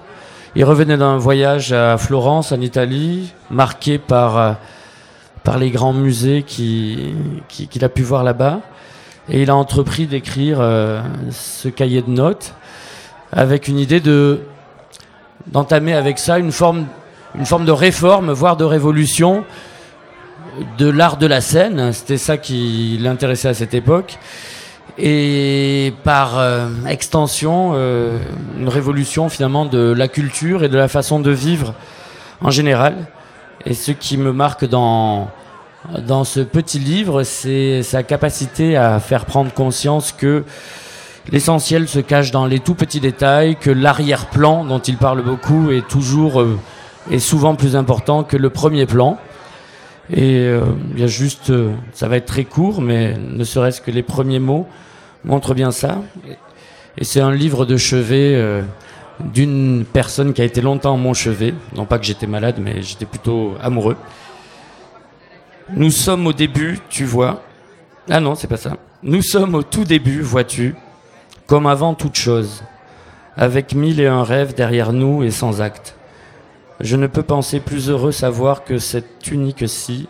Il 0.55 0.65
revenait 0.65 0.97
d'un 0.97 1.17
voyage 1.17 1.73
à 1.73 1.97
Florence, 1.99 2.51
en 2.51 2.59
Italie, 2.59 3.33
marqué 3.51 3.99
par, 3.99 4.37
euh, 4.37 4.53
par 5.43 5.59
les 5.59 5.69
grands 5.69 5.93
musées 5.93 6.41
qu'il 6.41 7.13
qui, 7.49 7.85
a 7.85 7.89
pu 7.89 8.01
voir 8.01 8.23
là-bas. 8.23 8.61
Et 9.29 9.43
il 9.43 9.51
a 9.51 9.55
entrepris 9.55 10.07
d'écrire 10.07 10.57
euh, 10.59 11.01
ce 11.29 11.67
cahier 11.67 12.01
de 12.01 12.09
notes 12.09 12.53
avec 13.31 13.67
une 13.67 13.77
idée 13.77 13.99
de 13.99 14.41
d'entamer 15.45 15.93
avec 15.93 16.17
ça 16.17 16.39
une 16.39 16.51
forme, 16.51 16.87
une 17.35 17.45
forme 17.45 17.65
de 17.65 17.71
réforme, 17.71 18.31
voire 18.31 18.57
de 18.57 18.65
révolution 18.65 19.45
de 20.79 20.89
l'art 20.89 21.17
de 21.17 21.27
la 21.27 21.41
scène. 21.41 21.93
C'était 21.93 22.17
ça 22.17 22.37
qui 22.37 22.97
l'intéressait 22.99 23.49
à 23.49 23.53
cette 23.53 23.75
époque 23.75 24.17
et 24.97 25.93
par 26.03 26.39
euh, 26.39 26.69
extension 26.87 27.71
euh, 27.75 28.17
une 28.57 28.69
révolution 28.69 29.29
finalement 29.29 29.65
de 29.65 29.93
la 29.95 30.07
culture 30.07 30.63
et 30.63 30.69
de 30.69 30.77
la 30.77 30.87
façon 30.87 31.19
de 31.19 31.31
vivre 31.31 31.73
en 32.41 32.49
général. 32.49 32.95
Et 33.65 33.73
ce 33.73 33.91
qui 33.91 34.17
me 34.17 34.31
marque 34.31 34.65
dans, 34.65 35.29
dans 36.05 36.23
ce 36.23 36.39
petit 36.39 36.79
livre, 36.79 37.23
c'est 37.23 37.83
sa 37.83 38.03
capacité 38.03 38.77
à 38.77 38.99
faire 38.99 39.25
prendre 39.25 39.51
conscience 39.53 40.11
que 40.11 40.43
l'essentiel 41.31 41.87
se 41.87 41.99
cache 41.99 42.31
dans 42.31 42.45
les 42.45 42.59
tout 42.59 42.75
petits 42.75 42.99
détails, 42.99 43.55
que 43.55 43.69
l'arrière-plan 43.69 44.65
dont 44.65 44.79
il 44.79 44.97
parle 44.97 45.21
beaucoup 45.21 45.71
est 45.71 45.87
toujours 45.87 46.41
euh, 46.41 46.57
et 47.11 47.19
souvent 47.19 47.55
plus 47.55 47.75
important 47.75 48.23
que 48.23 48.37
le 48.37 48.49
premier 48.49 48.85
plan. 48.85 49.17
Et 50.11 50.49
il 50.93 50.99
y 50.99 51.03
a 51.03 51.07
juste, 51.07 51.51
ça 51.93 52.07
va 52.07 52.17
être 52.17 52.25
très 52.25 52.45
court, 52.45 52.81
mais 52.81 53.17
ne 53.17 53.43
serait-ce 53.43 53.81
que 53.81 53.91
les 53.91 54.03
premiers 54.03 54.39
mots 54.39 54.67
montre 55.25 55.53
bien 55.53 55.71
ça. 55.71 56.01
Et 56.97 57.03
c'est 57.03 57.21
un 57.21 57.31
livre 57.33 57.65
de 57.65 57.77
chevet 57.77 58.33
euh, 58.35 58.63
d'une 59.19 59.85
personne 59.85 60.33
qui 60.33 60.41
a 60.41 60.45
été 60.45 60.61
longtemps 60.61 60.97
mon 60.97 61.13
chevet. 61.13 61.53
Non 61.75 61.85
pas 61.85 61.99
que 61.99 62.05
j'étais 62.05 62.27
malade, 62.27 62.55
mais 62.59 62.81
j'étais 62.81 63.05
plutôt 63.05 63.53
amoureux. 63.61 63.97
Nous 65.69 65.91
sommes 65.91 66.25
au 66.27 66.33
début, 66.33 66.79
tu 66.89 67.05
vois. 67.05 67.43
Ah 68.09 68.19
non, 68.19 68.35
c'est 68.35 68.47
pas 68.47 68.57
ça. 68.57 68.77
Nous 69.03 69.21
sommes 69.21 69.53
au 69.53 69.63
tout 69.63 69.83
début, 69.83 70.21
vois-tu, 70.21 70.75
comme 71.45 71.67
avant 71.67 71.93
toute 71.93 72.15
chose, 72.15 72.63
avec 73.35 73.75
mille 73.75 73.99
et 73.99 74.07
un 74.07 74.23
rêves 74.23 74.55
derrière 74.55 74.93
nous 74.93 75.23
et 75.23 75.29
sans 75.29 75.61
acte. 75.61 75.95
Je 76.79 76.95
ne 76.95 77.07
peux 77.07 77.23
penser 77.23 77.59
plus 77.59 77.89
heureux 77.89 78.11
savoir 78.11 78.63
que 78.63 78.77
cette 78.77 79.27
unique 79.31 79.67
si, 79.67 80.07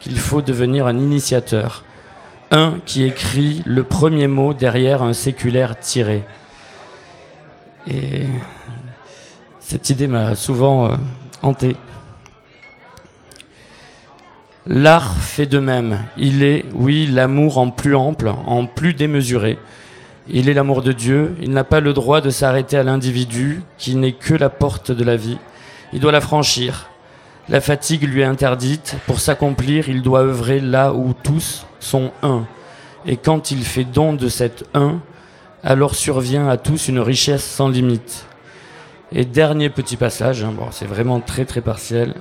qu'il 0.00 0.18
faut 0.18 0.40
devenir 0.40 0.86
un 0.86 0.98
initiateur, 0.98 1.84
un 2.50 2.78
qui 2.86 3.04
écrit 3.04 3.62
le 3.66 3.82
premier 3.84 4.26
mot 4.26 4.54
derrière 4.54 5.02
un 5.02 5.12
séculaire 5.12 5.78
tiré. 5.78 6.24
Et 7.90 8.24
cette 9.60 9.90
idée 9.90 10.06
m'a 10.06 10.34
souvent 10.34 10.86
euh, 10.86 10.96
hanté. 11.42 11.76
L'art 14.66 15.16
fait 15.16 15.46
de 15.46 15.58
même. 15.58 15.98
Il 16.16 16.42
est, 16.42 16.64
oui, 16.72 17.06
l'amour 17.06 17.58
en 17.58 17.70
plus 17.70 17.94
ample, 17.94 18.28
en 18.28 18.66
plus 18.66 18.94
démesuré. 18.94 19.58
Il 20.28 20.48
est 20.48 20.54
l'amour 20.54 20.82
de 20.82 20.92
Dieu. 20.92 21.36
Il 21.40 21.50
n'a 21.50 21.62
pas 21.62 21.80
le 21.80 21.92
droit 21.92 22.20
de 22.20 22.30
s'arrêter 22.30 22.76
à 22.76 22.82
l'individu 22.82 23.62
qui 23.78 23.94
n'est 23.94 24.12
que 24.12 24.34
la 24.34 24.50
porte 24.50 24.90
de 24.90 25.04
la 25.04 25.16
vie. 25.16 25.38
Il 25.96 26.00
doit 26.00 26.12
la 26.12 26.20
franchir. 26.20 26.90
La 27.48 27.62
fatigue 27.62 28.02
lui 28.02 28.20
est 28.20 28.24
interdite. 28.24 28.96
Pour 29.06 29.18
s'accomplir, 29.18 29.88
il 29.88 30.02
doit 30.02 30.20
œuvrer 30.20 30.60
là 30.60 30.92
où 30.92 31.14
tous 31.14 31.64
sont 31.80 32.12
un. 32.22 32.44
Et 33.06 33.16
quand 33.16 33.50
il 33.50 33.64
fait 33.64 33.84
don 33.84 34.12
de 34.12 34.28
cet 34.28 34.64
un, 34.74 35.00
alors 35.64 35.94
survient 35.94 36.50
à 36.50 36.58
tous 36.58 36.88
une 36.88 36.98
richesse 36.98 37.42
sans 37.42 37.70
limite. 37.70 38.26
Et 39.10 39.24
dernier 39.24 39.70
petit 39.70 39.96
passage, 39.96 40.44
hein, 40.44 40.52
c'est 40.70 40.84
vraiment 40.84 41.18
très 41.20 41.46
très 41.46 41.62
partiel. 41.62 42.12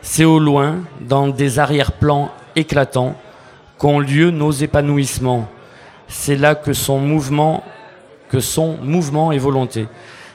C'est 0.00 0.24
au 0.24 0.38
loin, 0.38 0.76
dans 1.00 1.26
des 1.26 1.58
arrière-plans 1.58 2.30
éclatants, 2.54 3.16
qu'ont 3.78 3.98
lieu 3.98 4.30
nos 4.30 4.52
épanouissements. 4.52 5.48
C'est 6.06 6.36
là 6.36 6.54
que 6.54 6.72
son 6.72 7.00
mouvement 7.00 7.64
que 8.30 8.40
son 8.40 8.76
mouvement 8.80 9.32
et 9.32 9.38
volonté. 9.38 9.88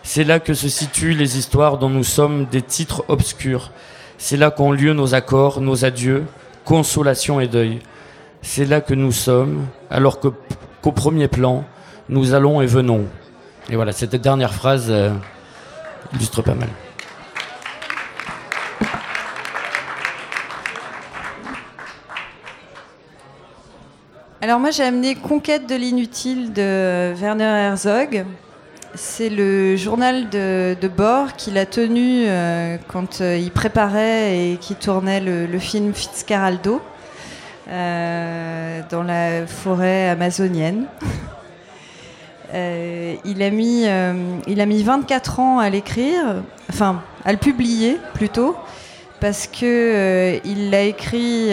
C'est 0.08 0.24
là 0.24 0.40
que 0.40 0.54
se 0.54 0.70
situent 0.70 1.16
les 1.16 1.40
histoires 1.40 1.80
dont 1.80 1.90
nous 1.90 2.04
sommes 2.04 2.46
des 2.46 2.62
titres 2.62 3.04
obscurs. 3.08 3.72
C'est 4.20 4.38
là 4.38 4.52
qu'ont 4.52 4.72
lieu 4.72 4.94
nos 4.94 5.16
accords, 5.16 5.62
nos 5.62 5.84
adieux, 5.84 6.26
consolation 6.64 7.40
et 7.40 7.48
deuil. 7.48 7.80
C'est 8.44 8.66
là 8.66 8.82
que 8.82 8.94
nous 8.94 9.12
sommes, 9.12 9.66
alors 9.90 10.20
qu'au 10.20 10.92
premier 10.92 11.28
plan, 11.28 11.66
nous 12.08 12.36
allons 12.36 12.62
et 12.62 12.68
venons. 12.68 13.06
Et 13.72 13.76
voilà, 13.76 13.92
cette 13.94 14.16
dernière 14.16 14.54
phrase 14.54 14.86
euh, 14.90 15.10
illustre 16.14 16.44
pas 16.44 16.54
mal. 16.54 16.70
Alors 24.40 24.60
moi 24.60 24.70
j'ai 24.70 24.84
amené 24.84 25.16
Conquête 25.16 25.68
de 25.68 25.76
l'inutile 25.76 26.54
de 26.54 27.12
Werner 27.16 27.44
Herzog. 27.44 28.24
C'est 28.98 29.30
le 29.30 29.76
journal 29.76 30.30
de, 30.30 30.78
de 30.80 30.88
bord 30.88 31.34
qu'il 31.34 31.58
a 31.58 31.66
tenu 31.66 32.26
euh, 32.28 32.78
quand 32.88 33.20
euh, 33.20 33.38
il 33.38 33.52
préparait 33.52 34.38
et 34.38 34.58
qui 34.58 34.74
tournait 34.76 35.20
le, 35.20 35.60
film 35.60 35.94
Fitzcarraldo 35.94 36.82
euh, 37.68 38.82
dans 38.90 39.04
la 39.04 39.46
forêt 39.48 40.10
amazonienne. 40.10 40.86
Euh, 42.54 43.16
il, 43.26 43.42
a 43.42 43.50
mis, 43.50 43.86
il 44.48 44.62
a 44.62 44.66
mis 44.66 44.84
24 44.84 45.40
ans 45.40 45.60
à 45.60 45.70
l'écrire, 45.70 46.44
enfin 46.70 47.02
à 47.26 47.34
le 47.34 47.38
publier 47.38 47.98
plutôt, 48.14 48.56
parce 49.20 49.48
que 49.48 50.40
il 50.46 50.70
l'a 50.70 50.84
écrit 50.84 51.50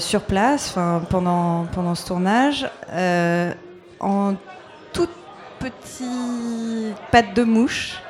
sur 0.00 0.22
place, 0.22 0.74
pendant 1.10 1.66
pendant 1.72 1.94
ce 1.94 2.06
tournage, 2.06 2.66
toute 5.60 5.72
petite 5.72 6.96
patte 7.10 7.34
de 7.34 7.44
mouche, 7.44 8.00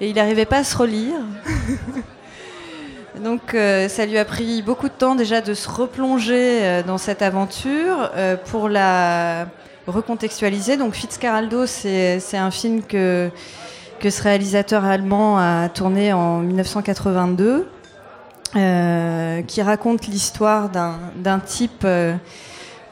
et 0.00 0.08
il 0.08 0.16
n'arrivait 0.16 0.44
pas 0.44 0.58
à 0.58 0.64
se 0.64 0.76
relire. 0.76 1.16
Donc 3.22 3.54
euh, 3.54 3.88
ça 3.88 4.06
lui 4.06 4.18
a 4.18 4.24
pris 4.24 4.62
beaucoup 4.62 4.88
de 4.88 4.92
temps 4.92 5.16
déjà 5.16 5.40
de 5.40 5.54
se 5.54 5.68
replonger 5.68 6.62
euh, 6.62 6.82
dans 6.84 6.98
cette 6.98 7.22
aventure 7.22 8.10
euh, 8.14 8.36
pour 8.36 8.68
la 8.68 9.46
recontextualiser. 9.86 10.76
Donc 10.76 10.94
Fitzcarraldo, 10.94 11.66
c'est 11.66 12.20
un 12.34 12.50
film 12.50 12.82
que, 12.82 13.30
que 13.98 14.10
ce 14.10 14.22
réalisateur 14.22 14.84
allemand 14.84 15.38
a 15.38 15.68
tourné 15.68 16.12
en 16.12 16.38
1982, 16.40 17.66
euh, 18.54 19.42
qui 19.42 19.62
raconte 19.62 20.06
l'histoire 20.06 20.68
d'un 20.68 21.38
type 21.40 21.86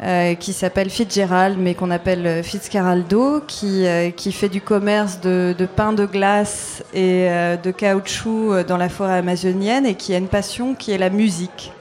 euh, 0.02 0.34
qui 0.34 0.52
s'appelle 0.52 0.90
Fitzgerald, 0.90 1.56
mais 1.58 1.74
qu'on 1.74 1.90
appelle 1.90 2.26
euh, 2.26 2.42
Fitzcarraldo, 2.42 3.40
qui, 3.46 3.86
euh, 3.86 4.10
qui 4.10 4.30
fait 4.30 4.50
du 4.50 4.60
commerce 4.60 5.22
de, 5.22 5.54
de 5.56 5.64
pain 5.64 5.94
de 5.94 6.04
glace 6.04 6.84
et 6.92 7.28
de 7.62 7.70
caoutchouc 7.70 8.62
dans 8.68 8.76
la 8.76 8.90
forêt 8.90 9.16
amazonienne 9.16 9.86
et 9.86 9.94
qui 9.94 10.14
a 10.14 10.18
une 10.18 10.28
passion 10.28 10.74
qui 10.74 10.92
est 10.92 10.98
la 10.98 11.08
musique. 11.08 11.72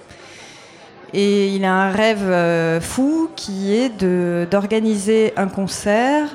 Et 1.13 1.49
il 1.49 1.65
a 1.65 1.73
un 1.73 1.91
rêve 1.91 2.81
fou 2.81 3.29
qui 3.35 3.75
est 3.75 3.91
d'organiser 4.49 5.33
un 5.35 5.47
concert 5.47 6.27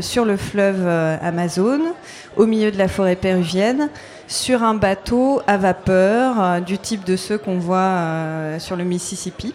sur 0.00 0.24
le 0.24 0.36
fleuve 0.36 0.86
Amazon, 1.22 1.80
au 2.36 2.46
milieu 2.46 2.70
de 2.70 2.78
la 2.78 2.88
forêt 2.88 3.16
péruvienne, 3.16 3.88
sur 4.26 4.62
un 4.62 4.74
bateau 4.74 5.42
à 5.46 5.56
vapeur 5.56 6.60
du 6.60 6.78
type 6.78 7.04
de 7.04 7.16
ceux 7.16 7.38
qu'on 7.38 7.58
voit 7.58 8.58
sur 8.58 8.74
le 8.76 8.84
Mississippi. 8.84 9.54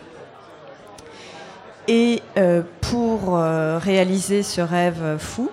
Et 1.88 2.22
euh, 2.38 2.62
pour 2.80 3.36
euh, 3.36 3.78
réaliser 3.78 4.42
ce 4.42 4.62
rêve 4.62 5.18
fou, 5.20 5.50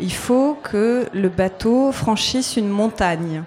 il 0.00 0.12
faut 0.12 0.56
que 0.62 1.06
le 1.12 1.28
bateau 1.28 1.92
franchisse 1.92 2.56
une 2.56 2.68
montagne. 2.68 3.42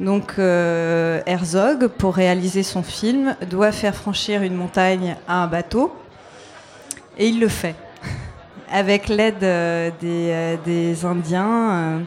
Donc 0.00 0.34
euh, 0.38 1.20
Herzog, 1.26 1.86
pour 1.86 2.14
réaliser 2.16 2.64
son 2.64 2.82
film, 2.82 3.36
doit 3.48 3.70
faire 3.70 3.94
franchir 3.94 4.42
une 4.42 4.56
montagne 4.56 5.16
à 5.28 5.44
un 5.44 5.46
bateau. 5.46 5.94
Et 7.18 7.28
il 7.28 7.38
le 7.38 7.48
fait. 7.48 7.76
Avec 8.72 9.08
l'aide 9.08 9.38
des, 10.00 11.04
Indiens 11.04 12.00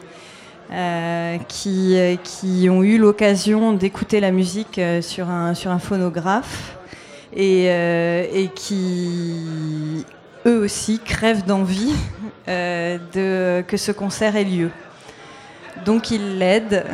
qui, 1.47 2.67
ont 2.69 2.83
eu 2.83 2.97
l'occasion 2.97 3.71
d'écouter 3.71 4.19
la 4.19 4.31
musique 4.31 4.81
sur 5.01 5.29
un 5.29 5.79
phonographe 5.79 6.75
et, 7.35 7.67
euh, 7.69 8.25
et 8.33 8.47
qui, 8.47 10.05
eux 10.45 10.59
aussi, 10.59 10.99
crèvent 10.99 11.45
d'envie 11.45 11.93
euh, 12.47 13.61
que 13.63 13.77
ce 13.77 13.91
concert 13.91 14.35
ait 14.35 14.45
lieu. 14.45 14.71
Donc 15.85 16.11
il 16.11 16.39
l'aide 16.39 16.85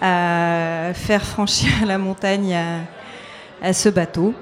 à 0.00 0.92
faire 0.94 1.22
franchir 1.22 1.70
la 1.86 1.98
montagne 1.98 2.56
à, 3.62 3.72
ce 3.72 3.88
bateau. 3.88 4.34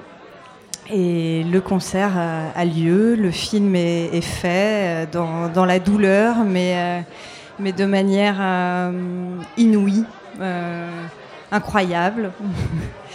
Et 0.91 1.43
le 1.43 1.61
concert 1.61 2.11
a, 2.17 2.65
lieu, 2.65 3.15
le 3.15 3.29
film 3.29 3.75
est, 3.75 4.21
fait 4.21 5.05
euh, 5.15 5.49
dans, 5.53 5.65
la 5.65 5.79
douleur, 5.79 6.37
mais, 6.45 7.03
de 7.59 7.85
manière 7.85 8.91
inouïe, 9.57 10.05
incroyable. 11.51 12.31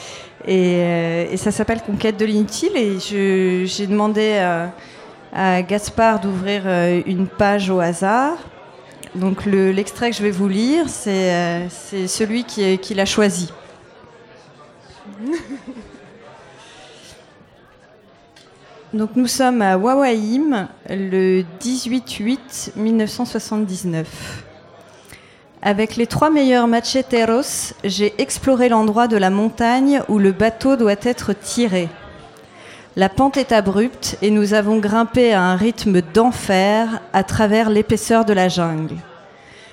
Et, 0.47 0.77
euh, 0.79 1.27
et 1.31 1.37
ça 1.37 1.51
s'appelle 1.51 1.81
Conquête 1.83 2.17
de 2.19 2.25
l'inutile. 2.25 2.75
Et 2.77 2.99
j'ai 3.01 3.87
demandé 3.87 4.37
à, 4.39 4.73
à 5.33 5.63
Gaspard 5.63 6.21
d'ouvrir 6.21 6.63
euh, 6.67 7.03
une 7.07 7.27
page 7.27 7.71
au 7.71 7.81
hasard. 7.81 8.37
Donc 9.15 9.45
le- 9.47 9.71
l'extrait 9.71 10.11
que 10.11 10.17
je 10.17 10.23
vais 10.23 10.31
vous 10.31 10.49
lire, 10.49 10.89
c'est 10.89 11.33
euh, 11.33 11.69
celui 12.07 12.45
qui, 12.45 12.79
qui 12.79 12.95
l'a 12.95 13.07
choisi. 13.07 13.53
Donc 18.93 19.11
nous 19.17 19.27
sommes 19.27 19.61
à 19.63 19.77
Wawaim 19.77 20.69
le 20.89 21.43
18-8-1979. 21.61 24.05
Avec 25.67 25.97
les 25.97 26.07
trois 26.07 26.29
meilleurs 26.29 26.67
macheteros, 26.67 27.73
j'ai 27.85 28.13
exploré 28.19 28.69
l'endroit 28.69 29.09
de 29.09 29.17
la 29.17 29.31
montagne 29.31 30.03
où 30.11 30.19
le 30.19 30.31
bateau 30.31 30.77
doit 30.77 30.93
être 31.03 31.33
tiré. 31.33 31.89
La 32.97 33.09
pente 33.09 33.39
est 33.39 33.51
abrupte 33.51 34.19
et 34.21 34.31
nous 34.31 34.53
avons 34.53 34.77
grimpé 34.77 35.33
à 35.33 35.41
un 35.41 35.57
rythme 35.57 36.03
d'enfer 36.13 37.01
à 37.15 37.25
travers 37.25 37.71
l'épaisseur 37.71 38.27
de 38.27 38.35
la 38.35 38.49
jungle. 38.49 38.97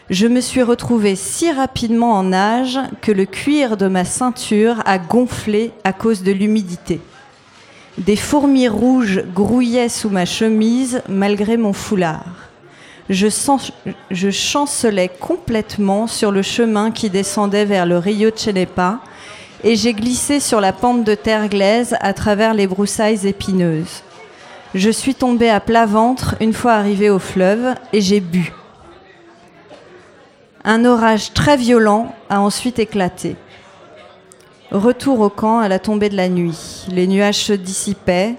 Je 0.10 0.28
me 0.28 0.40
suis 0.40 0.64
retrouvée 0.64 1.18
si 1.18 1.52
rapidement 1.52 2.14
en 2.14 2.24
nage 2.24 2.80
que 3.02 3.12
le 3.12 3.26
cuir 3.26 3.76
de 3.76 3.90
ma 3.90 4.06
ceinture 4.06 4.82
a 4.86 4.98
gonflé 4.98 5.74
à 5.84 5.92
cause 5.92 6.24
de 6.24 6.32
l'humidité. 6.32 7.02
Des 7.98 8.16
fourmis 8.16 8.70
rouges 8.70 9.26
grouillaient 9.36 9.90
sous 9.90 10.10
ma 10.10 10.24
chemise 10.24 11.02
malgré 11.10 11.58
mon 11.58 11.74
foulard. 11.74 12.51
Je, 13.10 14.30
chancelais 14.32 15.10
complètement 15.10 16.08
sur 16.08 16.32
le 16.32 16.42
chemin 16.42 16.92
qui 16.92 17.10
descendait 17.10 17.66
vers 17.66 17.86
le 17.86 17.98
Rio 17.98 18.30
Chenepa 18.36 19.00
et 19.64 19.76
j'ai 19.76 19.94
glissé 19.94 20.40
sur 20.40 20.62
la 20.62 20.74
pente 20.74 21.04
de 21.04 21.16
terre 21.16 21.50
glaise 21.50 21.96
à 22.00 22.14
travers 22.14 22.54
les 22.54 22.68
broussailles 22.68 23.28
épineuses. 23.28 24.04
Je 24.74 24.90
suis 24.90 25.16
tombée 25.16 25.50
à 25.50 25.60
plat 25.60 25.86
ventre 25.86 26.36
une 26.40 26.54
fois 26.54 26.74
arrivée 26.74 27.10
au 27.10 27.20
fleuve 27.20 27.76
et 27.92 28.02
j'ai 28.02 28.22
bu. 28.22 28.54
Un 30.64 30.86
orage 30.86 31.34
très 31.34 31.58
violent 31.58 32.16
a 32.30 32.40
ensuite 32.40 32.80
éclaté. 32.80 33.36
Retour 34.72 35.20
au 35.20 35.30
camp 35.30 35.60
à 35.60 35.68
la 35.68 35.80
tombée 35.80 36.08
de 36.08 36.16
la 36.16 36.30
nuit. 36.30 36.86
Les 36.90 37.08
nuages 37.08 37.44
se 37.44 37.54
dissipaient, 37.54 38.36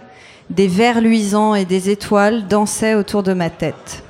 des 0.49 0.69
vers 0.69 1.01
luisants 1.01 1.55
et 1.55 1.67
des 1.67 1.91
étoiles 1.91 2.47
dansaient 2.47 2.95
autour 2.95 3.23
de 3.23 3.35
ma 3.35 3.51
tête. 3.51 4.03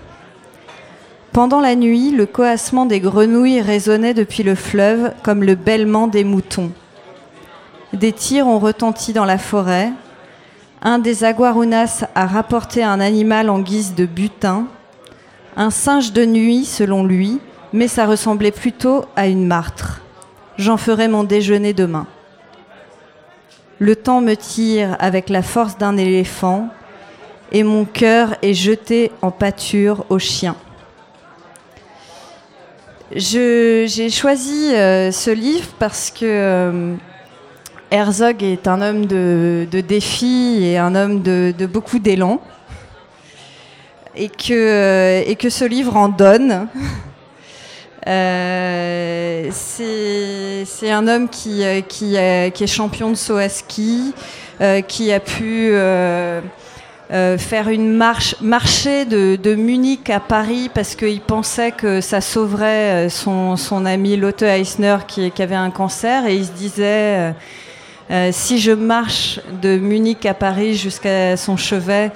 Pendant 1.32 1.62
la 1.62 1.76
nuit, 1.76 2.10
le 2.10 2.26
coassement 2.26 2.84
des 2.84 3.00
grenouilles 3.00 3.62
résonnait 3.62 4.12
depuis 4.12 4.42
le 4.42 4.54
fleuve 4.54 5.14
comme 5.22 5.42
le 5.42 5.54
bêlement 5.54 6.06
des 6.06 6.24
moutons. 6.24 6.70
Des 7.94 8.12
tirs 8.12 8.46
ont 8.46 8.58
retenti 8.58 9.14
dans 9.14 9.24
la 9.24 9.38
forêt. 9.38 9.92
Un 10.82 10.98
des 10.98 11.24
aguarunas 11.24 12.04
a 12.14 12.26
rapporté 12.26 12.82
un 12.84 13.00
animal 13.00 13.48
en 13.48 13.60
guise 13.60 13.94
de 13.94 14.04
butin. 14.04 14.66
Un 15.56 15.70
singe 15.70 16.12
de 16.12 16.26
nuit, 16.26 16.66
selon 16.66 17.02
lui, 17.02 17.40
mais 17.72 17.88
ça 17.88 18.04
ressemblait 18.04 18.50
plutôt 18.50 19.06
à 19.16 19.26
une 19.26 19.46
martre. 19.46 20.02
J'en 20.58 20.76
ferai 20.76 21.08
mon 21.08 21.24
déjeuner 21.24 21.72
demain. 21.72 22.06
Le 23.78 23.96
temps 23.96 24.20
me 24.20 24.34
tire 24.34 24.98
avec 25.00 25.30
la 25.30 25.40
force 25.40 25.78
d'un 25.78 25.96
éléphant 25.96 26.68
et 27.52 27.62
mon 27.62 27.86
cœur 27.86 28.36
est 28.42 28.52
jeté 28.52 29.10
en 29.22 29.30
pâture 29.30 30.04
aux 30.10 30.18
chiens. 30.18 30.56
J'ai 33.14 34.08
choisi 34.08 34.74
euh, 34.74 35.12
ce 35.12 35.30
livre 35.30 35.68
parce 35.78 36.10
que 36.10 36.24
euh, 36.24 36.94
Herzog 37.90 38.42
est 38.42 38.66
un 38.66 38.80
homme 38.80 39.04
de, 39.04 39.66
de 39.70 39.80
défis 39.82 40.60
et 40.62 40.78
un 40.78 40.94
homme 40.94 41.20
de, 41.20 41.66
beaucoup 41.66 41.98
d'élan. 41.98 42.40
et 44.16 44.30
que, 44.30 45.22
et 45.26 45.36
que 45.36 45.50
ce 45.50 45.64
livre 45.64 45.96
en 45.96 46.08
donne. 46.08 46.68
Euh, 48.08 49.48
c'est 49.52 50.90
un 50.90 51.06
homme 51.06 51.28
qui, 51.28 51.62
qui, 51.88 52.16
qui, 52.52 52.64
est 52.64 52.66
champion 52.66 53.10
de 53.10 53.14
saut 53.14 53.36
à 53.36 53.48
ski, 53.48 54.12
qui 54.88 55.12
a 55.12 55.20
pu 55.20 55.72
faire 57.10 57.68
une 57.68 57.92
marche, 57.92 58.36
marcher 58.40 59.04
de, 59.04 59.54
Munich 59.54 60.08
à 60.08 60.20
Paris 60.20 60.70
parce 60.72 60.94
qu'il 60.94 61.20
pensait 61.20 61.72
que 61.72 62.00
ça 62.00 62.20
sauverait 62.20 63.08
son, 63.10 63.56
son 63.56 63.84
ami 63.84 64.16
Lotte 64.16 64.42
Eisner 64.42 64.96
qui, 65.06 65.30
avait 65.38 65.54
un 65.54 65.70
cancer 65.70 66.26
et 66.26 66.36
il 66.36 66.46
se 66.46 66.52
disait 66.52 67.34
euh, 68.12 68.28
si 68.30 68.58
je 68.58 68.72
marche 68.72 69.40
de 69.62 69.78
Munich 69.78 70.26
à 70.26 70.34
Paris 70.34 70.74
jusqu'à 70.74 71.36
son 71.38 71.56
chevet, 71.56 72.10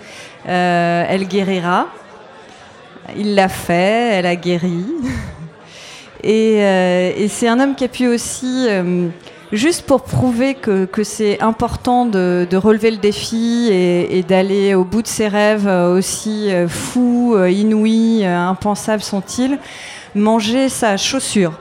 euh, 0.47 1.05
elle 1.09 1.26
guérira. 1.26 1.87
Il 3.16 3.34
l'a 3.34 3.49
fait, 3.49 4.11
elle 4.12 4.26
a 4.26 4.37
guéri. 4.37 4.84
Euh, 6.24 7.12
et, 7.16 7.28
c'est 7.28 7.47
un 7.47 7.61
homme 7.61 7.76
qui 7.76 7.84
a 7.84 7.89
pu 7.89 8.09
aussi, 8.09 8.66
juste 9.53 9.86
pour 9.86 10.03
prouver 10.03 10.55
que, 10.55 10.88
c'est 11.03 11.40
important 11.40 12.07
de, 12.07 12.47
relever 12.57 12.90
le 12.90 12.97
défi 12.97 13.68
et, 13.70 14.22
d'aller 14.22 14.74
au 14.74 14.84
bout 14.84 15.03
de 15.03 15.07
ses 15.07 15.28
rêves, 15.28 15.66
aussi 15.66 16.51
fous, 16.68 17.36
inouïs, 17.47 18.24
impensables 18.24 19.03
sont-ils, 19.03 19.59
manger 20.14 20.68
sa 20.68 20.97
chaussure. 20.97 21.53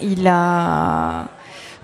Il 0.00 0.26
a 0.26 1.26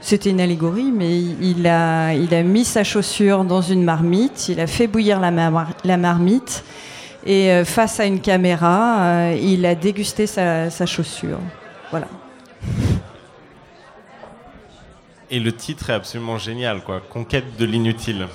c'était 0.00 0.30
une 0.30 0.40
allégorie, 0.40 0.90
mais 0.92 1.20
il 1.20 1.66
a, 1.66 2.42
mis 2.42 2.64
sa 2.64 2.84
chaussure 2.84 3.44
dans 3.44 3.60
une 3.60 3.82
marmite, 3.82 4.48
il 4.48 4.60
a 4.60 4.66
fait 4.66 4.86
bouillir 4.86 5.20
la, 5.20 5.96
marmite, 5.96 6.64
et 7.26 7.50
euh, 7.50 7.64
face 7.64 7.98
à 8.00 8.06
une 8.06 8.20
caméra, 8.20 9.00
euh, 9.00 9.38
il 9.38 9.66
a 9.66 9.74
dégusté 9.74 10.26
sa, 10.26 10.86
chaussure. 10.86 11.40
Voilà. 11.90 12.06
Et 15.30 15.40
le 15.40 15.52
titre 15.52 15.90
est 15.90 15.94
absolument 15.94 16.38
génial, 16.38 16.82
quoi. 16.82 17.00
Conquête 17.00 17.56
de 17.56 17.64
l'inutile. 17.64 18.28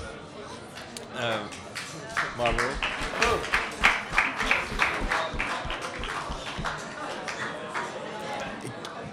Euh, 1.20 1.38
bravo. 2.38 2.58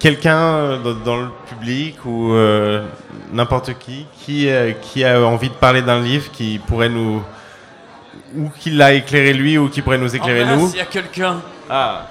quelqu'un 0.00 0.40
euh, 0.40 0.94
dans 1.04 1.18
le 1.18 1.28
public 1.48 2.04
ou 2.04 2.32
euh, 2.32 2.84
n'importe 3.32 3.78
qui 3.78 4.06
qui, 4.18 4.48
euh, 4.48 4.72
qui 4.72 5.04
a 5.04 5.20
envie 5.20 5.50
de 5.50 5.54
parler 5.54 5.82
d'un 5.82 6.00
livre 6.00 6.32
qui 6.32 6.58
pourrait 6.58 6.88
nous 6.88 7.22
ou 8.36 8.48
qui 8.58 8.70
l'a 8.70 8.94
éclairé 8.94 9.32
lui 9.32 9.58
ou 9.58 9.68
qui 9.68 9.82
pourrait 9.82 9.98
nous 9.98 10.16
éclairer 10.16 10.44
oh, 10.52 10.56
nous 10.56 10.70
Il 10.72 10.78
y 10.78 10.80
a 10.80 10.86
quelqu'un. 10.86 11.40
Ah. 11.68 12.06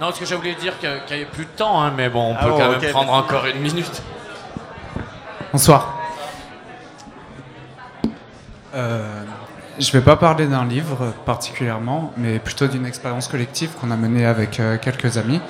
Non, 0.00 0.08
parce 0.08 0.18
que 0.18 0.26
j'ai 0.26 0.34
oublié 0.34 0.54
de 0.54 0.60
dire 0.60 0.78
qu'il 0.78 0.88
n'y 0.88 1.22
avait 1.22 1.24
plus 1.24 1.44
de 1.44 1.50
temps, 1.50 1.82
hein, 1.82 1.92
mais 1.96 2.08
bon, 2.08 2.32
on 2.32 2.36
ah 2.38 2.44
peut 2.44 2.50
quand 2.50 2.70
même 2.70 2.90
prendre 2.90 3.12
encore 3.12 3.46
une 3.46 3.60
minute. 3.60 4.02
Bonsoir. 5.52 5.94
je 9.78 9.88
ne 9.88 9.92
vais 9.92 10.00
pas 10.00 10.16
parler 10.16 10.46
d'un 10.46 10.64
livre 10.64 11.12
particulièrement, 11.24 12.12
mais 12.16 12.38
plutôt 12.38 12.66
d'une 12.66 12.86
expérience 12.86 13.28
collective 13.28 13.70
qu'on 13.80 13.90
a 13.90 13.96
menée 13.96 14.26
avec 14.26 14.60
quelques 14.80 15.18
amis. 15.18 15.40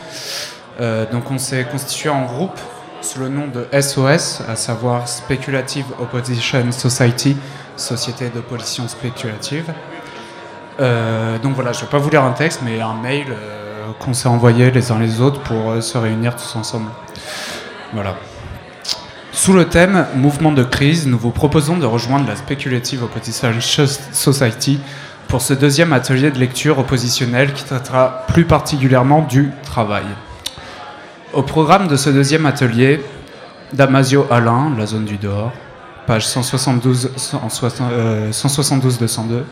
Euh, 0.80 1.10
donc 1.10 1.30
on 1.30 1.38
s'est 1.38 1.64
constitué 1.64 2.10
en 2.10 2.24
groupe 2.24 2.58
sous 3.00 3.20
le 3.20 3.28
nom 3.28 3.46
de 3.46 3.66
SOS, 3.80 4.42
à 4.48 4.56
savoir 4.56 5.08
Speculative 5.08 5.86
Opposition 6.00 6.70
Society, 6.72 7.36
Société 7.76 8.28
d'opposition 8.28 8.88
spéculative. 8.88 9.72
Euh, 10.80 11.38
donc 11.38 11.54
voilà, 11.54 11.72
je 11.72 11.80
ne 11.80 11.84
vais 11.84 11.90
pas 11.90 11.98
vous 11.98 12.10
lire 12.10 12.24
un 12.24 12.32
texte, 12.32 12.60
mais 12.62 12.80
un 12.80 12.94
mail 12.94 13.26
euh, 13.30 13.92
qu'on 14.00 14.12
s'est 14.12 14.28
envoyé 14.28 14.70
les 14.70 14.92
uns 14.92 14.98
les 14.98 15.20
autres 15.20 15.40
pour 15.42 15.82
se 15.82 15.96
réunir 15.98 16.36
tous 16.36 16.56
ensemble. 16.56 16.90
Voilà. 17.92 18.16
Sous 19.36 19.52
le 19.52 19.66
thème 19.66 20.06
Mouvement 20.14 20.50
de 20.50 20.64
crise, 20.64 21.06
nous 21.06 21.18
vous 21.18 21.30
proposons 21.30 21.76
de 21.76 21.84
rejoindre 21.84 22.26
la 22.26 22.36
Speculative 22.36 23.02
Opposition 23.02 23.52
Society 23.60 24.80
pour 25.28 25.42
ce 25.42 25.52
deuxième 25.52 25.92
atelier 25.92 26.30
de 26.30 26.38
lecture 26.38 26.78
oppositionnelle 26.78 27.52
qui 27.52 27.62
traitera 27.62 28.24
plus 28.28 28.46
particulièrement 28.46 29.20
du 29.20 29.50
travail. 29.62 30.06
Au 31.34 31.42
programme 31.42 31.86
de 31.86 31.96
ce 31.96 32.08
deuxième 32.08 32.46
atelier, 32.46 33.02
Damasio 33.74 34.26
Alain, 34.30 34.72
La 34.78 34.86
zone 34.86 35.04
du 35.04 35.18
dehors, 35.18 35.52
page 36.06 36.26
172, 36.26 37.10
172-202. 38.32 39.32
Euh, 39.32 39.42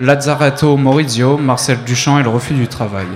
Lazzaretto 0.00 0.78
Maurizio, 0.78 1.36
Marcel 1.36 1.84
Duchamp 1.84 2.20
et 2.20 2.22
le 2.22 2.30
refus 2.30 2.54
du 2.54 2.68
travail. 2.68 3.08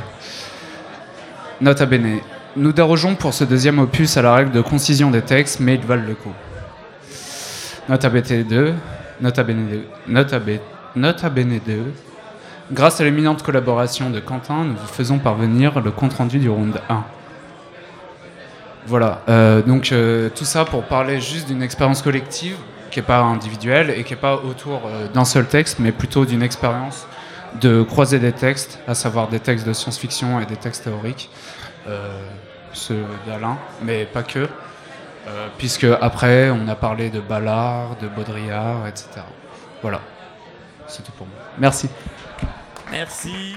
Nota 1.63 1.87
bene. 1.87 2.19
Nous 2.57 2.73
dérogeons 2.73 3.15
pour 3.15 3.35
ce 3.35 3.45
deuxième 3.45 3.79
opus 3.79 4.17
à 4.17 4.23
la 4.23 4.35
règle 4.35 4.53
de 4.53 4.61
concision 4.61 5.11
des 5.11 5.23
textes, 5.23 5.61
mais 5.61 5.75
ils 5.75 5.85
valent 5.85 6.07
le 6.07 6.15
coup. 6.15 6.33
Nota 7.89 8.09
bene 8.09 8.45
2. 8.45 8.75
Nota 9.21 9.43
bene 9.43 9.67
2. 9.69 9.85
Nota, 10.07 10.41
nota 10.97 11.31
bene 11.31 11.61
2. 11.65 11.93
Grâce 12.71 13.01
à 13.01 13.05
l'éminente 13.05 13.43
collaboration 13.43 14.11
de 14.11 14.21
Quentin, 14.21 14.65
nous 14.65 14.75
vous 14.75 14.87
faisons 14.93 15.19
parvenir 15.19 15.81
le 15.81 15.91
compte-rendu 15.91 16.39
du 16.39 16.51
round 16.51 16.81
1. 16.89 17.05
Voilà, 18.87 19.21
euh, 19.29 19.63
donc 19.63 19.93
euh, 19.93 20.31
tout 20.35 20.45
ça 20.45 20.65
pour 20.65 20.85
parler 20.85 21.21
juste 21.21 21.49
d'une 21.49 21.63
expérience 21.63 22.01
collective 22.01 22.57
qui 22.91 22.99
n'est 22.99 23.07
pas 23.07 23.21
individuelle 23.21 23.91
et 23.91 24.03
qui 24.05 24.15
n'est 24.15 24.21
pas 24.21 24.37
autour 24.37 24.83
euh, 24.87 25.09
d'un 25.09 25.25
seul 25.27 25.47
texte, 25.47 25.79
mais 25.79 25.93
plutôt 25.93 26.25
d'une 26.25 26.43
expérience 26.43 27.07
de 27.61 27.83
croiser 27.83 28.19
des 28.19 28.33
textes, 28.33 28.79
à 28.87 28.95
savoir 28.95 29.29
des 29.29 29.41
textes 29.41 29.67
de 29.67 29.73
science-fiction 29.75 30.41
et 30.41 30.47
des 30.47 30.57
textes 30.57 30.85
théoriques, 30.85 31.31
ceux 32.79 33.05
d'Alain, 33.27 33.59
mais 33.83 34.07
pas 34.07 34.23
que, 34.23 34.49
puisque 35.59 35.85
après 35.85 36.51
on 36.51 36.67
a 36.69 36.75
parlé 36.75 37.11
de 37.11 37.21
Ballard, 37.21 37.97
de 38.01 38.09
Baudrillard, 38.09 38.87
etc. 38.87 39.21
Voilà, 39.83 40.01
c'est 40.87 41.03
tout 41.03 41.13
pour 41.13 41.27
moi. 41.27 41.37
Merci. 41.59 41.91
Merci. 42.91 43.57